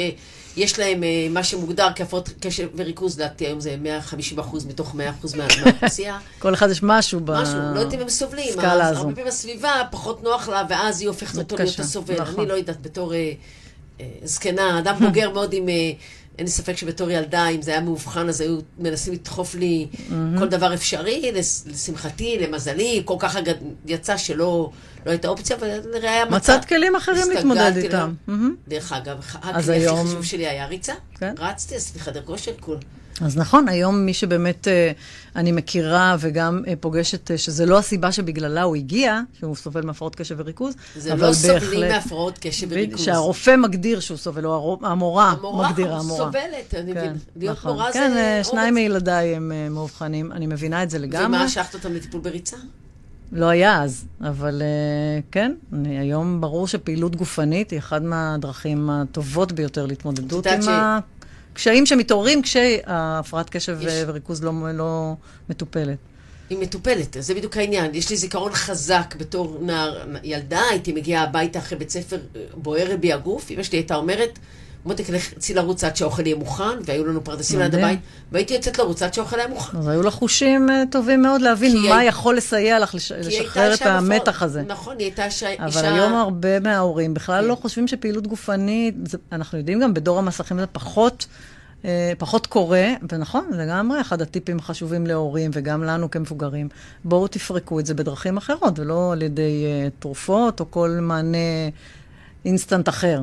יש 0.58 0.78
להם 0.78 1.02
uh, 1.02 1.32
מה 1.32 1.44
שמוגדר 1.44 1.88
כהפרעות 1.96 2.28
קשב 2.40 2.68
וריכוז, 2.76 3.16
לדעתי 3.20 3.46
היום 3.46 3.60
זה 3.60 3.76
150 3.80 4.38
אחוז 4.38 4.66
מתוך 4.66 4.94
100 4.94 5.10
אחוז 5.10 5.34
מהאוכלוסייה. 5.34 6.18
כל 6.38 6.54
אחד 6.54 6.70
יש 6.70 6.82
משהו 6.82 7.20
בסקאלה 7.20 7.40
הזו. 7.42 7.58
משהו, 7.58 7.74
לא 7.74 7.78
יודעת 7.78 7.94
אם 7.94 8.00
הם 8.00 8.08
סובלים. 8.08 8.52
סקאלה 8.52 8.86
הזו. 8.86 9.00
הרבה 9.00 9.12
פעמים 9.12 9.26
הסביבה 9.26 9.82
פחות 9.90 10.22
נוח 10.22 10.48
לה, 10.48 10.62
ואז 10.68 11.00
היא 11.00 11.08
הופכת 11.08 11.38
אותו 11.38 11.56
להיות 11.56 11.78
הסובל. 11.78 12.20
נכון. 12.20 12.40
אני 12.40 12.48
לא 12.48 12.54
יודעת, 12.54 12.82
בתור 12.82 13.12
uh, 13.12 13.14
uh, 13.98 14.02
זקנה, 14.24 14.78
אדם 14.78 14.96
בוגר 15.00 15.30
מאוד 15.34 15.52
עם... 15.52 15.66
אין 16.38 16.46
לי 16.46 16.53
ספק 16.53 16.77
שבתור 16.77 17.11
ילדה, 17.11 17.48
אם 17.48 17.62
זה 17.62 17.70
היה 17.70 17.81
מאובחן, 17.81 18.29
אז 18.29 18.40
היו 18.40 18.59
מנסים 18.79 19.12
לדחוף 19.12 19.55
לי 19.55 19.87
mm-hmm. 19.92 20.38
כל 20.38 20.48
דבר 20.48 20.74
אפשרי, 20.74 21.33
לשמחתי, 21.66 22.38
למזלי, 22.38 23.03
כל 23.05 23.16
כך 23.18 23.37
הגד... 23.37 23.55
יצא 23.87 24.16
שלא 24.16 24.70
לא 25.07 25.11
הייתה 25.11 25.29
אופציה, 25.29 25.57
אבל 25.57 25.68
לראיה 25.85 26.24
מצאת... 26.24 26.35
מצאת 26.35 26.64
כלים 26.64 26.96
אחרים 26.96 27.31
להתמודד 27.31 27.72
איתם. 27.77 28.14
Mm-hmm. 28.29 28.68
דרך 28.68 28.92
אגב, 28.92 29.16
הכלי 29.35 29.74
היום... 29.74 29.98
הכי 29.98 30.09
חשוב 30.09 30.24
שלי 30.24 30.48
היה 30.48 30.66
ריצה. 30.66 30.94
כן? 31.18 31.35
רצתי, 31.38 31.77
עשיתי 31.77 32.01
חדר 32.01 32.22
כושר, 32.22 32.53
כול. 32.61 32.77
אז 33.20 33.37
נכון, 33.37 33.68
היום 33.68 34.07
מי 34.07 34.14
שבאמת 34.14 34.68
אה, 34.68 34.92
אני 35.37 35.52
מכירה 35.52 36.16
וגם 36.20 36.62
אה, 36.66 36.74
פוגשת, 36.81 37.31
אה, 37.31 37.38
שזה 37.38 37.66
לא 37.66 37.78
הסיבה 37.78 38.12
שבגללה 38.12 38.62
הוא 38.62 38.76
הגיע, 38.76 39.20
שהוא 39.38 39.57
סובל 39.57 39.87
מהפרעות 39.87 40.16
קשב 40.16 40.35
וריכוז, 40.38 40.74
זה 40.96 41.14
לא. 41.14 41.33
סובלים 41.33 41.88
מהפרעות 41.88 42.38
קשב 42.38 42.66
וריכוז. 42.70 43.00
שהרופא 43.00 43.57
מגדיר 43.57 44.00
שהוא 44.00 44.18
סובל, 44.18 44.46
או 44.46 44.78
המורה, 44.83 45.31
המורה 45.31 45.68
מגדירה, 45.68 45.98
המורה. 45.98 46.24
המורה 46.26 46.42
סובלת, 46.42 46.74
אני 46.74 46.94
כן, 46.94 47.00
מבין. 47.00 47.16
להיות 47.37 47.59
נכון. 47.59 47.72
מורה 47.72 47.92
כן, 47.92 48.11
זה... 48.14 48.40
כן, 48.44 48.50
שניים 48.50 48.74
מילדיי 48.74 49.37
הם 49.37 49.52
מאובחנים, 49.70 50.33
אני 50.33 50.46
מבינה 50.46 50.83
את 50.83 50.90
זה 50.90 50.98
לגמרי. 50.98 51.26
ומה, 51.26 51.48
שלחת 51.48 51.74
אותם 51.74 51.92
לטיפול 51.92 52.20
בריצה? 52.20 52.57
לא 53.33 53.46
היה 53.46 53.83
אז, 53.83 54.04
אבל 54.20 54.62
uh, 54.62 55.24
כן, 55.33 55.54
אני, 55.72 55.98
היום 55.98 56.40
ברור 56.40 56.68
שפעילות 56.68 57.16
גופנית 57.16 57.70
היא 57.70 57.78
אחת 57.78 58.02
מהדרכים 58.02 58.90
הטובות 58.90 59.52
ביותר 59.52 59.87
להתמודדות 59.87 60.46
עם 60.46 60.62
ש... 60.62 60.68
הקשיים 61.58 61.86
שמתעוררים 61.86 62.42
כשהפרעת 62.42 63.50
קשב 63.50 63.78
יש... 63.80 63.92
וריכוז 64.06 64.44
לא, 64.44 64.52
לא 64.74 65.14
מטופלת. 65.50 65.98
היא 66.50 66.58
מטופלת, 66.58 67.16
זה 67.20 67.34
בדיוק 67.34 67.56
העניין. 67.56 67.94
יש 67.94 68.10
לי 68.10 68.16
זיכרון 68.16 68.52
חזק 68.52 69.14
בתור 69.18 69.58
נער, 69.62 70.04
ילדה, 70.22 70.60
הייתי 70.70 70.92
מגיעה 70.92 71.24
הביתה 71.24 71.58
אחרי 71.58 71.78
בית 71.78 71.90
ספר, 71.90 72.16
אה, 72.36 72.40
בוער 72.54 72.96
בי 73.00 73.12
הגוף, 73.12 73.50
אמא 73.50 73.62
שלי 73.62 73.78
הייתה 73.78 73.96
אומרת, 73.96 74.38
מותק, 74.84 75.04
צאי 75.38 75.54
לרוץ 75.54 75.84
עד 75.84 75.96
שהאוכל 75.96 76.26
יהיה 76.26 76.36
מוכן, 76.36 76.78
והיו 76.84 77.06
לנו 77.06 77.24
פרדסים 77.24 77.58
ליד 77.58 77.74
הבית, 77.74 78.00
והייתי 78.32 78.54
יוצאת 78.54 78.78
לרוץ 78.78 79.02
עד 79.02 79.14
שהאוכל 79.14 79.38
היה 79.38 79.48
מוכן. 79.48 79.78
אז 79.78 79.88
היו 79.88 80.02
לך 80.02 80.14
חושים 80.14 80.70
אה, 80.70 80.82
טובים 80.90 81.22
מאוד 81.22 81.40
להבין 81.40 81.76
מה 81.88 82.04
יכול 82.04 82.36
לסייע 82.36 82.78
לך 82.78 82.94
לשחרר 82.94 83.74
את 83.74 83.82
המתח 83.82 84.42
הזה. 84.42 84.62
נכון, 84.66 84.96
היא 84.98 85.04
הייתה 85.04 85.24
אישה... 85.24 85.54
אבל 85.58 85.84
היום 85.84 86.12
הרבה 86.12 86.60
מההורים 86.60 87.14
בכלל 87.14 87.44
לא 87.44 87.54
כן. 87.54 87.60
חושבים 87.60 87.88
שפעילות 87.88 88.26
גופנית, 88.26 88.94
אנחנו 89.32 89.58
יודעים 89.58 89.80
גם 89.80 89.94
בדור 89.94 90.18
המסכים 90.18 90.58
זה 90.58 90.66
פחות... 90.66 91.26
אה, 91.84 92.12
פחות 92.18 92.46
קורה, 92.46 92.86
ונכון, 93.12 93.50
לגמרי, 93.52 94.00
אחד 94.00 94.22
הטיפים 94.22 94.58
החשובים 94.58 95.06
להורים 95.06 95.50
וגם 95.54 95.84
לנו 95.84 96.10
כמבוגרים, 96.10 96.68
בואו 97.04 97.26
תפרקו 97.28 97.80
את 97.80 97.86
זה 97.86 97.94
בדרכים 97.94 98.36
אחרות, 98.36 98.78
ולא 98.78 99.12
על 99.12 99.22
ידי 99.22 99.64
uh, 99.64 99.90
תרופות 99.98 100.60
או 100.60 100.70
כל 100.70 100.90
מענה 101.00 101.38
אינסטנט 102.44 102.88
אחר. 102.88 103.22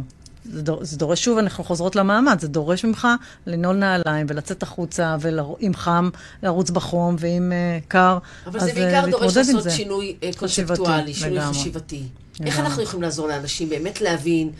זה, 0.53 0.61
דור, 0.61 0.83
זה 0.83 0.97
דורש, 0.97 1.23
שוב, 1.23 1.37
אנחנו 1.37 1.63
חוזרות 1.63 1.95
למעמד, 1.95 2.39
זה 2.39 2.47
דורש 2.47 2.85
ממך 2.85 3.07
לנעול 3.47 3.75
נעליים 3.75 4.25
ולצאת 4.29 4.63
החוצה, 4.63 5.15
ואם 5.19 5.71
חם, 5.73 6.09
לרוץ 6.43 6.69
בחום, 6.69 7.15
ואם 7.19 7.51
uh, 7.51 7.85
קר, 7.87 8.17
אז 8.45 8.53
להתמודד 8.53 8.65
עם 8.65 8.65
זה. 8.65 8.67
אבל 8.67 8.73
זה 8.73 8.73
בעיקר 8.73 9.09
דורש 9.09 9.37
לעשות 9.37 9.71
שינוי 9.71 10.15
קונספטואלי, 10.37 11.13
שינוי 11.13 11.41
חשיבתי. 11.41 12.03
איך 12.45 12.59
אנחנו 12.59 12.83
יכולים 12.83 13.01
לעזור 13.01 13.27
לאנשים 13.27 13.69
באמת 13.69 14.01
להבין 14.01 14.51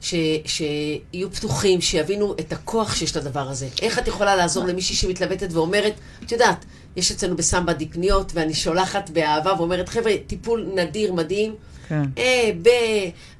ש, 0.00 0.14
שיהיו 0.46 1.32
פתוחים, 1.32 1.80
שיבינו 1.80 2.34
את 2.40 2.52
הכוח 2.52 2.94
שיש 2.94 3.16
לדבר 3.16 3.48
הזה. 3.48 3.68
איך 3.82 3.98
את 3.98 4.08
יכולה 4.08 4.36
לעזור 4.36 4.64
למישהי 4.64 4.96
שמתלבטת 4.96 5.52
ואומרת, 5.52 5.92
את 6.24 6.32
יודעת, 6.32 6.64
יש 6.96 7.12
אצלנו 7.12 7.36
בסמבה 7.36 7.72
דקניות, 7.72 8.32
ואני 8.34 8.54
שולחת 8.54 9.10
באהבה 9.10 9.54
ואומרת, 9.58 9.88
חבר'ה, 9.88 10.12
טיפול 10.26 10.68
נדיר, 10.74 11.12
מדהים. 11.12 11.54
כן. 11.88 12.02
אה, 12.18 12.50
ב, 12.62 12.68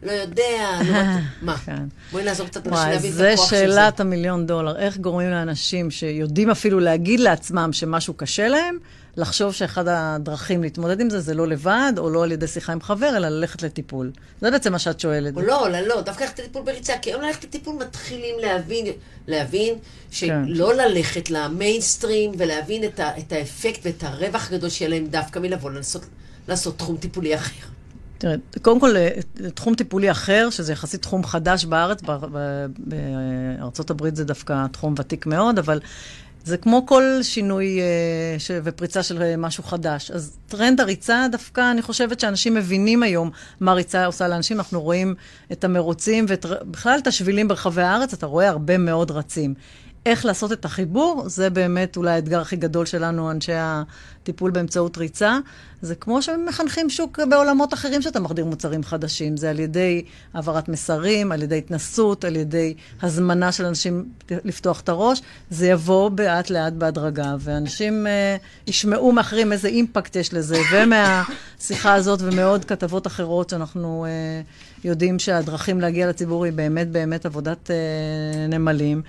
לא 0.02 0.12
יודע, 0.12 0.78
לא 0.88 1.02
מה? 1.42 1.57
כן. 1.57 1.85
בואי 2.12 2.24
נעזור 2.24 2.46
קצת 2.46 2.66
לאנשים 2.66 2.90
להבין 2.90 3.12
את 3.12 3.20
הכוח 3.35 3.50
של 3.50 3.57
זה. 3.57 3.66
זה 3.66 3.74
שאלת 3.74 4.00
המיליון 4.00 4.46
דולר. 4.46 4.76
איך 4.76 4.96
גורמים 4.96 5.30
לאנשים 5.30 5.90
שיודעים 5.90 6.50
אפילו 6.50 6.80
להגיד 6.80 7.20
לעצמם 7.20 7.72
שמשהו 7.72 8.14
קשה 8.14 8.48
להם, 8.48 8.78
לחשוב 9.16 9.52
שאחד 9.52 9.88
הדרכים 9.88 10.62
להתמודד 10.62 11.00
עם 11.00 11.11
זה, 11.11 11.20
זה 11.20 11.35
לא 11.35 11.48
לבד, 11.48 11.92
או 11.98 12.11
לא 12.11 12.24
על 12.24 12.33
ידי 12.33 12.46
שיחה 12.46 12.72
עם 12.72 12.80
חבר, 12.80 13.16
אלא 13.16 13.28
ללכת 13.28 13.62
לטיפול. 13.62 14.11
זה 14.40 14.50
בעצם 14.50 14.72
מה 14.72 14.78
שאת 14.78 15.00
שואלת. 15.00 15.37
או 15.37 15.42
לא, 15.42 15.70
לא, 15.70 15.80
לא, 15.80 16.00
דווקא 16.00 16.24
ללכת 16.24 16.38
לטיפול 16.38 16.62
בריצה, 16.62 16.98
כי 17.02 17.11
היום 17.11 17.22
ללכת 17.22 17.44
לטיפול 17.44 17.74
מתחילים 17.74 18.35
להבין, 18.40 18.87
להבין 19.28 19.74
שלא 20.11 20.72
כן. 20.72 20.76
ללכת 20.76 21.30
למיינסטרים 21.30 22.33
ולהבין 22.38 22.85
את, 22.85 23.00
ה, 23.00 23.18
את 23.18 23.33
האפקט 23.33 23.80
ואת 23.83 24.04
הרווח 24.04 24.52
הגדול 24.52 24.70
שיהיה 24.70 24.88
להם 24.88 25.07
דווקא 25.07 25.38
מלבוא 25.38 25.70
לנסות 25.70 26.04
לעשות 26.48 26.78
תחום 26.78 26.96
טיפולי 26.96 27.35
אחר. 27.35 27.74
תראה, 28.25 28.37
קודם 28.63 28.81
כל, 28.81 28.97
אה, 28.97 29.09
תחום 29.55 29.75
טיפולי 29.75 30.11
אחר, 30.11 30.49
שזה 30.51 30.73
יחסית 30.73 31.03
תחום 31.03 31.25
חדש 31.25 31.65
בארץ, 31.65 32.01
בארצות 32.79 33.91
הברית 33.91 34.17
זה 34.17 34.25
דווקא 34.25 34.67
תחום 34.73 34.95
ותיק 34.99 35.27
מאוד, 35.27 35.59
אבל 35.59 35.81
זה 36.45 36.57
כמו 36.57 36.87
כל 36.87 37.03
שינוי 37.23 37.81
uh, 37.81 38.41
ש... 38.41 38.51
ופריצה 38.65 39.03
של 39.03 39.19
uh, 39.19 39.23
משהו 39.39 39.65
חדש. 39.65 40.11
אז 40.11 40.37
טרנד 40.47 40.81
הריצה, 40.81 41.27
דווקא 41.33 41.71
אני 41.71 41.83
חושבת 41.83 42.21
שאנשים 42.21 42.55
מבינים 42.55 43.03
היום 43.03 43.31
מה 43.61 43.73
ריצה 43.73 44.07
עושה 44.07 44.29
לאנשים. 44.29 44.57
אנחנו 44.57 44.83
רואים 44.83 45.15
את 45.53 45.65
המרוצים 45.65 46.27
ובכלל 46.29 46.99
את 46.99 47.07
השבילים 47.07 47.49
ברחבי 47.49 47.83
הארץ, 47.83 48.13
אתה 48.13 48.27
רואה 48.27 48.49
הרבה 48.49 48.79
מאוד 48.79 49.11
רצים. 49.11 49.55
איך 50.07 50.25
לעשות 50.25 50.53
את 50.53 50.64
החיבור, 50.64 51.25
זה 51.27 51.51
באמת 51.51 51.97
אולי 51.97 52.11
האתגר 52.11 52.40
הכי 52.40 52.57
גדול 52.57 52.87
שלנו, 52.87 53.31
אנשי 53.31 53.53
הטיפול 53.55 54.51
באמצעות 54.51 54.99
ריצה. 54.99 55.38
זה 55.83 55.95
כמו 55.95 56.23
שמחנכים 56.23 56.90
שוק 56.90 57.19
בעולמות 57.29 57.75
אחרים 57.75 58.03
שאתה 58.03 58.21
מחדיר 58.21 58.45
מוצרים 58.45 58.85
חדשים. 58.85 59.37
זה 59.37 59.51
על 59.51 59.61
ידי 59.61 60.05
העברת 60.35 60.69
מסרים, 60.69 61.33
על 61.33 61.43
ידי 61.43 61.59
התנסות, 61.59 62.25
על 62.25 62.37
ידי 62.37 62.75
הזמנה 63.03 63.53
של 63.53 63.64
אנשים 63.64 64.05
לפתוח 64.31 64.81
את 64.81 64.88
הראש. 64.88 65.23
זה 65.51 65.67
יבוא 65.67 66.11
לאט 66.19 66.51
לאט 66.51 66.73
בהדרגה, 66.73 67.37
ואנשים 67.40 68.07
uh, 68.07 68.71
ישמעו 68.71 69.12
מאחרים 69.12 69.53
איזה 69.53 69.69
אימפקט 69.69 70.17
יש 70.17 70.35
לזה, 70.35 70.59
ומהשיחה 70.73 71.95
הזאת 71.95 72.21
ומעוד 72.23 72.64
כתבות 72.64 73.07
אחרות 73.07 73.51
שאנחנו 73.51 74.07
uh, 74.07 74.85
יודעים 74.87 75.19
שהדרכים 75.19 75.81
להגיע 75.81 76.09
לציבור 76.09 76.45
היא 76.45 76.53
באמת 76.53 76.88
באמת 76.88 77.27
עבודת 77.27 77.71
uh, 77.71 78.53
נמלים. 78.53 79.03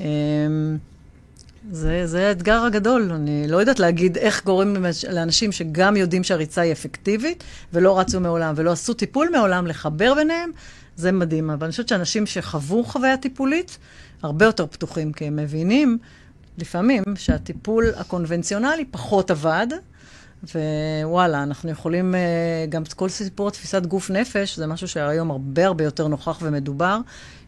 אמ, 0.00 0.76
זה, 1.70 2.06
זה 2.06 2.28
האתגר 2.28 2.64
הגדול. 2.64 3.12
אני 3.12 3.48
לא 3.48 3.56
יודעת 3.56 3.78
להגיד 3.78 4.18
איך 4.18 4.44
גורם 4.44 4.74
לאנשים 5.10 5.52
שגם 5.52 5.96
יודעים 5.96 6.24
שהריצה 6.24 6.60
היא 6.60 6.72
אפקטיבית, 6.72 7.44
ולא 7.72 7.98
רצו 7.98 8.20
מעולם, 8.20 8.54
ולא 8.56 8.70
עשו 8.70 8.94
טיפול 8.94 9.28
מעולם, 9.32 9.66
לחבר 9.66 10.14
ביניהם, 10.14 10.50
זה 10.96 11.12
מדהים. 11.12 11.50
אבל 11.50 11.64
אני 11.64 11.70
חושבת 11.70 11.88
שאנשים 11.88 12.26
שחוו 12.26 12.84
חוויה 12.84 13.16
טיפולית, 13.16 13.78
הרבה 14.22 14.44
יותר 14.44 14.66
פתוחים, 14.66 15.12
כי 15.12 15.24
הם 15.24 15.36
מבינים 15.36 15.98
לפעמים 16.58 17.02
שהטיפול 17.14 17.84
הקונבנציונלי 17.96 18.84
פחות 18.84 19.30
עבד, 19.30 19.66
ווואלה, 20.44 21.42
אנחנו 21.42 21.70
יכולים, 21.70 22.14
אה, 22.14 22.20
גם 22.68 22.82
כל 22.96 23.08
סיפור 23.08 23.50
תפיסת 23.50 23.86
גוף 23.86 24.10
נפש, 24.10 24.56
זה 24.56 24.66
משהו 24.66 24.88
שהיום 24.88 25.30
הרבה 25.30 25.66
הרבה 25.66 25.84
יותר 25.84 26.08
נוכח 26.08 26.38
ומדובר, 26.42 26.98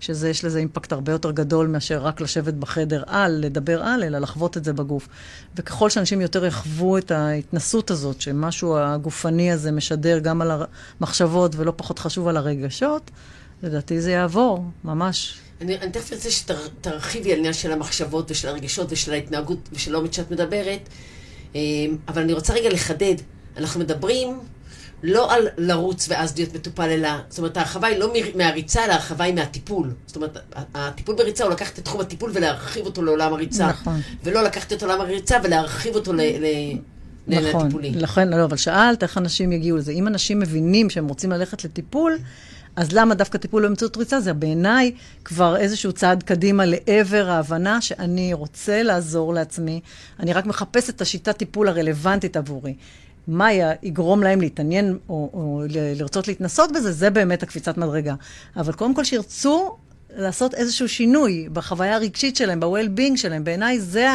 שזה, 0.00 0.28
יש 0.28 0.44
לזה 0.44 0.58
אימפקט 0.58 0.92
הרבה 0.92 1.12
יותר 1.12 1.30
גדול 1.30 1.66
מאשר 1.66 2.02
רק 2.02 2.20
לשבת 2.20 2.54
בחדר 2.54 3.02
על, 3.06 3.32
לדבר 3.32 3.82
על, 3.82 4.04
אלא 4.04 4.18
לחוות 4.18 4.56
את 4.56 4.64
זה 4.64 4.72
בגוף. 4.72 5.08
וככל 5.56 5.90
שאנשים 5.90 6.20
יותר 6.20 6.46
יחוו 6.46 6.98
את 6.98 7.10
ההתנסות 7.10 7.90
הזאת, 7.90 8.20
שמשהו 8.20 8.78
הגופני 8.78 9.52
הזה 9.52 9.72
משדר 9.72 10.18
גם 10.18 10.42
על 10.42 10.50
המחשבות 11.00 11.54
ולא 11.56 11.72
פחות 11.76 11.98
חשוב 11.98 12.28
על 12.28 12.36
הרגשות, 12.36 13.10
לדעתי 13.62 14.00
זה 14.00 14.10
יעבור, 14.10 14.64
ממש. 14.84 15.40
אני, 15.60 15.78
אני 15.78 15.90
תכף 15.90 16.12
רוצה 16.12 16.30
שתרחיבי 16.30 17.32
על 17.32 17.38
עניין 17.38 17.52
של 17.52 17.72
המחשבות 17.72 18.30
ושל 18.30 18.48
הרגשות 18.48 18.92
ושל 18.92 19.12
ההתנהגות 19.12 19.68
ושל 19.72 19.94
העומד 19.94 20.12
שאת 20.12 20.30
מדברת. 20.30 20.88
אמ, 21.54 21.96
אבל 22.08 22.22
אני 22.22 22.32
רוצה 22.32 22.54
רגע 22.54 22.68
לחדד, 22.68 23.14
אנחנו 23.56 23.80
מדברים 23.80 24.40
לא 25.02 25.32
על 25.34 25.48
לרוץ 25.58 26.06
ואז 26.10 26.36
להיות 26.36 26.54
מטופל, 26.54 26.88
אלא, 26.88 27.08
זאת 27.28 27.38
אומרת, 27.38 27.56
ההרחבה 27.56 27.86
היא 27.86 27.98
לא 27.98 28.12
מהריצה, 28.34 28.84
אלא 28.84 28.92
ההרחבה 28.92 29.24
היא 29.24 29.34
מהטיפול. 29.34 29.92
זאת 30.06 30.16
אומרת, 30.16 30.38
הטיפול 30.74 31.14
בריצה 31.14 31.44
הוא 31.44 31.52
לקחת 31.52 31.78
את 31.78 31.84
תחום 31.84 32.00
הטיפול 32.00 32.30
ולהרחיב 32.34 32.86
אותו 32.86 33.02
לעולם 33.02 33.32
הריצה. 33.32 33.68
נכון. 33.68 34.00
ולא 34.24 34.42
לקחת 34.42 34.72
את 34.72 34.82
עולם 34.82 35.00
הריצה 35.00 35.36
ולהרחיב 35.44 35.94
אותו 35.94 36.12
ל... 36.12 36.20
ל 36.20 36.46
נכון, 37.28 37.68
לכן, 37.82 38.28
לא, 38.28 38.44
אבל 38.44 38.56
שאלת 38.56 39.02
איך 39.02 39.18
אנשים 39.18 39.52
יגיעו 39.52 39.76
לזה. 39.76 39.92
אם 39.92 40.06
אנשים 40.06 40.38
מבינים 40.40 40.90
שהם 40.90 41.08
רוצים 41.08 41.30
ללכת 41.30 41.64
לטיפול, 41.64 42.18
אז 42.76 42.92
למה 42.92 43.14
דווקא 43.14 43.38
טיפול 43.38 43.62
באמצעות 43.62 43.96
ריצה? 43.96 44.20
זה 44.20 44.32
בעיניי 44.32 44.92
כבר 45.24 45.56
איזשהו 45.56 45.92
צעד 45.92 46.22
קדימה 46.22 46.64
לעבר 46.64 47.30
ההבנה 47.30 47.80
שאני 47.80 48.34
רוצה 48.34 48.82
לעזור 48.82 49.34
לעצמי, 49.34 49.80
אני 50.20 50.32
רק 50.32 50.46
מחפש 50.46 50.90
את 50.90 51.00
השיטת 51.00 51.36
טיפול 51.36 51.68
הרלוונטית 51.68 52.36
עבורי. 52.36 52.74
מה 53.28 53.48
יגרום 53.82 54.22
להם 54.22 54.40
להתעניין 54.40 54.98
או, 55.08 55.30
או 55.32 55.62
לרצות 55.68 56.28
להתנסות 56.28 56.72
בזה, 56.72 56.92
זה 56.92 57.10
באמת 57.10 57.42
הקפיצת 57.42 57.76
מדרגה. 57.76 58.14
אבל 58.56 58.72
קודם 58.72 58.94
כל 58.94 59.04
שירצו 59.04 59.76
לעשות 60.16 60.54
איזשהו 60.54 60.88
שינוי 60.88 61.48
בחוויה 61.52 61.94
הרגשית 61.94 62.36
שלהם, 62.36 62.60
ב-well-being 62.60 63.16
שלהם. 63.16 63.44
בעיניי 63.44 63.80
זה 63.80 64.08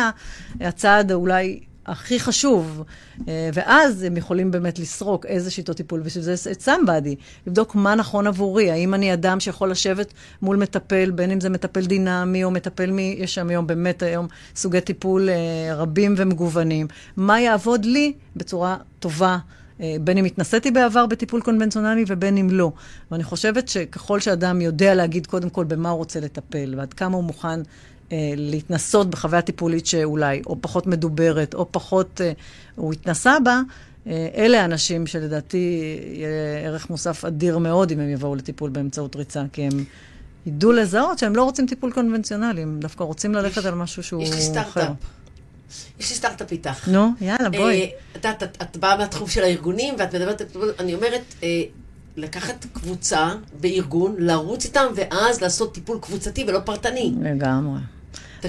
הצעד 0.60 1.12
אולי 1.12 1.60
הכי 1.86 2.20
חשוב. 2.20 2.84
אה, 3.28 3.50
ואז 3.54 4.04
הם 4.04 4.18
יכולים 4.18 4.52
באמת 4.52 4.80
לסרוק 4.80 5.26
איזה 5.26 5.52
שיטות 5.52 5.78
טיפול, 5.78 6.00
בשביל 6.02 6.24
זה 6.24 6.52
את 6.52 6.68
somebody, 6.68 7.16
לבדוק 7.48 7.76
מה 7.76 7.96
נכון 7.96 8.28
עבורי, 8.28 8.72
האם 8.72 8.94
אני 8.94 9.14
אדם 9.14 9.40
שיכול 9.40 9.72
לשבת 9.72 10.14
מול 10.42 10.58
מטפל, 10.58 11.12
בין 11.12 11.32
אם 11.32 11.40
זה 11.40 11.50
מטפל 11.50 11.86
דינמי 11.86 12.44
או 12.44 12.52
מטפל 12.52 12.92
מי, 12.92 13.16
יש 13.20 13.36
שם 13.36 13.50
היום 13.50 13.68
באמת 13.68 14.04
היום 14.04 14.28
סוגי 14.56 14.82
טיפול 14.82 15.30
אה, 15.30 15.76
רבים 15.76 16.16
ומגוונים, 16.18 16.88
מה 17.18 17.42
יעבוד 17.42 17.86
לי 17.86 18.14
בצורה 18.36 18.78
טובה. 19.00 19.38
אה, 19.82 19.96
בין 20.02 20.18
אם 20.18 20.26
התנסיתי 20.26 20.72
בעבר 20.72 21.06
בטיפול 21.06 21.42
קונבנציונלי 21.42 22.04
ובין 22.08 22.38
אם 22.38 22.48
לא. 22.52 22.72
ואני 23.12 23.24
חושבת 23.24 23.68
שככל 23.68 24.20
שאדם 24.20 24.62
יודע 24.62 24.96
להגיד 24.96 25.28
קודם 25.28 25.50
כל 25.50 25.64
במה 25.64 25.90
הוא 25.90 25.98
רוצה 25.98 26.20
לטפל 26.20 26.74
ועד 26.78 26.94
כמה 26.94 27.16
הוא 27.16 27.24
מוכן 27.24 27.60
אה, 28.12 28.34
להתנסות 28.38 29.10
בחוויה 29.10 29.42
טיפולית 29.42 29.86
שאולי 29.86 30.42
או 30.48 30.58
פחות 30.62 30.88
מדוברת, 30.88 31.54
או 31.54 31.68
פחות 31.72 32.22
אה, 32.22 32.32
הוא 32.76 32.94
התנסה 32.94 33.38
בה, 33.44 33.62
אה, 34.08 34.28
אלה 34.36 34.62
האנשים 34.62 35.08
שלדעתי 35.08 35.92
יהיה 36.14 36.60
ערך 36.66 36.90
מוסף 36.90 37.26
אדיר 37.26 37.58
מאוד 37.58 37.92
אם 37.92 38.00
הם 38.00 38.10
יבואו 38.10 38.36
לטיפול 38.36 38.70
באמצעות 38.70 39.16
ריצה, 39.16 39.44
כי 39.54 39.62
הם 39.62 39.84
ידעו 40.46 40.72
לזהות 40.72 41.20
שהם 41.20 41.36
לא 41.36 41.44
רוצים 41.44 41.68
טיפול 41.68 41.92
קונבנציונלי, 41.92 42.62
הם 42.62 42.80
דווקא 42.80 43.04
רוצים 43.04 43.34
ללכת 43.34 43.58
יש, 43.58 43.66
על 43.66 43.76
משהו 43.76 44.04
שהוא 44.04 44.24
אחר. 44.24 44.30
יש 44.30 44.36
לי 44.36 44.42
סטארט-אפ. 44.42 44.92
יש 46.00 46.10
לי 46.10 46.16
סטארט-אפ 46.16 46.52
איתך. 46.52 46.88
נו, 46.88 47.10
יאללה, 47.22 47.50
בואי. 47.50 47.82
אה, 47.82 47.88
את 48.12 48.16
יודעת, 48.16 48.44
את 48.44 48.78
באה 48.78 48.98
מהתחום 48.98 49.28
של 49.28 49.44
הארגונים, 49.44 49.94
ואת 49.98 50.16
מדברת, 50.16 50.42
אני 50.80 50.96
אומרת, 50.96 51.36
אה, 51.44 51.64
לקחת 52.18 52.66
קבוצה 52.74 53.30
בארגון, 53.60 54.16
לרוץ 54.18 54.66
איתם, 54.66 54.86
ואז 54.96 55.42
לעשות 55.42 55.74
טיפול 55.74 56.00
קבוצתי 56.02 56.46
ולא 56.48 56.60
פרטני. 56.60 57.14
לגמרי. 57.22 57.80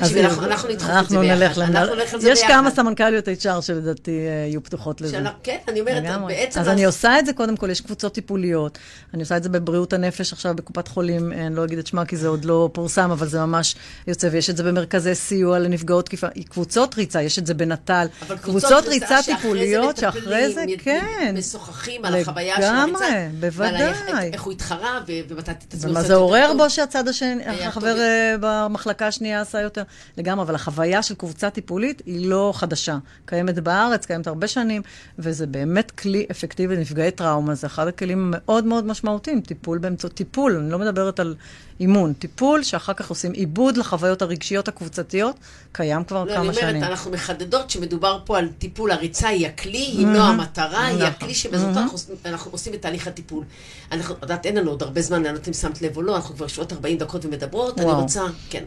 תקשיבי, 0.01 0.25
אנחנו, 0.25 0.69
נדחוף 0.69 0.91
את 1.03 1.09
זה 1.09 1.19
ביחד. 1.19 1.63
אנחנו 1.63 1.95
נלך 1.95 2.15
על 2.15 2.21
זה 2.21 2.31
יש 2.31 2.41
ביחד. 2.41 2.53
כמה 2.53 2.71
סמנכ"ליות 2.71 3.29
HR 3.29 3.61
שלדעתי 3.61 4.11
אה, 4.11 4.47
יהיו 4.49 4.63
פתוחות 4.63 5.01
לזה. 5.01 5.21
כן, 5.43 5.57
אני 5.69 5.81
אומרת. 5.81 6.21
בעצם... 6.27 6.61
אז 6.61 6.69
אני 6.69 6.85
עושה 6.85 7.19
את 7.19 7.27
זה, 7.27 7.33
קודם 7.33 7.57
כל, 7.57 7.71
יש 7.71 7.81
קבוצות 7.81 8.15
טיפוליות. 8.15 8.79
אני 9.15 9.23
עושה 9.23 9.37
את 9.37 9.43
זה 9.43 9.49
בבריאות 9.49 9.93
הנפש 9.93 10.33
עכשיו 10.33 10.55
בקופת 10.55 10.89
חולים, 10.89 11.33
אני 11.33 11.57
לא 11.57 11.65
אגיד 11.65 11.79
את 11.79 11.87
שמה 11.87 12.05
כי 12.05 12.17
זה 12.17 12.29
עוד 12.29 12.45
לא 12.45 12.71
פורסם, 12.73 13.11
אבל 13.11 13.27
זה 13.27 13.41
ממש 13.41 13.75
יוצא, 14.07 14.29
ויש 14.33 14.51
את 14.51 14.57
זה 14.57 14.63
במרכזי 14.63 15.15
סיוע 15.15 15.59
לנפגעות 15.59 16.07
תקיפה. 16.07 16.27
קבוצות 16.49 16.95
ריצה, 16.95 17.23
יש 17.23 17.39
את 17.39 17.47
זה 17.47 17.55
בנט"ל. 17.55 18.07
קבוצות 18.43 18.85
ריצה 18.89 19.19
טיפוליות, 19.25 19.97
שאחרי 19.97 20.53
זה, 20.53 20.65
כן. 20.79 21.35
משוחחים 21.39 22.05
על 22.05 22.21
החוויה 22.21 22.57
של 22.57 22.63
הריצה. 22.63 22.87
לגמרי, 22.87 23.29
בוודאי. 23.41 24.31
איך 24.33 24.43
הוא 24.43 24.53
התחרה, 24.53 25.01
ומתי 25.29 25.51
ומה 25.81 26.03
זה 26.03 26.15
עורר 26.15 26.53
בו 26.57 26.71
שהצד 26.71 27.09
השני, 27.09 27.45
החבר 27.65 28.01
אה, 28.01 28.35
במחלקה 28.41 29.07
השנייה 29.07 29.41
עשה 29.41 29.61
יותר. 29.61 29.83
לגמרי, 30.17 30.45
אבל 30.45 30.55
החוויה 30.55 31.03
של 31.03 31.15
קבוצה 31.15 31.51
טיפולית 31.51 32.03
היא 32.07 32.29
לא 32.29 32.53
חדשה. 32.55 32.99
קיימת 33.25 33.59
בארץ, 33.59 34.07
קיימת 34.07 34.27
הרבה 34.27 34.49
שנים, 34.49 34.83
וזה 35.19 35.47
באמת 35.47 35.91
כלי 35.91 36.27
אפקטיבי 36.31 36.77
לנפגעי 36.77 37.11
טראומה. 37.11 37.55
זה 37.55 37.67
אחד 37.67 37.89
הכלים 37.89 38.35
המאוד 38.35 38.65
מאוד 38.65 38.87
משמעותיים, 38.87 39.41
טיפול 39.41 39.79
באמצעות 39.79 40.15
טיפול, 40.15 40.57
אני 40.57 40.71
לא 40.71 40.79
מדברת 40.79 41.21
על 41.21 41.35
אימון, 41.81 42.13
טיפול 42.13 42.63
שאחר 42.63 42.93
כך 42.93 43.09
עושים 43.09 43.33
עיבוד 43.33 43.77
לחוויות 43.77 44.23
הרגשיות 44.23 44.69
הקבוצתיות, 44.69 45.37
קיים 45.73 46.05
כבר 46.05 46.25
לא, 46.25 46.35
כמה 46.35 46.53
שנים. 46.53 46.65
לא, 46.65 46.71
אני 46.71 46.77
אומרת. 46.79 46.91
אנחנו 46.91 47.11
מחדדות 47.11 47.71
שמדובר 47.71 48.19
פה 48.25 48.39
על 48.39 48.49
טיפול, 48.59 48.91
הריצה 48.91 49.29
היא 49.29 49.47
הכלי, 49.47 49.79
היא 49.79 50.07
לא 50.07 50.23
המטרה, 50.23 50.87
היא 50.87 50.97
נכון. 50.97 51.09
הכלי 51.09 51.35
שבזאת 51.35 51.77
אנחנו, 51.77 51.99
אנחנו 52.25 52.51
עושים 52.51 52.75
את 52.75 52.83
תהליך 52.83 53.07
הטיפול. 53.07 53.45
אנחנו, 53.93 54.15
יודעת, 54.23 54.47
אין 54.47 54.57
לנו 54.57 54.71
עוד 54.71 54.83
הרבה 54.83 55.01
זמן, 55.01 55.17
אני 55.17 55.25
לא 55.25 55.29
יודעת 55.29 55.49
אם 55.49 55.53
שמת 55.53 55.83
לב 55.83 55.97
או 55.97 56.03
לא, 56.03 56.17
אנחנו 56.17 56.35
כבר 56.35 56.47
שעות 56.47 56.73
40 56.73 56.99
דקות 56.99 57.25
ומדברות, 57.25 57.81
אני 57.81 57.93
רוצה, 57.93 58.23
כן. 58.51 58.65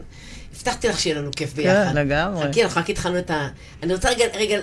הבטחתי 0.56 0.88
לך 0.88 1.00
שיהיה 1.00 1.16
לנו 1.16 1.30
כיף 1.36 1.54
ביחד. 1.54 1.92
כן, 1.92 1.96
לגמרי. 1.96 2.48
חכי, 2.48 2.64
אנחנו 2.64 2.80
רק 2.80 2.90
התחלנו 2.90 3.18
את 3.18 3.30
ה... 3.30 3.48
אני 3.82 3.94
רוצה 3.94 4.10
רגע, 4.10 4.24
רגע, 4.34 4.58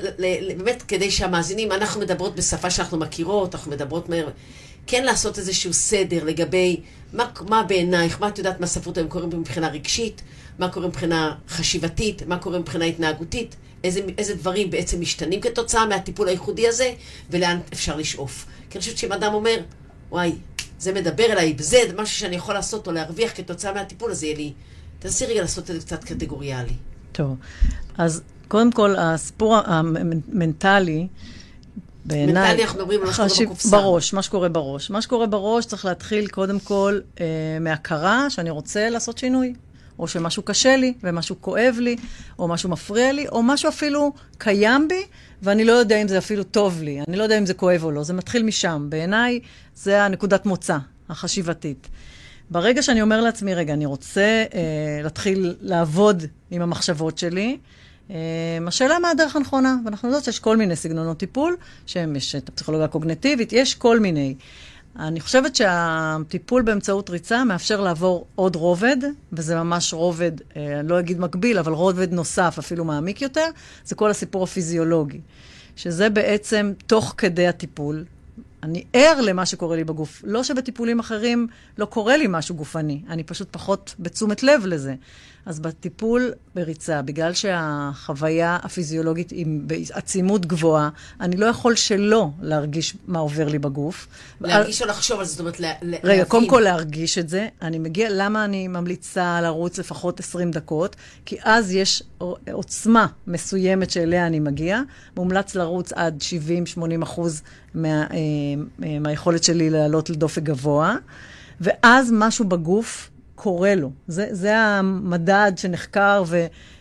באמת, 0.58 0.84
כדי 0.88 1.12
שהמאזינים, 1.12 1.72
אנחנו 1.72 2.02
מדברות 2.02 2.36
בשפה 2.36 2.70
שאנחנו 2.70 2.98
מכירות, 2.98 3.56
אנחנו 3.56 3.72
מדברות 3.72 4.10
מהר. 4.10 4.30
כן 4.88 5.04
לעשות 5.04 5.38
איזשהו 5.38 5.74
סדר 5.74 6.24
לגבי 6.24 6.82
מה, 7.14 7.30
מה 7.50 7.64
בעינייך, 7.64 8.22
מה 8.22 8.28
את 8.28 8.38
יודעת 8.38 8.60
מה 8.60 8.68
ספרות 8.68 8.98
היום 8.98 9.08
קוראים 9.08 9.30
מבחינה 9.40 9.68
רגשית, 9.68 10.22
מה 10.60 10.70
קורה 10.70 10.88
מבחינה 10.88 11.36
חשיבתית, 11.50 12.28
מה 12.28 12.38
קורה 12.38 12.60
מבחינה 12.60 12.86
התנהגותית, 12.86 13.56
איזה, 13.84 14.02
איזה 14.18 14.36
דברים 14.36 14.70
בעצם 14.70 15.02
משתנים 15.02 15.42
כתוצאה 15.42 15.86
מהטיפול 15.86 16.28
הייחודי 16.28 16.68
הזה, 16.68 16.94
ולאן 17.30 17.60
אפשר 17.74 17.96
לשאוף. 17.96 18.46
כי 18.70 18.78
אני 18.78 18.80
חושבת 18.80 18.98
שאם 18.98 19.12
אדם 19.12 19.34
אומר, 19.34 19.58
וואי, 20.12 20.32
זה 20.80 20.94
מדבר 20.94 21.26
אליי, 21.26 21.56
זה 21.60 21.80
משהו 21.98 22.20
שאני 22.20 22.36
יכול 22.36 22.54
לעשות 22.54 22.88
או 22.88 22.92
להרוויח 22.92 23.32
כתוצאה 23.36 23.74
מהטיפול, 23.74 24.12
אז 24.12 24.24
יהיה 24.24 24.36
לי 24.36 24.54
תנסי 25.00 25.26
רגע 25.26 25.42
לעשות 25.42 25.72
את 25.72 25.76
זה 25.76 25.82
קצת 25.82 26.04
קטגוריאלי. 26.04 26.74
טוב, 27.12 27.38
אז 27.98 28.22
קודם 28.48 28.72
כל, 28.72 28.96
הסיפור 28.98 29.58
המנטלי, 29.66 31.08
בעיניי... 32.06 32.34
מנטלי 32.34 32.64
אנחנו 32.64 32.80
מדברים 32.80 33.02
על 33.02 33.08
מה 33.08 33.14
שקורה 33.14 33.46
בקופסה. 33.46 33.70
בראש, 33.78 34.14
מה 34.14 34.22
שקורה 34.22 34.50
בראש. 34.50 34.90
מה 34.90 35.02
שקורה 35.02 35.28
בראש 35.28 35.66
צריך 35.66 35.86
להתחיל 35.86 36.28
קודם 36.28 36.60
כל 36.60 37.00
אה, 37.20 37.26
מהכרה 37.62 38.30
שאני 38.30 38.50
רוצה 38.50 38.90
לעשות 38.90 39.18
שינוי. 39.18 39.54
או 40.00 40.08
שמשהו 40.08 40.44
קשה 40.44 40.76
לי, 40.76 40.94
ומשהו 41.04 41.36
כואב 41.42 41.76
לי, 41.80 41.96
או 42.40 42.48
משהו 42.48 42.70
מפריע 42.70 43.14
לי, 43.14 43.28
או 43.28 43.44
משהו 43.44 43.70
אפילו 43.70 44.14
קיים 44.38 44.88
בי, 44.88 45.04
ואני 45.42 45.66
לא 45.66 45.72
יודע 45.72 46.02
אם 46.02 46.08
זה 46.08 46.18
אפילו 46.18 46.44
טוב 46.44 46.82
לי. 46.82 47.02
אני 47.08 47.18
לא 47.18 47.24
יודע 47.24 47.38
אם 47.38 47.46
זה 47.46 47.54
כואב 47.54 47.84
או 47.84 47.92
לא. 47.92 48.04
זה 48.04 48.14
מתחיל 48.14 48.44
משם. 48.44 48.86
בעיניי, 48.90 49.40
זה 49.76 50.04
הנקודת 50.04 50.46
מוצא 50.46 50.78
החשיבתית. 51.10 51.88
ברגע 52.50 52.82
שאני 52.82 53.02
אומר 53.02 53.22
לעצמי, 53.22 53.56
רגע, 53.56 53.74
אני 53.74 53.86
רוצה 53.86 54.44
אה, 54.54 55.00
להתחיל 55.04 55.56
לעבוד 55.62 56.24
עם 56.52 56.62
המחשבות 56.62 57.18
שלי, 57.18 57.58
אה, 58.12 58.16
השאלה 58.68 59.00
מה 59.00 59.10
הדרך 59.10 59.36
הנכונה, 59.36 59.76
ואנחנו 59.86 60.08
יודעות 60.08 60.24
שיש 60.24 60.40
כל 60.40 60.58
מיני 60.58 60.76
סגנונות 60.76 61.18
טיפול, 61.18 61.56
שיש 61.86 62.36
את 62.36 62.50
הפסיכולוגיה 62.50 62.86
הקוגנטיבית, 62.86 63.54
יש 63.54 63.76
כל 63.76 64.00
מיני. 64.00 64.36
אני 65.00 65.20
חושבת 65.20 65.56
שהטיפול 65.56 66.62
באמצעות 66.62 67.10
ריצה 67.10 67.44
מאפשר 67.44 67.82
לעבור 67.82 68.26
עוד 68.36 68.56
רובד, 68.56 68.98
וזה 69.34 69.56
ממש 69.56 69.94
רובד, 69.94 70.32
אה, 70.58 70.80
אני 70.80 70.88
לא 70.88 71.00
אגיד 71.00 71.20
מקביל, 71.20 71.60
אבל 71.60 71.74
רובד 71.74 72.14
נוסף, 72.14 72.56
אפילו 72.60 72.86
מעמיק 72.86 73.22
יותר, 73.22 73.48
זה 73.86 73.96
כל 73.96 74.10
הסיפור 74.10 74.44
הפיזיולוגי. 74.44 75.20
שזה 75.76 76.10
בעצם 76.10 76.74
תוך 76.88 77.14
כדי 77.18 77.48
הטיפול, 77.48 78.06
אני 78.68 78.84
ער 78.94 79.22
למה 79.22 79.46
שקורה 79.46 79.76
לי 79.76 79.84
בגוף. 79.84 80.22
לא 80.26 80.44
שבטיפולים 80.44 81.00
אחרים 81.00 81.48
לא 81.78 81.86
קורה 81.86 82.18
לי 82.18 82.26
משהו 82.30 82.56
גופני, 82.56 83.02
אני 83.10 83.24
פשוט 83.24 83.48
פחות 83.52 83.96
בתשומת 84.00 84.44
לב 84.44 84.66
לזה. 84.66 84.96
אז 85.48 85.60
בטיפול 85.60 86.34
בריצה, 86.56 87.02
בגלל 87.02 87.34
שהחוויה 87.34 88.58
הפיזיולוגית 88.64 89.32
היא 89.32 89.46
בעצימות 89.48 90.46
גבוהה, 90.46 90.90
אני 91.22 91.38
לא 91.38 91.46
יכול 91.46 91.76
שלא 91.76 92.30
להרגיש 92.42 92.96
מה 93.08 93.20
עובר 93.20 93.48
לי 93.48 93.60
בגוף. 93.60 94.08
להרגיש 94.42 94.82
או 94.82 94.88
לחשוב 94.88 95.20
על 95.20 95.26
זה, 95.26 95.32
זאת 95.32 95.40
אומרת, 95.40 95.60
להבין. 95.60 96.00
רגע, 96.04 96.26
קודם 96.26 96.48
כל 96.48 96.60
להרגיש 96.60 97.18
את 97.18 97.30
זה. 97.30 97.48
אני 97.62 97.80
מגיע, 97.80 98.08
למה 98.12 98.46
אני 98.46 98.68
ממליצה 98.68 99.42
לרוץ 99.42 99.80
לפחות 99.80 100.20
20 100.20 100.52
דקות? 100.52 100.96
כי 101.26 101.38
אז 101.44 101.74
יש 101.74 102.04
עוצמה 102.52 103.08
מסוימת 103.28 103.92
שאליה 103.92 104.28
אני 104.28 104.40
מגיע. 104.40 104.82
מומלץ 105.18 105.56
לרוץ 105.56 105.94
עד 105.94 106.24
70-80 106.78 107.04
אחוז 107.04 107.42
מה, 107.74 107.90
אה, 107.90 108.08
אה, 108.84 109.00
מהיכולת 109.00 109.44
שלי 109.44 109.70
לעלות 109.70 110.10
לדופק 110.10 110.44
גבוה. 110.44 110.96
ואז 111.62 112.10
משהו 112.14 112.46
בגוף 112.46 113.10
קורה 113.38 113.76
לו. 113.76 113.92
זה, 114.08 114.28
זה 114.32 114.58
המדד 114.58 115.52
שנחקר 115.56 116.24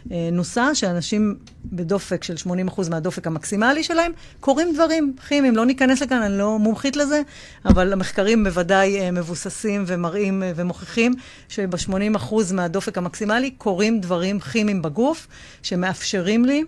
ונוסה, 0.06 0.74
שאנשים 0.74 1.36
בדופק 1.64 2.24
של 2.24 2.34
80% 2.68 2.90
מהדופק 2.90 3.26
המקסימלי 3.26 3.82
שלהם, 3.82 4.12
קורים 4.40 4.74
דברים 4.74 5.14
כימיים. 5.28 5.56
לא 5.56 5.66
ניכנס 5.66 6.02
לכאן, 6.02 6.22
אני 6.22 6.38
לא 6.38 6.58
מומחית 6.58 6.96
לזה, 6.96 7.22
אבל 7.64 7.92
המחקרים 7.92 8.44
בוודאי 8.44 9.00
אה, 9.00 9.10
מבוססים 9.10 9.84
ומראים 9.86 10.42
אה, 10.42 10.52
ומוכיחים 10.56 11.14
שב-80% 11.48 12.34
מהדופק 12.52 12.98
המקסימלי 12.98 13.50
קורים 13.50 14.00
דברים 14.00 14.40
כימיים 14.40 14.82
בגוף, 14.82 15.26
שמאפשרים 15.62 16.44
לי 16.44 16.64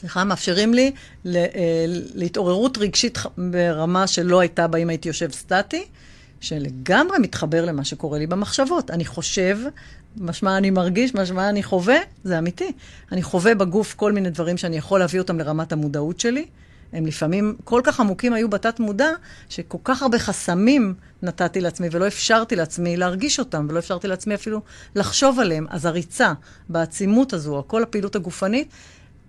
סליחה, 0.00 0.24
מאפשרים 0.24 0.74
לי 0.74 0.92
אה, 1.26 1.40
להתעוררות 2.14 2.78
רגשית 2.78 3.18
ברמה 3.38 4.06
שלא 4.06 4.40
הייתה 4.40 4.66
בה 4.66 4.78
אם 4.78 4.88
הייתי 4.88 5.08
יושב 5.08 5.32
סטטי, 5.32 5.84
שלגמרי 6.44 7.18
מתחבר 7.18 7.64
למה 7.64 7.84
שקורה 7.84 8.18
לי 8.18 8.26
במחשבות. 8.26 8.90
אני 8.90 9.04
חושב, 9.04 9.58
משמע 10.16 10.56
אני 10.56 10.70
מרגיש, 10.70 11.14
משמע 11.14 11.48
אני 11.48 11.62
חווה, 11.62 11.96
זה 12.24 12.38
אמיתי. 12.38 12.72
אני 13.12 13.22
חווה 13.22 13.54
בגוף 13.54 13.94
כל 13.94 14.12
מיני 14.12 14.30
דברים 14.30 14.56
שאני 14.56 14.76
יכול 14.76 15.00
להביא 15.00 15.20
אותם 15.20 15.38
לרמת 15.38 15.72
המודעות 15.72 16.20
שלי. 16.20 16.46
הם 16.92 17.06
לפעמים 17.06 17.56
כל 17.64 17.80
כך 17.84 18.00
עמוקים 18.00 18.32
היו 18.32 18.50
בתת 18.50 18.80
מודע, 18.80 19.10
שכל 19.48 19.78
כך 19.84 20.02
הרבה 20.02 20.18
חסמים 20.18 20.94
נתתי 21.22 21.60
לעצמי 21.60 21.88
ולא 21.90 22.06
אפשרתי 22.06 22.56
לעצמי 22.56 22.96
להרגיש 22.96 23.38
אותם, 23.38 23.66
ולא 23.70 23.78
אפשרתי 23.78 24.08
לעצמי 24.08 24.34
אפילו 24.34 24.60
לחשוב 24.94 25.40
עליהם. 25.40 25.66
אז 25.70 25.86
הריצה 25.86 26.32
בעצימות 26.68 27.32
הזו, 27.32 27.64
כל 27.66 27.82
הפעילות 27.82 28.16
הגופנית, 28.16 28.68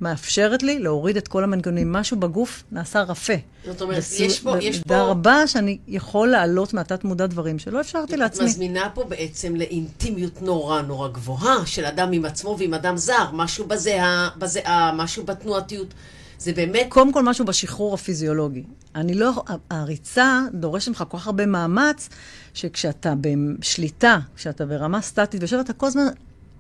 מאפשרת 0.02 0.64
לי 0.64 0.80
להוריד 0.80 1.18
את 1.18 1.28
כל 1.28 1.44
המנגנונים. 1.44 1.92
משהו 1.92 2.20
בגוף 2.20 2.64
נעשה 2.72 3.02
רפה. 3.02 3.34
זאת 3.66 3.82
אומרת, 3.82 3.98
בסו... 3.98 4.24
יש 4.24 4.40
פה... 4.40 4.58
יש 4.62 4.80
פה... 4.80 4.84
במידה 4.88 5.04
רבה 5.04 5.48
שאני 5.48 5.78
יכול 5.88 6.28
להעלות 6.28 6.74
מהתת 6.74 7.04
מודע 7.04 7.26
דברים 7.26 7.60
שלא 7.60 7.82
אפשרתי 7.82 8.18
לעצמי. 8.18 8.46
את 8.46 8.50
מזמינה 8.50 8.90
פה 8.94 9.04
בעצם 9.04 9.56
לאינטימיות 9.56 10.42
נורא 10.42 10.82
נורא 10.82 11.08
גבוהה 11.08 11.66
של 11.66 11.86
אדם 11.86 12.12
עם 12.12 12.26
עצמו 12.26 12.56
ועם 12.60 12.74
אדם 12.74 12.98
זר. 12.98 13.32
משהו 13.34 13.66
בזיעה, 13.68 14.30
בזיעה, 14.38 14.92
משהו 14.96 15.26
בתנועתיות. 15.26 15.94
זה 16.40 16.54
באמת... 16.54 16.86
קודם 16.90 17.14
כל 17.14 17.24
משהו 17.24 17.46
בשחרור 17.46 17.94
הפיזיולוגי. 17.94 18.64
אני 18.96 19.14
לא... 19.14 19.44
הריצה 19.70 20.42
דורשת 20.54 20.88
ממך 20.88 21.04
כל 21.10 21.18
כך 21.18 21.28
הרבה 21.28 21.46
מאמץ, 21.46 22.10
שכשאתה 22.54 23.14
בשליטה, 23.22 24.20
כשאתה 24.36 24.66
ברמה 24.66 25.02
סטטית, 25.02 25.42
ויושב 25.42 25.58
אתה 25.58 25.74
כל 25.74 25.88
הזמן 25.88 26.08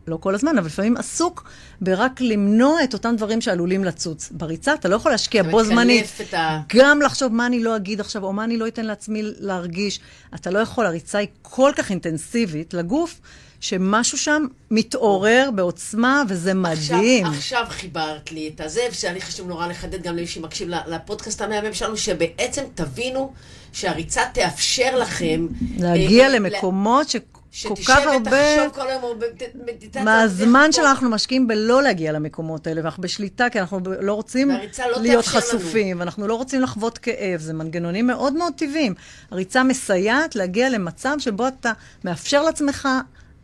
לא 0.07 0.17
כל 0.17 0.35
הזמן, 0.35 0.57
אבל 0.57 0.67
לפעמים 0.67 0.97
עסוק 0.97 1.49
ברק 1.81 2.21
למנוע 2.21 2.83
את 2.83 2.93
אותם 2.93 3.15
דברים 3.15 3.41
שעלולים 3.41 3.83
לצוץ. 3.83 4.29
בריצה 4.31 4.73
אתה 4.73 4.89
לא 4.89 4.95
יכול 4.95 5.11
להשקיע 5.11 5.43
בו 5.43 5.63
זמנית, 5.63 6.05
ה... 6.33 6.61
גם 6.75 7.01
לחשוב 7.01 7.33
מה 7.33 7.45
אני 7.45 7.63
לא 7.63 7.75
אגיד 7.75 7.99
עכשיו, 7.99 8.23
או 8.23 8.33
מה 8.33 8.43
אני 8.43 8.57
לא 8.57 8.67
אתן 8.67 8.85
לעצמי 8.85 9.21
להרגיש. 9.23 9.99
אתה 10.35 10.51
לא 10.51 10.59
יכול, 10.59 10.85
הריצה 10.85 11.17
היא 11.17 11.27
כל 11.41 11.71
כך 11.75 11.89
אינטנסיבית 11.89 12.73
לגוף, 12.73 13.19
שמשהו 13.59 14.17
שם 14.17 14.43
מתעורר 14.71 15.49
בעוצמה, 15.55 16.23
וזה 16.29 16.53
מדהים. 16.53 17.25
עכשיו, 17.25 17.37
עכשיו 17.37 17.65
חיברת 17.69 18.31
לי 18.31 18.51
את 18.55 18.61
הזה, 18.61 18.81
ושאני 18.91 19.21
חשוב 19.21 19.47
נורא 19.47 19.67
לחדד 19.67 20.01
גם 20.01 20.15
למי 20.15 20.27
שמקשיב 20.27 20.69
לפודקאסט 20.87 21.41
המהמם 21.41 21.73
שלנו, 21.73 21.97
שבעצם 21.97 22.61
תבינו 22.75 23.33
שהריצה 23.73 24.21
תאפשר 24.33 24.97
לכם... 24.97 25.47
להגיע 25.77 26.23
אה, 26.23 26.29
למקומות 26.29 27.09
ש... 27.09 27.15
כל 27.63 27.75
כך 27.87 27.99
הרבה... 28.05 28.69
כל 28.69 28.87
היום 28.87 29.19
מדיטציה. 29.65 30.03
מהזמן 30.03 30.71
שאנחנו 30.71 31.09
משקיעים 31.09 31.47
בלא 31.47 31.83
להגיע 31.83 32.11
למקומות 32.11 32.67
האלה, 32.67 32.81
ואנחנו 32.81 33.03
בשליטה, 33.03 33.49
כי 33.49 33.59
אנחנו 33.59 33.79
לא 33.99 34.13
רוצים 34.13 34.49
לא 34.51 35.01
להיות 35.01 35.25
חשופים, 35.25 35.87
לנו. 35.87 35.99
ואנחנו 35.99 36.27
לא 36.27 36.35
רוצים 36.35 36.61
לחוות 36.61 36.97
כאב, 36.97 37.39
זה 37.39 37.53
מנגנונים 37.53 38.07
מאוד 38.07 38.33
מאוד 38.33 38.53
טבעיים. 38.57 38.93
הריצה 39.31 39.63
מסייעת 39.63 40.35
להגיע 40.35 40.69
למצב 40.69 41.15
שבו 41.19 41.47
אתה 41.47 41.71
מאפשר 42.03 42.43
לעצמך 42.43 42.87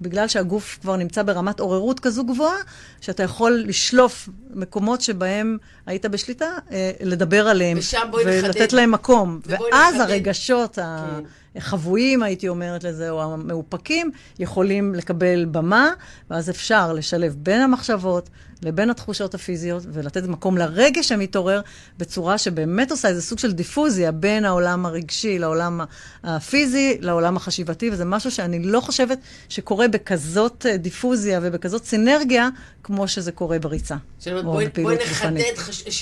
בגלל 0.01 0.27
שהגוף 0.27 0.77
כבר 0.81 0.95
נמצא 0.95 1.23
ברמת 1.23 1.59
עוררות 1.59 1.99
כזו 1.99 2.23
גבוהה, 2.23 2.57
שאתה 3.01 3.23
יכול 3.23 3.63
לשלוף 3.67 4.29
מקומות 4.53 5.01
שבהם 5.01 5.57
היית 5.85 6.05
בשליטה, 6.05 6.49
אה, 6.71 6.91
לדבר 7.01 7.47
עליהם. 7.47 7.77
ולתת 8.13 8.57
נחדד. 8.57 8.71
להם 8.71 8.91
מקום. 8.91 9.39
ואז 9.45 9.95
נחדד. 9.95 10.11
הרגשות 10.11 10.75
כן. 10.75 11.23
החבויים, 11.55 12.23
הייתי 12.23 12.47
אומרת 12.47 12.83
לזה, 12.83 13.09
או 13.09 13.33
המאופקים, 13.33 14.11
יכולים 14.39 14.95
לקבל 14.95 15.45
במה, 15.45 15.89
ואז 16.29 16.49
אפשר 16.49 16.93
לשלב 16.93 17.35
בין 17.37 17.61
המחשבות 17.61 18.29
לבין 18.63 18.89
התחושות 18.89 19.35
הפיזיות, 19.35 19.83
ולתת 19.93 20.23
מקום 20.23 20.57
לרגש 20.57 21.07
שמתעורר 21.07 21.61
בצורה 21.97 22.37
שבאמת 22.37 22.91
עושה 22.91 23.07
איזה 23.07 23.21
סוג 23.21 23.39
של 23.39 23.51
דיפוזיה 23.51 24.11
בין 24.11 24.45
העולם 24.45 24.85
הרגשי 24.85 25.39
לעולם 25.39 25.81
הפיזי, 26.23 26.97
לעולם 27.01 27.37
החשיבתי, 27.37 27.89
וזה 27.91 28.05
משהו 28.05 28.31
שאני 28.31 28.59
לא 28.59 28.79
חושבת 28.79 29.19
שקורה 29.49 29.87
בכזאת 29.87 30.65
אה, 30.65 30.77
דיפוזיה 30.77 31.39
ובכזאת 31.43 31.85
סינרגיה, 31.85 32.49
כמו 32.83 33.07
שזה 33.07 33.31
קורה 33.31 33.59
בריצה. 33.59 33.95
בואי, 34.43 34.67
בואי 34.81 34.95
נחדד 34.95 35.53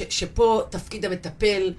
שפה 0.10 0.64
תפקיד 0.70 1.06
המטפל... 1.06 1.74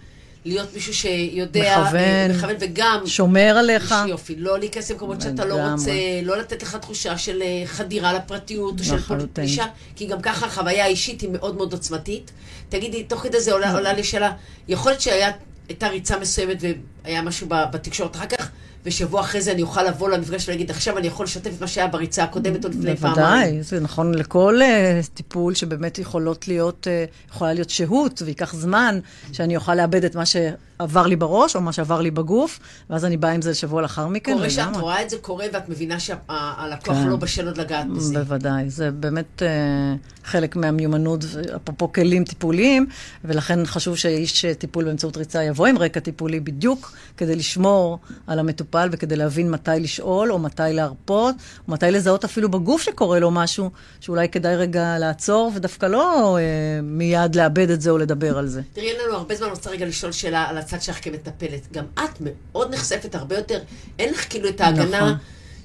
להיות 0.45 0.75
מישהו 0.75 0.95
שיודע, 0.95 1.83
מכוון, 1.83 2.01
אה, 2.01 2.29
מכוון 2.31 2.57
וגם... 2.61 3.01
שומר 3.07 3.57
עליך. 3.59 3.95
יופי, 4.09 4.37
לא 4.37 4.59
להיכנס 4.59 4.91
למקומות 4.91 5.21
שאתה 5.21 5.45
לא 5.45 5.55
רוצה, 5.55 5.93
לא 6.23 6.37
לתת 6.37 6.63
לך 6.63 6.77
תחושה 6.77 7.19
של 7.19 7.43
אה, 7.43 7.63
חדירה 7.67 8.13
לפרטיות, 8.13 8.81
או 8.81 8.85
של 8.85 8.97
פלישה, 9.33 9.65
כי 9.97 10.07
גם 10.07 10.23
ככה 10.23 10.47
החוויה 10.47 10.85
האישית 10.85 11.21
היא 11.21 11.31
מאוד 11.31 11.57
מאוד 11.57 11.73
עוצמתית. 11.73 12.31
תגידי, 12.69 13.05
תוך 13.05 13.21
כדי 13.21 13.41
זה 13.41 13.53
עולה, 13.53 13.73
עולה 13.73 13.93
לי 13.93 14.05
שאלה, 14.05 14.33
יכול 14.69 14.93
להיות 14.93 15.03
שהייתה 15.03 15.89
ריצה 15.89 16.19
מסוימת 16.19 16.63
והיה 17.05 17.23
משהו 17.23 17.47
בתקשורת 17.49 18.17
אחר 18.17 18.27
כך, 18.27 18.51
ושבוע 18.85 19.21
אחרי 19.21 19.41
זה 19.41 19.53
אני 19.53 19.63
אוכל 19.63 19.83
לבוא 19.83 20.09
למפגש 20.09 20.49
ולהגיד, 20.49 20.71
עכשיו 20.71 20.99
אני 20.99 21.07
יכול 21.07 21.25
לשתף 21.25 21.51
את 21.57 21.61
מה 21.61 21.67
שהיה 21.67 21.87
בריצה 21.87 22.25
הקודמת 22.25 22.65
עוד 22.65 22.75
לפני 22.75 22.97
פעמיים. 22.97 23.17
בוודאי, 23.17 23.63
זה 23.63 23.81
נכון 23.81 24.15
לכל 24.15 24.61
uh, 24.61 25.07
טיפול 25.15 25.55
שבאמת 25.55 25.99
יכולות 25.99 26.49
להיות, 26.49 26.87
uh, 26.87 27.31
יכולה 27.35 27.53
להיות 27.53 27.71
שהות, 27.71 28.23
וייקח 28.25 28.55
זמן 28.55 28.99
שאני 29.33 29.57
אוכל 29.57 29.75
לאבד 29.75 30.05
את 30.05 30.15
מה 30.15 30.27
שעבר 30.27 31.07
לי 31.07 31.17
בראש, 31.17 31.57
או 31.57 31.61
מה 31.61 31.73
שעבר 31.73 32.01
לי 32.01 32.11
בגוף, 32.11 32.61
ואז 32.91 33.05
אני 33.05 33.17
באה 33.17 33.33
עם 33.33 33.43
זה 33.43 33.55
שבוע 33.55 33.83
לאחר 33.83 34.09
מכן. 34.09 34.33
קורה 34.33 34.51
שאת 34.51 34.77
רואה 34.77 35.03
את 35.03 35.11
זה 35.11 35.17
קורה, 35.19 35.47
ואת 35.53 35.69
מבינה 35.69 36.01
שהלקוח 36.01 36.97
כן. 36.97 37.09
לא 37.09 37.17
בשל 37.17 37.47
עוד 37.47 37.59
לגעת 37.59 37.89
בזה. 37.89 38.15
בוודאי, 38.19 38.71
זה 38.71 38.91
באמת 38.91 39.43
uh, 39.43 40.25
חלק 40.25 40.57
מהמיומנות, 40.57 41.25
אפרופו 41.57 41.93
כלים 41.93 42.25
טיפוליים, 42.25 42.87
ולכן 43.25 43.67
חשוב 43.67 43.97
שאיש 43.97 44.45
טיפול 44.59 44.85
באמצעות 44.85 45.17
ריצה 45.17 45.45
יבוא 45.45 45.67
עם 45.67 45.79
רקע 45.79 46.01
טיפולי 46.01 46.41
בדיוק 46.41 46.93
כדי 47.17 47.37
לשמור 47.37 47.99
על 48.27 48.39
המטופל. 48.39 48.70
המטופל 48.75 48.89
וכדי 48.93 49.17
להבין 49.17 49.51
מתי 49.51 49.71
לשאול, 49.81 50.33
או 50.33 50.39
מתי 50.39 50.63
להרפות, 50.73 51.35
או 51.69 51.73
מתי 51.73 51.91
לזהות 51.91 52.25
אפילו 52.25 52.51
בגוף 52.51 52.83
שקורה 52.83 53.19
לו 53.19 53.31
משהו, 53.31 53.71
שאולי 54.01 54.29
כדאי 54.29 54.57
רגע 54.57 54.99
לעצור, 54.99 55.53
ודווקא 55.55 55.87
לא 55.87 56.37
אה, 56.39 56.43
מיד 56.83 57.35
לאבד 57.35 57.71
את 57.71 57.81
זה 57.81 57.91
או 57.91 57.99
לדבר 57.99 58.39
על 58.39 58.47
זה. 58.47 58.63
תראי, 58.73 58.91
אין 58.91 58.97
לנו 59.05 59.17
הרבה 59.17 59.35
זמן, 59.35 59.47
אני 59.47 59.55
רוצה 59.55 59.71
רגע 59.71 59.87
לשאול 59.87 60.13
שאלה 60.13 60.49
על 60.49 60.59
הצד 60.59 60.83
שלך 60.83 61.05
כמטפלת. 61.05 61.73
גם 61.73 61.85
את 61.95 62.21
מאוד 62.21 62.75
נחשפת 62.75 63.15
הרבה 63.15 63.37
יותר, 63.37 63.59
אין 63.99 64.13
לך 64.13 64.31
כאילו 64.31 64.49
את 64.49 64.61
ההגנה. 64.61 65.01
נכון. 65.01 65.15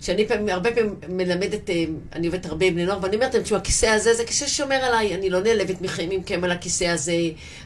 שאני 0.02 0.28
פעמים, 0.28 0.50
הרבה 0.50 0.72
פעמים 0.72 0.96
מלמדת, 1.10 1.70
אה, 1.70 1.84
אני 2.14 2.28
עובדת 2.28 2.46
הרבה 2.46 2.66
עם 2.66 2.74
בני 2.74 2.86
נוער, 2.86 3.00
ואני 3.02 3.16
אומרת 3.16 3.34
להם, 3.34 3.44
תשמעו, 3.44 3.60
הכיסא 3.60 3.86
הזה 3.86 4.14
זה 4.14 4.24
כיסא 4.26 4.48
ששומר 4.48 4.76
עליי, 4.76 5.16
אני 5.16 5.30
לא 5.30 5.42
נעלבת 5.42 5.82
מכם 5.82 6.44
על 6.44 6.52
הכיסא 6.52 6.84
הזה, 6.84 7.14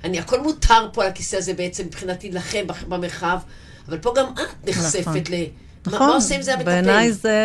אני, 0.04 0.20
הכל 0.20 0.42
מותר 0.42 0.90
פה 0.94 1.04
על 1.04 1.10
הכיסא 1.10 1.36
הזה 1.36 1.54
בעצם 1.54 1.86
מבחינתי 1.86 2.32
לכם 2.32 2.66
במרחב. 2.88 3.38
אבל 3.90 3.98
פה 3.98 4.14
גם 4.16 4.26
את 4.64 4.70
נחשפת 4.70 5.08
נכון. 5.08 5.22
ל... 5.30 5.44
נכון. 5.88 6.08
מה 6.08 6.16
עושה 6.16 6.36
עם 6.36 6.42
זה 6.42 6.54
המטפל? 6.54 6.72
בעיניי 6.72 7.12
זה... 7.12 7.38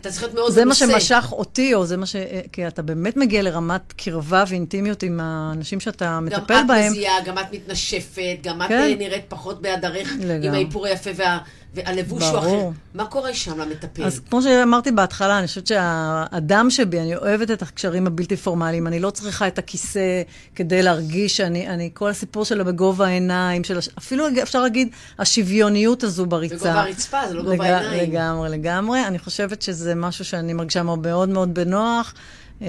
אתה 0.00 0.10
צריך 0.10 0.22
להיות 0.22 0.34
מאוד 0.34 0.52
זה 0.52 0.64
מנוסה. 0.64 0.86
זה 0.86 0.92
מה 0.92 1.00
שמשך 1.00 1.28
אותי, 1.32 1.74
או 1.74 1.86
זה 1.86 1.96
מה 1.96 2.06
ש... 2.06 2.16
כי 2.52 2.66
אתה 2.66 2.82
באמת 2.82 3.16
מגיע 3.16 3.42
לרמת 3.42 3.92
קרבה 3.92 4.44
ואינטימיות 4.48 5.02
עם 5.02 5.20
האנשים 5.20 5.80
שאתה 5.80 6.20
מטפל 6.20 6.44
בהם. 6.46 6.66
גם 6.68 6.70
את 6.70 6.90
מזיעה, 6.90 7.14
גם 7.24 7.38
את 7.38 7.52
מתנשפת, 7.52 8.36
גם 8.42 8.60
כן. 8.68 8.92
את 8.92 8.98
נראית 8.98 9.24
פחות 9.28 9.62
בהדרך, 9.62 10.12
עם 10.42 10.54
האיפור 10.54 10.86
היפה 10.86 11.10
וה... 11.16 11.38
והלבוש 11.74 12.22
הוא 12.22 12.38
אחר. 12.38 12.68
מה 12.94 13.04
קורה 13.04 13.34
שם 13.34 13.60
למטפל? 13.60 14.04
אז 14.04 14.20
כמו 14.30 14.42
שאמרתי 14.42 14.92
בהתחלה, 14.92 15.38
אני 15.38 15.46
חושבת 15.46 15.66
שהאדם 15.66 16.70
שבי, 16.70 17.00
אני 17.00 17.16
אוהבת 17.16 17.50
את 17.50 17.62
הקשרים 17.62 18.06
הבלתי 18.06 18.36
פורמליים, 18.36 18.86
אני 18.86 19.00
לא 19.00 19.10
צריכה 19.10 19.48
את 19.48 19.58
הכיסא 19.58 20.22
כדי 20.54 20.82
להרגיש 20.82 21.36
שאני, 21.36 21.68
אני, 21.68 21.90
כל 21.94 22.10
הסיפור 22.10 22.44
שלו 22.44 22.64
בגובה 22.64 23.06
העיניים, 23.06 23.64
של, 23.64 23.78
אפילו 23.98 24.24
אפשר 24.42 24.62
להגיד, 24.62 24.88
השוויוניות 25.18 26.02
הזו 26.02 26.26
בריצה. 26.26 26.54
בגובה 26.54 26.80
הרצפה, 26.80 27.28
זה 27.28 27.34
לא 27.34 27.42
גובה 27.42 27.54
לג, 27.54 27.60
העיניים. 27.60 28.10
לגמרי, 28.10 28.48
לגמרי. 28.48 29.06
אני 29.06 29.18
חושבת 29.18 29.62
שזה 29.62 29.94
משהו 29.94 30.24
שאני 30.24 30.52
מרגישה 30.52 30.82
מאוד 30.82 31.28
מאוד 31.28 31.54
בנוח. 31.54 32.14
אמ, 32.60 32.66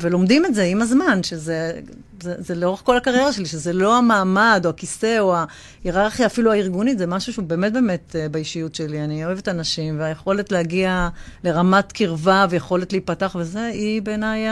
ולומדים 0.00 0.46
את 0.46 0.54
זה 0.54 0.62
עם 0.62 0.82
הזמן, 0.82 1.22
שזה 1.22 1.80
זה, 2.22 2.34
זה 2.38 2.54
לאורך 2.54 2.80
כל 2.84 2.96
הקריירה 2.96 3.32
שלי, 3.32 3.46
שזה 3.46 3.72
לא 3.72 3.98
המעמד 3.98 4.62
או 4.64 4.70
הכיסא 4.70 5.18
או 5.18 5.34
ההיררכיה 5.36 6.26
אפילו 6.26 6.52
הארגונית, 6.52 6.98
זה 6.98 7.06
משהו 7.06 7.32
שהוא 7.32 7.44
באמת 7.44 7.72
באמת 7.72 8.16
אה, 8.18 8.28
באישיות 8.28 8.74
שלי. 8.74 9.04
אני 9.04 9.24
אוהבת 9.24 9.48
אנשים, 9.48 9.98
והיכולת 9.98 10.52
להגיע 10.52 11.08
לרמת 11.44 11.92
קרבה 11.92 12.46
ויכולת 12.50 12.92
להיפתח 12.92 13.36
וזה, 13.40 13.66
היא 13.66 14.02
בעיניי 14.02 14.46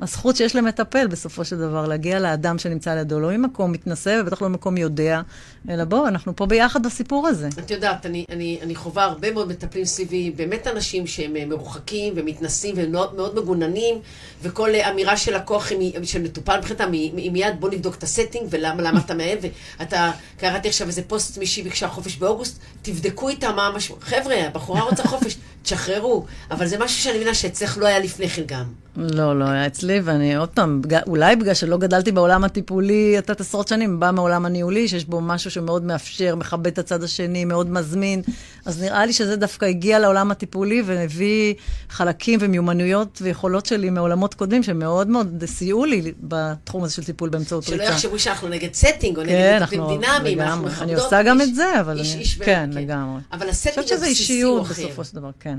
הזכות 0.00 0.36
שיש 0.36 0.56
למטפל 0.56 1.06
בסופו 1.06 1.44
של 1.44 1.58
דבר, 1.58 1.86
להגיע 1.86 2.20
לאדם 2.20 2.58
שנמצא 2.58 2.94
לידו, 2.94 3.20
לא 3.20 3.36
ממקום 3.36 3.72
מתנשא 3.72 4.20
ובטח 4.20 4.42
לא 4.42 4.48
ממקום 4.48 4.76
יודע, 4.76 5.20
אלא 5.68 5.84
בוא, 5.84 6.08
אנחנו 6.08 6.36
פה 6.36 6.46
ביחד 6.46 6.86
בסיפור 6.86 7.28
הזה. 7.28 7.48
את 7.58 7.70
יודעת, 7.70 8.06
אני, 8.06 8.24
אני, 8.30 8.58
אני 8.62 8.74
חווה 8.74 9.04
הרבה 9.04 9.32
מאוד 9.32 9.48
מטפלים 9.48 9.84
סביבי, 9.84 10.30
באמת 10.30 10.66
אנשים 10.66 11.06
שהם 11.06 11.36
אה, 11.36 11.46
מרוחקים 11.46 12.12
ומתנשאים 12.16 12.74
ומאוד 12.78 13.14
מאוד 13.14 13.38
מגוננים, 13.38 13.98
וכל 14.42 14.70
אמירה 14.74 15.16
של 15.16 15.36
לקוח, 15.36 15.68
של 16.02 16.22
מטופל 16.22 16.58
מבחינתם, 16.58 16.92
היא 16.92 17.30
מיד 17.30 17.60
בוא 17.60 17.70
נבדוק 17.70 17.94
את 17.94 18.02
ה 18.02 18.07
setting 18.07 18.46
ולמה 18.50 18.82
למה 18.82 19.00
אתה 19.00 19.14
מאחר, 19.14 19.38
ואתה, 19.80 20.10
קראתי 20.36 20.68
עכשיו 20.68 20.86
איזה 20.86 21.02
פוסט 21.02 21.38
מישהי 21.38 21.62
ביקשה 21.62 21.88
חופש 21.88 22.16
באוגוסט, 22.16 22.58
תבדקו 22.82 23.28
איתה 23.28 23.52
מה 23.52 23.66
המשמעות. 23.66 24.04
חבר'ה, 24.04 24.46
הבחורה 24.46 24.80
רוצה 24.80 25.02
חופש, 25.02 25.36
תשחררו, 25.62 26.24
אבל 26.50 26.66
זה 26.66 26.78
משהו 26.78 27.02
שאני 27.02 27.16
מבינה 27.16 27.34
שאצלך 27.34 27.78
לא 27.78 27.86
היה 27.86 27.98
לפני 27.98 28.28
כן 28.28 28.42
גם. 28.46 28.81
לא, 28.96 29.38
לא 29.38 29.44
היה 29.44 29.66
אצלי, 29.66 30.00
ואני 30.04 30.36
עוד 30.36 30.48
פעם, 30.48 30.82
אולי 31.06 31.36
בגלל 31.36 31.54
שלא 31.54 31.76
גדלתי 31.76 32.12
בעולם 32.12 32.44
הטיפולי, 32.44 33.18
אתה 33.18 33.32
עשרות 33.38 33.68
שנים, 33.68 34.00
בא 34.00 34.10
מעולם 34.10 34.46
הניהולי, 34.46 34.88
שיש 34.88 35.04
בו 35.04 35.20
משהו 35.20 35.50
שמאוד 35.50 35.84
מאפשר, 35.84 36.36
מכבד 36.36 36.66
את 36.66 36.78
הצד 36.78 37.02
השני, 37.02 37.44
מאוד 37.44 37.70
מזמין, 37.70 38.22
אז 38.64 38.82
נראה 38.82 39.06
לי 39.06 39.12
שזה 39.12 39.36
דווקא 39.36 39.64
הגיע 39.64 39.98
לעולם 39.98 40.30
הטיפולי 40.30 40.82
והביא 40.86 41.54
חלקים 41.88 42.38
ומיומנויות 42.42 43.18
ויכולות 43.22 43.66
שלי 43.66 43.90
מעולמות 43.90 44.34
קודמים, 44.34 44.62
שמאוד 44.62 45.08
מאוד 45.08 45.44
סייעו 45.46 45.84
לי 45.84 46.12
בתחום 46.20 46.84
הזה 46.84 46.94
של 46.94 47.04
טיפול 47.04 47.28
באמצעות 47.28 47.68
ריצה. 47.68 47.84
שלא 47.84 47.92
יחשבו 47.92 48.18
שאנחנו 48.18 48.48
נגד 48.48 48.74
setting 48.74 49.18
או 49.18 49.22
נגד 49.22 49.66
טיפולים 49.68 50.00
כן, 50.00 50.08
דינמיים, 50.08 50.40
אנחנו 50.40 50.64
מכבדות. 50.64 50.82
אני 50.82 50.94
עושה 50.94 51.22
גם 51.22 51.40
את 51.40 51.54
זה, 51.54 51.80
אבל... 51.80 51.98
איש, 51.98 52.14
איש 52.14 52.34
כן, 52.34 52.70
לגמרי. 52.72 53.20
אבל 53.32 53.48
הסטינג 53.48 53.92
הבסיסי 53.92 54.42
הוא 54.42 54.62
אחר. 54.62 54.74
בסופו 54.74 55.04
של 55.04 55.16
דבר, 55.16 55.30
כן. 55.40 55.58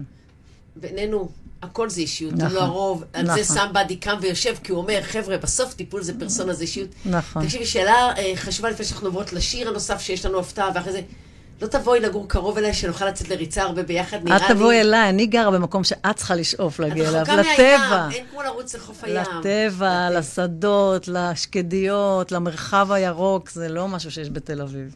בינינו, 0.75 1.29
הכל 1.64 1.89
זה 1.89 2.01
אישיות, 2.01 2.34
נכון, 2.34 2.53
לא 2.53 2.61
הרוב. 2.61 3.03
על 3.14 3.26
נכון. 3.26 3.43
זה 3.43 3.53
סמבדי 3.53 3.95
קם 3.95 4.18
ויושב, 4.22 4.55
כי 4.64 4.72
הוא 4.72 4.82
אומר, 4.82 4.99
חבר'ה, 5.03 5.38
בסוף 5.38 5.74
טיפול 5.74 6.03
זה 6.03 6.20
פרסונה, 6.20 6.53
זה 6.53 6.61
אישיות. 6.61 6.89
נכון. 7.05 7.45
תקשיבי, 7.45 7.66
שאלה 7.66 8.14
אה, 8.18 8.34
חשובה 8.36 8.70
לפני 8.70 8.86
שאנחנו 8.86 9.07
עוברות 9.07 9.34
לשיר 9.34 9.70
הנוסף, 9.70 10.01
שיש 10.01 10.26
לנו 10.26 10.39
הפתעה, 10.39 10.70
ואחרי 10.76 10.91
זה, 10.91 11.01
לא 11.61 11.68
תבואי 11.68 11.99
לגור 11.99 12.28
קרוב 12.28 12.57
אליי, 12.57 12.74
שנוכל 12.74 13.05
לצאת 13.05 13.30
לריצה 13.30 13.64
הרבה 13.64 13.84
ביחד, 13.84 14.18
נראה 14.24 14.38
לי... 14.38 14.45
את 14.45 14.51
תבואי 14.51 14.82
אליי, 14.82 15.09
אני 15.09 15.26
גרה 15.26 15.51
במקום 15.51 15.84
שאת 15.84 16.16
צריכה 16.16 16.36
לשאוף 16.36 16.80
להגיע 16.80 17.09
אליו, 17.09 17.22
לטבע. 17.22 17.41
את 17.41 17.47
רחוקה 17.47 17.89
מהים, 17.89 18.11
אין 18.11 18.26
כמו 18.32 18.41
לרוץ 18.41 18.76
לחוף 18.76 19.03
הים. 19.03 19.16
לטבע, 19.16 20.09
לשדות, 20.09 21.07
לשקדיות, 21.07 22.32
למרחב 22.32 22.91
הירוק, 22.91 23.49
זה 23.49 23.70
לא 23.70 23.88
משהו 23.88 24.11
שיש 24.11 24.30
בתל 24.30 24.61
אביב. 24.61 24.95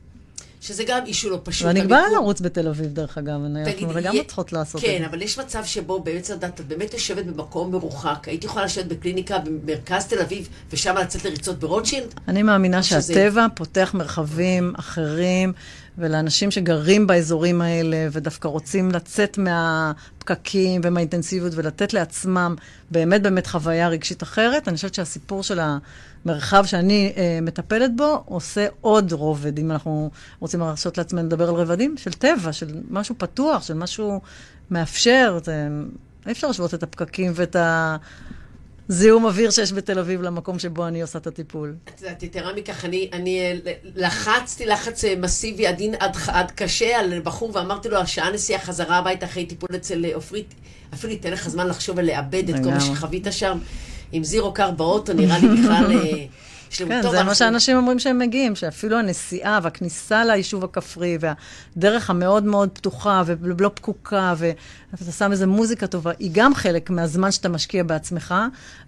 שזה 0.68 0.84
גם 0.84 1.06
אישו 1.06 1.30
לא 1.30 1.40
פשוט. 1.44 1.68
ואני 1.68 1.82
באה 1.82 2.10
לרוץ 2.10 2.42
בתל 2.42 2.68
אביב, 2.68 2.88
דרך 2.88 3.18
אגב, 3.18 3.40
אנחנו 3.46 3.94
לגמרי 3.94 4.24
צריכות 4.24 4.54
לעשות 4.54 4.84
את 4.84 4.90
זה. 4.90 4.98
כן, 4.98 5.04
אבל 5.04 5.22
יש 5.22 5.40
מצב 5.40 5.66
שבו 5.66 6.00
באמת 6.00 6.30
לדעת, 6.30 6.60
את 6.60 6.68
באמת 6.68 6.94
יושבת 6.94 7.26
במקום 7.26 7.72
מרוחק, 7.72 8.28
הייתי 8.28 8.46
יכולה 8.46 8.66
לשבת 8.66 8.86
בקליניקה 8.86 9.38
במרכז 9.40 10.06
תל 10.06 10.20
אביב, 10.20 10.50
ושם 10.72 10.96
לצאת 10.98 11.26
לריצות 11.26 11.60
ברוטשילד? 11.60 12.14
אני 12.28 12.44
מאמינה 12.44 12.84
שהטבע 12.84 13.48
פותח 13.56 13.92
מרחבים 13.94 14.74
אחרים. 14.80 15.54
ולאנשים 15.98 16.52
שגרים 16.52 17.08
באזורים 17.08 17.62
האלה 17.62 18.08
ודווקא 18.12 18.48
רוצים 18.48 18.92
לצאת 18.92 19.38
מהפקקים 19.38 20.82
ומהאינטנסיביות 20.84 21.54
ולתת 21.56 21.94
לעצמם 21.94 22.56
באמת 22.92 23.22
באמת 23.22 23.48
חוויה 23.48 23.88
רגשית 23.90 24.24
אחרת, 24.24 24.68
אני 24.68 24.76
חושבת 24.76 24.94
שהסיפור 24.94 25.44
של 25.44 25.60
המרחב 25.60 26.66
שאני 26.66 27.14
אה, 27.18 27.40
מטפלת 27.42 27.96
בו 27.96 28.24
עושה 28.26 28.68
עוד 28.82 29.12
רובד, 29.12 29.60
אם 29.60 29.72
אנחנו 29.72 30.10
רוצים 30.40 30.60
להרשות 30.60 30.98
לעצמנו 30.98 31.28
לדבר 31.28 31.50
על 31.50 31.56
רבדים, 31.56 31.98
של 31.98 32.14
טבע, 32.14 32.54
של 32.54 32.76
משהו 32.90 33.16
פתוח, 33.18 33.64
של 33.64 33.74
משהו 33.74 34.22
מאפשר. 34.72 35.40
אי 36.26 36.32
אפשר 36.32 36.48
להשוות 36.48 36.74
את 36.74 36.84
הפקקים 36.84 37.32
ואת 37.36 37.56
ה... 37.56 37.98
זיהום 38.90 39.26
אוויר 39.26 39.52
שיש 39.52 39.74
בתל 39.74 40.00
אביב 40.00 40.22
למקום 40.22 40.60
שבו 40.60 40.88
אני 40.88 41.02
עושה 41.02 41.20
את 41.20 41.28
הטיפול. 41.28 41.76
את 41.96 42.02
יודעת, 42.02 42.24
יתרה 42.24 42.54
מכך, 42.54 42.86
אני, 42.86 43.10
אני 43.14 43.40
אה, 43.40 43.74
לחצתי 43.96 44.66
לחץ 44.66 45.06
אה, 45.06 45.14
מסיבי 45.18 45.68
עדין 45.68 45.96
עד, 46.00 46.18
עד 46.28 46.52
קשה 46.52 47.00
על 47.00 47.20
בחור 47.24 47.52
ואמרתי 47.54 47.90
לו, 47.90 47.98
השעה 47.98 48.32
נסיעה 48.32 48.62
חזרה 48.62 48.98
הביתה 48.98 49.26
אחרי 49.26 49.46
טיפול 49.46 49.70
אצל 49.76 50.06
אה, 50.06 50.16
עופרית, 50.16 50.54
אפילו 50.94 51.14
ייתן 51.14 51.32
לך 51.32 51.50
זמן 51.50 51.68
לחשוב 51.68 51.98
ולאבד 51.98 52.50
את 52.50 52.64
כל 52.64 52.70
מה 52.70 52.80
שחווית 52.80 53.28
שם. 53.32 53.58
עם 54.12 54.24
זירו 54.24 54.54
קר 54.54 54.72
באוטו, 54.72 55.14
נראה 55.14 55.40
לי 55.40 55.48
בכלל... 55.48 55.94
כן, 56.70 57.02
זה 57.12 57.24
מה 57.24 57.36
שאנשים 57.36 57.78
אומרים 57.78 58.00
שהם 58.00 58.20
מגיעים, 58.20 58.56
שאפילו 58.56 58.98
הנסיעה 58.98 59.60
והכניסה 59.64 60.26
ליישוב 60.26 60.64
הכפרי 60.64 61.18
והדרך 61.20 62.10
המאוד 62.10 62.44
מאוד 62.44 62.70
פתוחה 62.74 63.24
ולא 63.26 63.72
פקוקה, 63.74 64.34
ואתה 64.38 65.12
שם 65.12 65.32
איזה 65.32 65.48
מוזיקה 65.48 65.88
טובה, 65.88 66.12
היא 66.20 66.32
גם 66.34 66.56
חלק 66.56 66.90
מהזמן 66.90 67.32
שאתה 67.32 67.50
משקיע 67.50 67.84
בעצמך, 67.84 68.36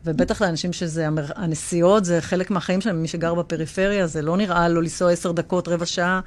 ובטח 0.05 0.41
לאנשים 0.41 0.73
שזה, 0.73 1.07
הנסיעות 1.35 2.05
זה 2.05 2.21
חלק 2.21 2.51
מהחיים 2.51 2.81
שלהם, 2.81 3.01
מי 3.01 3.07
שגר 3.07 3.33
בפריפריה, 3.33 4.07
זה 4.07 4.21
לא 4.21 4.37
נראה 4.37 4.67
לו 4.67 4.81
לנסוע 4.81 5.11
עשר 5.11 5.31
דקות, 5.31 5.67
רבע 5.67 5.85
שעה, 5.85 6.19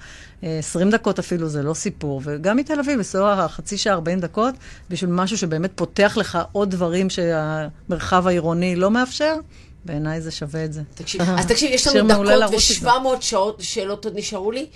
אה, 0.45 0.59
עשרים 0.59 0.91
דקות 0.91 1.19
אפילו, 1.19 1.49
זה 1.49 1.63
לא 1.63 1.75
סיפור. 1.75 2.21
וגם 2.25 2.57
מתל 2.57 2.81
אביב, 2.81 2.97
לנסוע 2.97 3.49
חצי 3.49 3.79
שעה, 3.79 3.95
ארבעים 3.95 4.21
דקות, 4.21 4.55
בשביל 4.91 5.11
משהו 5.11 5.39
שבאמת 5.39 5.71
פותח 5.75 6.15
לך 6.17 6.39
עוד 6.53 6.71
דברים 6.71 7.11
שהמרחב 7.11 8.27
העירוני 8.27 8.77
לא 8.77 8.91
מאפשר. 8.91 9.35
בעיניי 9.85 10.21
זה 10.21 10.31
שווה 10.31 10.65
את 10.65 10.73
זה. 10.73 10.83
תקשיב, 10.95 11.21
אז 11.21 11.47
תקשיב, 11.47 11.71
יש 11.73 11.87
לנו 11.87 12.09
דקות 12.09 12.53
ו-700 12.83 13.21
שעות, 13.21 13.61
שאלות 13.61 14.05
עוד 14.05 14.17
נשארו 14.17 14.51
לי, 14.51 14.67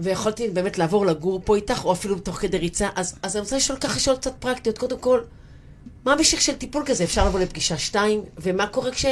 ויכולתי 0.00 0.48
באמת 0.48 0.78
לעבור 0.78 1.06
לגור 1.06 1.40
פה 1.44 1.56
איתך, 1.56 1.84
או 1.84 1.92
אפילו 1.92 2.18
תוך 2.18 2.36
כדי 2.36 2.58
ריצה, 2.58 2.88
אז, 2.96 3.14
אז 3.22 3.36
אני 3.36 3.40
רוצה 3.40 3.56
לשאול 3.56 3.78
ככה 3.78 4.00
שאלות 4.00 4.20
קצת 4.20 4.34
פרקטיות. 4.38 4.78
קודם 4.78 4.98
כל, 4.98 5.20
מה 6.04 6.12
המשך 6.12 6.40
של 6.40 6.54
טיפול 6.54 6.82
כזה? 6.86 7.04
אפשר 7.04 7.26
לבוא 7.26 7.40
לפגישה 7.40 7.78
שתיים, 7.78 8.24
ומה 8.38 8.66
קורה 8.66 8.90
כש... 8.90 9.06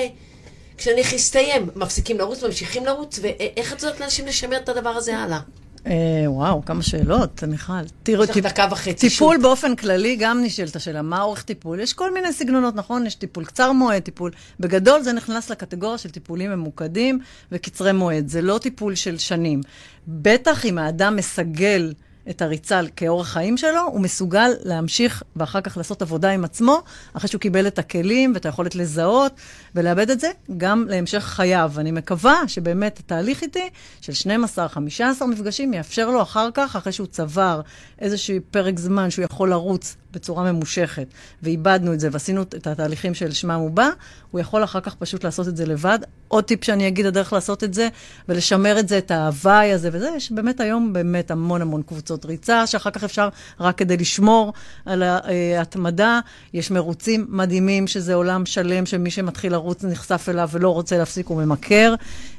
כשנניח 0.76 1.12
יסתיים? 1.12 1.68
מפסיקים 1.76 2.18
לרוץ, 2.18 2.44
ממשיכים 2.44 2.86
לרוץ, 2.86 3.18
ואיך 3.22 3.72
את 3.72 3.82
יודעת 3.82 4.00
לאנשים 4.00 4.26
לשמר 4.26 4.56
את 4.56 4.68
הדבר 4.68 4.90
הזה 4.90 5.18
הלאה? 5.18 5.40
אה, 5.86 6.24
וואו, 6.26 6.64
כמה 6.64 6.82
שאלות, 6.82 7.44
מיכל. 7.44 7.72
תראו, 8.02 8.24
יש 8.24 8.30
לך 8.30 8.36
דקה 8.36 8.66
וחצי. 8.70 9.08
טיפול. 9.08 9.38
באופן 9.42 9.76
כללי, 9.76 10.16
גם 10.16 10.42
נשאלת 10.42 10.76
השאלה, 10.76 11.02
מה 11.02 11.22
אורך 11.22 11.42
טיפול? 11.42 11.80
יש 11.80 11.92
כל 11.92 12.14
מיני 12.14 12.32
סגנונות, 12.32 12.74
נכון? 12.74 13.06
יש 13.06 13.14
טיפול 13.14 13.44
קצר 13.44 13.72
מועד, 13.72 14.02
טיפול... 14.02 14.30
בגדול 14.60 15.02
זה 15.02 15.12
נכנס 15.12 15.50
לקטגוריה 15.50 15.98
של 15.98 16.10
טיפולים 16.10 16.50
ממוקדים 16.50 17.18
וקצרי 17.52 17.92
מועד. 17.92 18.28
זה 18.28 18.42
לא 18.42 18.58
טיפול 18.58 18.94
של 18.94 19.18
שנים. 19.18 19.60
בטח 20.08 20.66
אם 20.66 20.78
האדם 20.78 21.16
מסגל... 21.16 21.92
את 22.30 22.42
הריצה 22.42 22.80
כאורח 22.96 23.28
חיים 23.28 23.56
שלו, 23.56 23.80
הוא 23.86 24.00
מסוגל 24.00 24.50
להמשיך 24.64 25.22
ואחר 25.36 25.60
כך 25.60 25.76
לעשות 25.76 26.02
עבודה 26.02 26.30
עם 26.30 26.44
עצמו, 26.44 26.82
אחרי 27.12 27.28
שהוא 27.28 27.40
קיבל 27.40 27.66
את 27.66 27.78
הכלים 27.78 28.32
ואת 28.34 28.46
היכולת 28.46 28.74
לזהות 28.74 29.32
ולאבד 29.74 30.10
את 30.10 30.20
זה, 30.20 30.30
גם 30.56 30.86
להמשך 30.88 31.18
חייו. 31.18 31.72
אני 31.78 31.90
מקווה 31.90 32.42
שבאמת 32.46 32.98
התהליך 32.98 33.42
איתי 33.42 33.70
של 34.00 34.30
12-15 35.22 35.26
מפגשים 35.26 35.74
יאפשר 35.74 36.10
לו 36.10 36.22
אחר 36.22 36.48
כך, 36.54 36.76
אחרי 36.76 36.92
שהוא 36.92 37.06
צבר 37.06 37.60
איזשהו 37.98 38.36
פרק 38.50 38.78
זמן 38.78 39.10
שהוא 39.10 39.24
יכול 39.24 39.50
לרוץ 39.50 39.96
בצורה 40.12 40.52
ממושכת, 40.52 41.06
ואיבדנו 41.42 41.92
את 41.92 42.00
זה 42.00 42.08
ועשינו 42.12 42.42
את 42.42 42.66
התהליכים 42.66 43.14
של 43.14 43.32
שמם 43.32 43.50
הוא 43.50 43.70
בא, 43.70 43.88
הוא 44.30 44.40
יכול 44.40 44.64
אחר 44.64 44.80
כך 44.80 44.94
פשוט 44.94 45.24
לעשות 45.24 45.48
את 45.48 45.56
זה 45.56 45.66
לבד. 45.66 45.98
עוד 46.30 46.44
טיפ 46.44 46.64
שאני 46.64 46.88
אגיד, 46.88 47.06
הדרך 47.06 47.32
לעשות 47.32 47.64
את 47.64 47.74
זה, 47.74 47.88
ולשמר 48.28 48.78
את 48.78 48.88
זה, 48.88 48.98
את 48.98 49.10
ההוואי 49.10 49.72
הזה 49.72 49.88
וזה, 49.92 50.10
יש 50.16 50.32
באמת 50.32 50.60
היום 50.60 50.92
באמת 50.92 51.30
המון 51.30 51.62
המון 51.62 51.82
קבוצות 51.82 52.24
ריצה, 52.24 52.66
שאחר 52.66 52.90
כך 52.90 53.04
אפשר 53.04 53.28
רק 53.60 53.78
כדי 53.78 53.96
לשמור 53.96 54.52
על 54.86 55.02
ההתמדה. 55.02 56.20
יש 56.54 56.70
מרוצים 56.70 57.26
מדהימים, 57.28 57.86
שזה 57.86 58.14
עולם 58.14 58.46
שלם, 58.46 58.86
שמי 58.86 59.10
שמתחיל 59.10 59.52
לרוץ 59.52 59.84
נחשף 59.84 60.26
אליו 60.28 60.48
ולא 60.52 60.68
רוצה 60.68 60.98
להפסיק, 60.98 61.26
הוא 61.26 61.42
ממכר. 61.42 61.94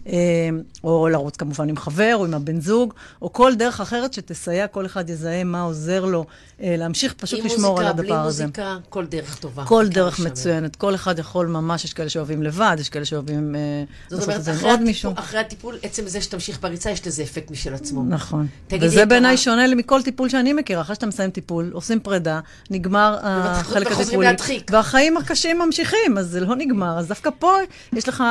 אה, 0.08 0.50
או 0.84 1.08
לרוץ 1.08 1.36
כמובן 1.36 1.70
עם 1.70 1.78
חבר, 1.78 2.16
או 2.16 2.26
עם 2.26 2.34
הבן 2.34 2.62
זוג, 2.62 2.94
או 3.22 3.34
כל 3.34 3.56
דרך 3.56 3.82
אחרת 3.82 4.14
שתסייע, 4.14 4.68
כל 4.68 4.86
אחד 4.86 5.10
יזהה 5.10 5.44
מה 5.44 5.62
עוזר 5.62 6.06
לו 6.06 6.26
אה, 6.62 6.76
להמשיך 6.78 7.14
פשוט 7.14 7.46
לשמור 7.46 7.80
על 7.80 7.88
הדבר 7.88 8.16
הזה. 8.16 8.44
עם 8.44 8.50
מוזיקה, 8.50 8.62
בלי 8.62 8.74
מוזיקה, 8.74 8.89
כל 8.89 9.06
דרך 9.06 9.36
טובה. 9.36 9.66
כל 9.66 9.88
דרך 9.88 10.20
מצוינת. 10.20 10.76
כל 10.76 10.96
אחד 10.96 11.20
יכול 11.20 11.48
ממש, 11.48 11.86
יש 11.86 11.94
כאלה 11.94 12.10
שאוהבים 12.10 12.44
לבד, 12.44 12.76
יש 12.80 12.89
כאלה 12.89 13.06
שאוהבים 13.06 13.56
אה, 13.82 14.18
לעשות 14.18 14.36
את 14.36 14.44
זה 14.44 14.52
עם 14.52 14.60
עוד 14.66 14.82
מישהו. 14.82 15.12
אחרי 15.16 15.40
הטיפול, 15.40 15.78
עצם 15.84 16.08
זה 16.08 16.22
שתמשיך 16.22 16.62
בריצה, 16.62 16.92
יש 16.92 17.08
לזה 17.08 17.24
אפקט 17.24 17.52
משל 17.52 17.74
עצמו. 17.74 18.04
נכון. 18.04 18.48
וזה 18.72 19.06
בעיניי 19.06 19.38
שונה 19.38 19.76
מכל 19.76 20.02
טיפול 20.02 20.30
שאני 20.30 20.54
מכירה. 20.54 20.82
אחרי 20.82 20.96
שאתה 20.96 21.06
מסיים 21.06 21.30
טיפול, 21.30 21.70
עושים 21.74 22.00
פרידה, 22.00 22.40
נגמר 22.70 23.18
החלק 23.24 23.92
הטיפולי. 23.92 24.28
והחיים 24.70 25.18
הקשים 25.18 25.60
ממשיכים, 25.60 26.18
אז 26.18 26.28
זה 26.28 26.40
לא 26.40 26.56
נגמר. 26.56 27.00
אז 27.00 27.08
דווקא 27.08 27.30
פה 27.40 27.58
יש 27.94 28.10
לך 28.10 28.24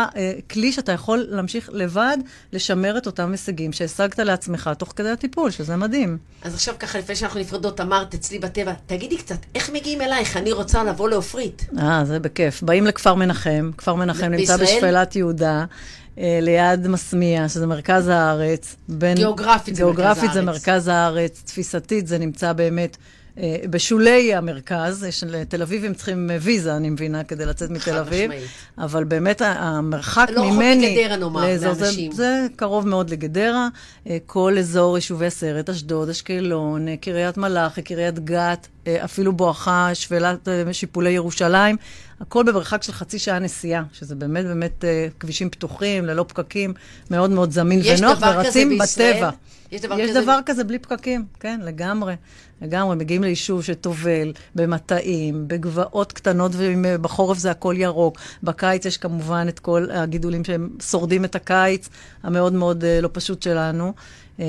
כלי 0.50 0.72
שאתה 0.72 0.92
יכול 0.92 1.26
להמשיך 1.28 1.70
לבד, 1.72 2.16
לשמר 2.52 2.98
את 2.98 3.06
אותם 3.06 3.30
הישגים 3.30 3.72
שהשגת 3.72 4.18
לעצמך 4.18 4.70
תוך 4.78 4.92
כדי 4.96 5.10
הטיפול, 5.10 5.50
שזה 5.50 5.76
מדהים. 5.76 6.18
אז 6.42 6.54
עכשיו 6.54 6.74
ככה, 6.78 6.98
לפני 6.98 7.16
שאנחנו 7.16 7.40
נפרדות, 7.40 7.80
אמרת 7.80 8.14
אצלי 8.14 8.38
בטבע, 8.38 8.72
תגידי 8.86 9.16
קצת, 9.16 9.36
איך 9.54 9.70
מגיעים 9.70 10.00
אלייך? 10.00 10.36
אני 10.36 10.52
רוצה 10.52 10.84
לבוא 10.84 11.08
לעופרית. 11.08 11.66
אה, 11.78 12.04
זה 12.04 12.18
בכיף. 12.18 12.62
באים 12.62 12.86
לכפר 12.86 13.14
מנחם, 13.14 13.70
כפר 13.76 13.94
מנחם 13.94 14.26
נמצא 14.26 14.56
בשפלת 14.56 15.16
יהודה. 15.16 15.39
אה, 15.42 16.38
ליד 16.42 16.88
מסמיה, 16.88 17.48
שזה 17.48 17.66
מרכז 17.66 18.08
הארץ. 18.08 18.76
בין, 18.88 19.16
גיאוגרפית 19.16 19.74
זה 19.74 19.84
מרכז 19.84 19.98
הארץ. 19.98 20.16
גיאוגרפית 20.16 20.32
זה 20.32 20.42
מרכז 20.42 20.88
הארץ, 20.88 21.42
תפיסתית 21.46 22.06
זה 22.06 22.18
נמצא 22.18 22.52
באמת 22.52 22.96
אה, 23.38 23.56
בשולי 23.70 24.34
המרכז, 24.34 25.04
יש, 25.04 25.24
תל 25.48 25.62
אביבים 25.62 25.94
צריכים 25.94 26.30
ויזה, 26.40 26.76
אני 26.76 26.90
מבינה, 26.90 27.24
כדי 27.24 27.46
לצאת 27.46 27.70
מתל 27.70 27.96
אביב. 27.96 28.30
משמעית. 28.30 28.50
אבל 28.78 29.04
באמת 29.04 29.42
המרחק 29.44 30.28
לא 30.30 30.50
ממני... 30.50 30.82
לא 30.82 30.86
רחוק 30.86 30.98
מגדרה 30.98 31.16
נאמר, 31.16 31.40
לאזור, 31.40 31.68
לאנשים. 31.68 32.12
זה, 32.12 32.16
זה 32.16 32.46
קרוב 32.56 32.88
מאוד 32.88 33.10
לגדרה. 33.10 33.68
אה, 34.06 34.18
כל 34.26 34.58
אזור 34.58 34.96
יישובי 34.96 35.26
הסרט, 35.26 35.70
אשדוד, 35.70 36.08
אשקלון, 36.08 36.88
אה, 36.88 36.96
קריית 36.96 37.36
מלאכי, 37.36 37.82
קריית 37.82 38.18
גת, 38.18 38.68
אפילו 38.88 39.32
בואכה 39.32 39.90
שפלת 39.94 40.48
שיפולי 40.72 41.10
ירושלים. 41.10 41.76
הכל 42.20 42.44
במרחק 42.44 42.82
של 42.82 42.92
חצי 42.92 43.18
שעה 43.18 43.38
נסיעה, 43.38 43.82
שזה 43.92 44.14
באמת 44.14 44.44
באמת 44.44 44.84
כבישים 45.20 45.50
פתוחים, 45.50 46.04
ללא 46.04 46.24
פקקים, 46.28 46.74
מאוד 47.10 47.30
מאוד 47.30 47.50
זמין 47.50 47.80
ונוח, 47.98 48.18
ורצים 48.20 48.78
בטבע. 48.78 49.30
יש 49.72 49.80
דבר 49.80 49.98
יש 50.00 50.10
כזה? 50.10 50.18
יש 50.18 50.24
דבר 50.24 50.38
כזה 50.46 50.64
בלי 50.64 50.78
פקקים, 50.78 51.24
כן, 51.40 51.60
לגמרי. 51.64 52.14
לגמרי, 52.62 52.96
מגיעים 52.96 53.22
ליישוב 53.22 53.62
שטובל 53.62 54.32
במטעים, 54.54 55.48
בגבעות 55.48 56.12
קטנות, 56.12 56.52
ובחורף 56.54 57.38
זה 57.38 57.50
הכל 57.50 57.74
ירוק. 57.78 58.18
בקיץ 58.42 58.84
יש 58.84 58.96
כמובן 58.96 59.46
את 59.48 59.58
כל 59.58 59.86
הגידולים 59.90 60.44
שהם 60.44 60.70
שורדים 60.82 61.24
את 61.24 61.34
הקיץ 61.34 61.88
המאוד 62.22 62.52
מאוד 62.52 62.82
uh, 62.82 63.02
לא 63.02 63.08
פשוט 63.12 63.42
שלנו. 63.42 63.92
Uh, 64.40 64.42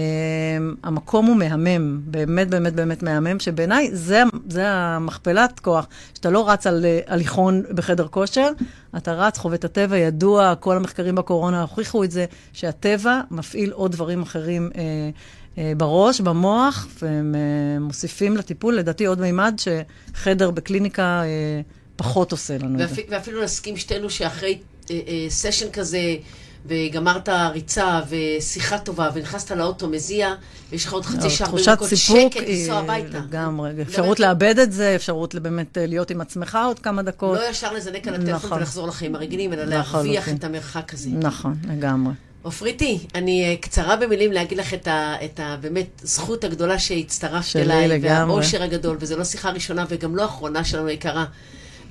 המקום 0.84 1.26
הוא 1.26 1.36
מהמם, 1.36 2.02
באמת 2.06 2.50
באמת 2.50 2.74
באמת 2.74 3.04
מהמם, 3.04 3.40
שבעיניי 3.40 3.90
זה, 3.94 4.24
זה 4.50 4.70
המכפלת 4.70 5.60
כוח, 5.60 5.88
שאתה 6.14 6.30
לא 6.30 6.50
רץ 6.50 6.68
על 6.68 6.86
הליכון 7.08 7.64
בחדר 7.76 8.08
כושר, 8.08 8.50
אתה 8.98 9.14
רץ, 9.14 9.38
חווה 9.38 9.56
את 9.56 9.66
הטבע, 9.66 9.98
ידוע, 9.98 10.56
כל 10.56 10.78
המחקרים 10.78 11.16
בקורונה 11.16 11.62
הוכיחו 11.62 12.04
את 12.04 12.12
זה, 12.12 12.26
שהטבע 12.54 13.22
מפעיל 13.32 13.72
עוד 13.72 13.92
דברים 13.92 14.22
אחרים. 14.22 14.70
Uh, 14.74 14.78
אה, 15.58 15.74
בראש, 15.78 16.22
במוח, 16.22 16.88
והם 17.02 17.36
אה, 17.36 17.80
מוסיפים 17.80 18.38
לטיפול, 18.38 18.76
לדעתי, 18.76 19.06
עוד 19.06 19.20
מימד 19.22 19.56
שחדר 19.58 20.52
בקליניקה 20.52 21.24
אה, 21.24 21.62
פחות 21.96 22.32
עושה 22.32 22.58
לנו 22.58 22.80
ואפ... 22.80 22.92
את 22.92 22.96
זה. 22.96 23.02
ואפילו 23.10 23.44
נסכים 23.44 23.78
שתינו 23.78 24.10
שאחרי 24.10 24.58
סשן 25.30 25.72
כזה, 25.74 26.16
וגמרת 26.66 27.30
ריצה 27.30 28.02
ושיחה 28.10 28.80
טובה, 28.80 29.10
ונכנסת 29.14 29.52
לאוטו 29.52 29.88
מזיע, 29.88 30.34
ויש 30.72 30.86
לך 30.86 30.94
עוד 30.94 31.06
חצי 31.06 31.30
שעה, 31.30 31.48
ארבעים 31.48 31.66
דקות 31.66 31.90
שקט, 31.96 32.42
לנסוע 32.48 32.78
הביתה. 32.78 33.18
לגמרי, 33.18 33.72
אפשרות 33.82 34.20
לאבד 34.20 34.60
את 34.60 34.72
זה, 34.72 34.96
אפשרות 34.96 35.36
באמת 35.36 35.78
להיות 35.82 36.12
עם 36.12 36.22
עצמך 36.22 36.58
עוד 36.66 36.80
כמה 36.80 37.04
דקות. 37.04 37.40
לא 37.40 37.50
ישר 37.50 37.74
לזנק 37.74 38.08
על 38.08 38.16
הטלפון 38.16 38.34
נכון. 38.34 38.58
ולחזור 38.58 38.88
לחיים 38.88 39.16
הרגילים, 39.16 39.54
אלא 39.54 39.64
להרוויח 39.64 40.30
את 40.30 40.44
המרחק 40.44 40.94
הזה. 40.94 41.10
נכון, 41.10 41.56
לגמרי. 41.70 42.14
עופריתי, 42.44 43.00
אני 43.16 43.44
אה, 43.44 43.56
קצרה 43.62 43.96
במילים 43.96 44.32
להגיד 44.32 44.58
לך 44.58 44.74
את 44.74 44.88
ה, 44.88 45.16
את 45.26 45.40
ה... 45.40 45.58
באמת 45.62 46.02
זכות 46.04 46.44
הגדולה 46.44 46.80
שהצטרפת 46.80 47.56
אליי, 47.56 47.88
לגמרי. 47.88 48.34
והאושר 48.34 48.64
הגדול, 48.64 48.98
וזו 49.00 49.18
לא 49.18 49.24
שיחה 49.24 49.50
ראשונה 49.50 49.86
וגם 49.90 50.16
לא 50.16 50.26
אחרונה 50.26 50.64
שלנו 50.64 50.90
יקרה. 50.90 51.26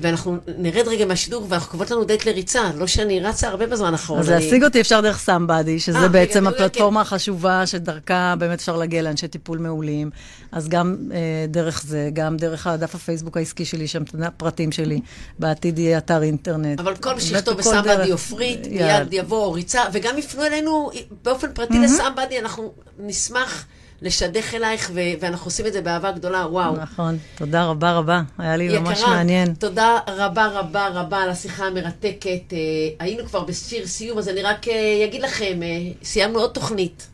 ואנחנו 0.00 0.36
נרד 0.58 0.88
רגע 0.88 1.06
מהשידור, 1.06 1.46
ואנחנו 1.48 1.70
קובעות 1.70 1.90
לנו 1.90 2.04
דייט 2.04 2.26
לריצה. 2.26 2.70
לא 2.76 2.86
שאני 2.86 3.20
רצה 3.20 3.48
הרבה 3.48 3.66
בזמן 3.66 3.92
האחרון. 3.92 4.20
אז 4.20 4.30
להשיג 4.30 4.64
אותי 4.64 4.80
אפשר 4.80 5.00
דרך 5.00 5.18
סמבדי, 5.18 5.80
שזה 5.80 5.98
אה, 5.98 6.08
בעצם 6.08 6.46
הפלטפורמה 6.46 7.00
החשובה 7.00 7.66
שדרכה 7.66 8.34
באמת 8.38 8.58
אפשר 8.58 8.76
להגיע 8.76 9.02
לאנשי 9.02 9.28
טיפול 9.28 9.58
מעולים. 9.58 10.10
אז 10.52 10.68
גם 10.68 10.96
אה, 11.12 11.18
דרך 11.48 11.82
זה, 11.86 12.10
גם 12.12 12.36
דרך 12.36 12.66
הדף 12.66 12.94
הפייסבוק 12.94 13.36
העסקי 13.36 13.64
שלי, 13.64 13.88
שם 13.88 14.02
פרטים 14.36 14.72
שלי. 14.72 15.00
בעתיד 15.38 15.78
יהיה 15.78 15.98
אתר 15.98 16.22
אינטרנט. 16.22 16.80
אבל 16.80 16.96
כל 16.96 17.14
מי 17.14 17.20
שיכתוב 17.20 17.56
בסמבדי 17.56 18.10
עופרית, 18.10 18.66
מיד 18.66 19.12
יבוא 19.12 19.54
ריצה, 19.54 19.82
וגם 19.92 20.18
יפנו 20.18 20.44
אלינו 20.44 20.90
באופן 21.22 21.52
פרטי 21.52 21.78
לסמבדי, 21.78 22.38
אנחנו 22.38 22.72
נשמח. 22.98 23.66
לשדך 24.02 24.54
אלייך, 24.54 24.90
ו- 24.94 25.00
ואנחנו 25.20 25.46
עושים 25.46 25.66
את 25.66 25.72
זה 25.72 25.80
באהבה 25.80 26.12
גדולה, 26.12 26.46
וואו. 26.50 26.76
נכון, 26.76 27.18
תודה 27.36 27.64
רבה 27.64 27.92
רבה, 27.92 28.22
היה 28.38 28.56
לי 28.56 28.64
יקרה, 28.64 28.80
ממש 28.80 29.02
מעניין. 29.02 29.54
תודה 29.54 29.98
רבה 30.06 30.46
רבה 30.46 30.88
רבה 30.88 31.18
על 31.18 31.30
השיחה 31.30 31.66
המרתקת. 31.66 32.52
אה, 32.52 32.58
היינו 32.98 33.26
כבר 33.26 33.44
בשיר 33.44 33.86
סיום, 33.86 34.18
אז 34.18 34.28
אני 34.28 34.42
רק 34.42 34.68
אה, 34.68 35.04
אגיד 35.04 35.22
לכם, 35.22 35.62
אה, 35.62 35.68
סיימנו 36.02 36.38
עוד 36.38 36.50
תוכנית. 36.50 37.06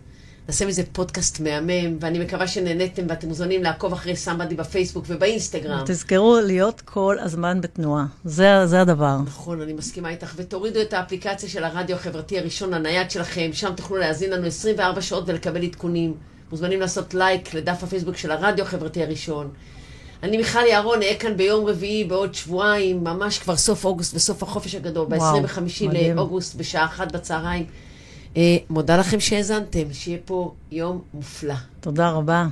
נעשה 0.48 0.66
מזה 0.66 0.82
פודקאסט 0.92 1.40
מהמם, 1.40 1.96
ואני 2.00 2.18
מקווה 2.18 2.46
שנהניתם 2.46 3.02
ואתם 3.08 3.28
מוזמנים 3.28 3.62
לעקוב 3.62 3.92
אחרי 3.92 4.16
סמבדי 4.16 4.54
בפייסבוק 4.54 5.04
ובאינסטגרם. 5.08 5.82
תזכרו 5.86 6.38
להיות 6.44 6.80
כל 6.80 7.16
הזמן 7.20 7.60
בתנועה, 7.60 8.04
זה, 8.24 8.66
זה 8.66 8.80
הדבר. 8.80 9.16
נכון, 9.26 9.60
אני 9.60 9.72
מסכימה 9.72 10.10
איתך. 10.10 10.32
ותורידו 10.36 10.80
את 10.80 10.92
האפליקציה 10.92 11.48
של 11.48 11.64
הרדיו 11.64 11.96
החברתי 11.96 12.38
הראשון 12.38 12.74
לנייד 12.74 13.10
שלכם, 13.10 13.50
שם 13.52 13.72
תוכלו 13.76 13.96
להאזין 13.96 14.30
לנו 14.30 14.46
24 14.46 15.02
שעות 15.02 15.24
ולקבל 15.26 15.64
עדכונים. 15.64 16.14
מוזמנים 16.50 16.80
לעשות 16.80 17.14
לייק 17.14 17.54
לדף 17.54 17.82
הפייסבוק 17.82 18.16
של 18.16 18.30
הרדיו 18.30 18.64
החברתי 18.64 19.02
הראשון. 19.02 19.50
אני 20.22 20.36
מיכל 20.36 20.66
יערון, 20.66 21.02
אהיה 21.02 21.18
כאן 21.18 21.36
ביום 21.36 21.66
רביעי 21.66 22.04
בעוד 22.04 22.34
שבועיים, 22.34 23.04
ממש 23.04 23.38
כבר 23.38 23.56
סוף 23.56 23.84
אוגוסט 23.84 24.14
וסוף 24.14 24.42
החופש 24.42 24.74
הגדול, 24.74 25.06
ב-25 25.08 25.82
לאוגוסט 26.14 26.54
בשעה 26.54 26.84
אחת 26.84 27.12
בצהריים. 27.12 27.66
אה, 28.36 28.56
מודה 28.70 28.96
לכם 28.96 29.20
שהאזנתם, 29.20 29.92
שיהיה 29.92 30.18
פה 30.24 30.54
יום 30.72 31.00
מופלא. 31.14 31.54
תודה 31.80 32.10
רבה. 32.10 32.46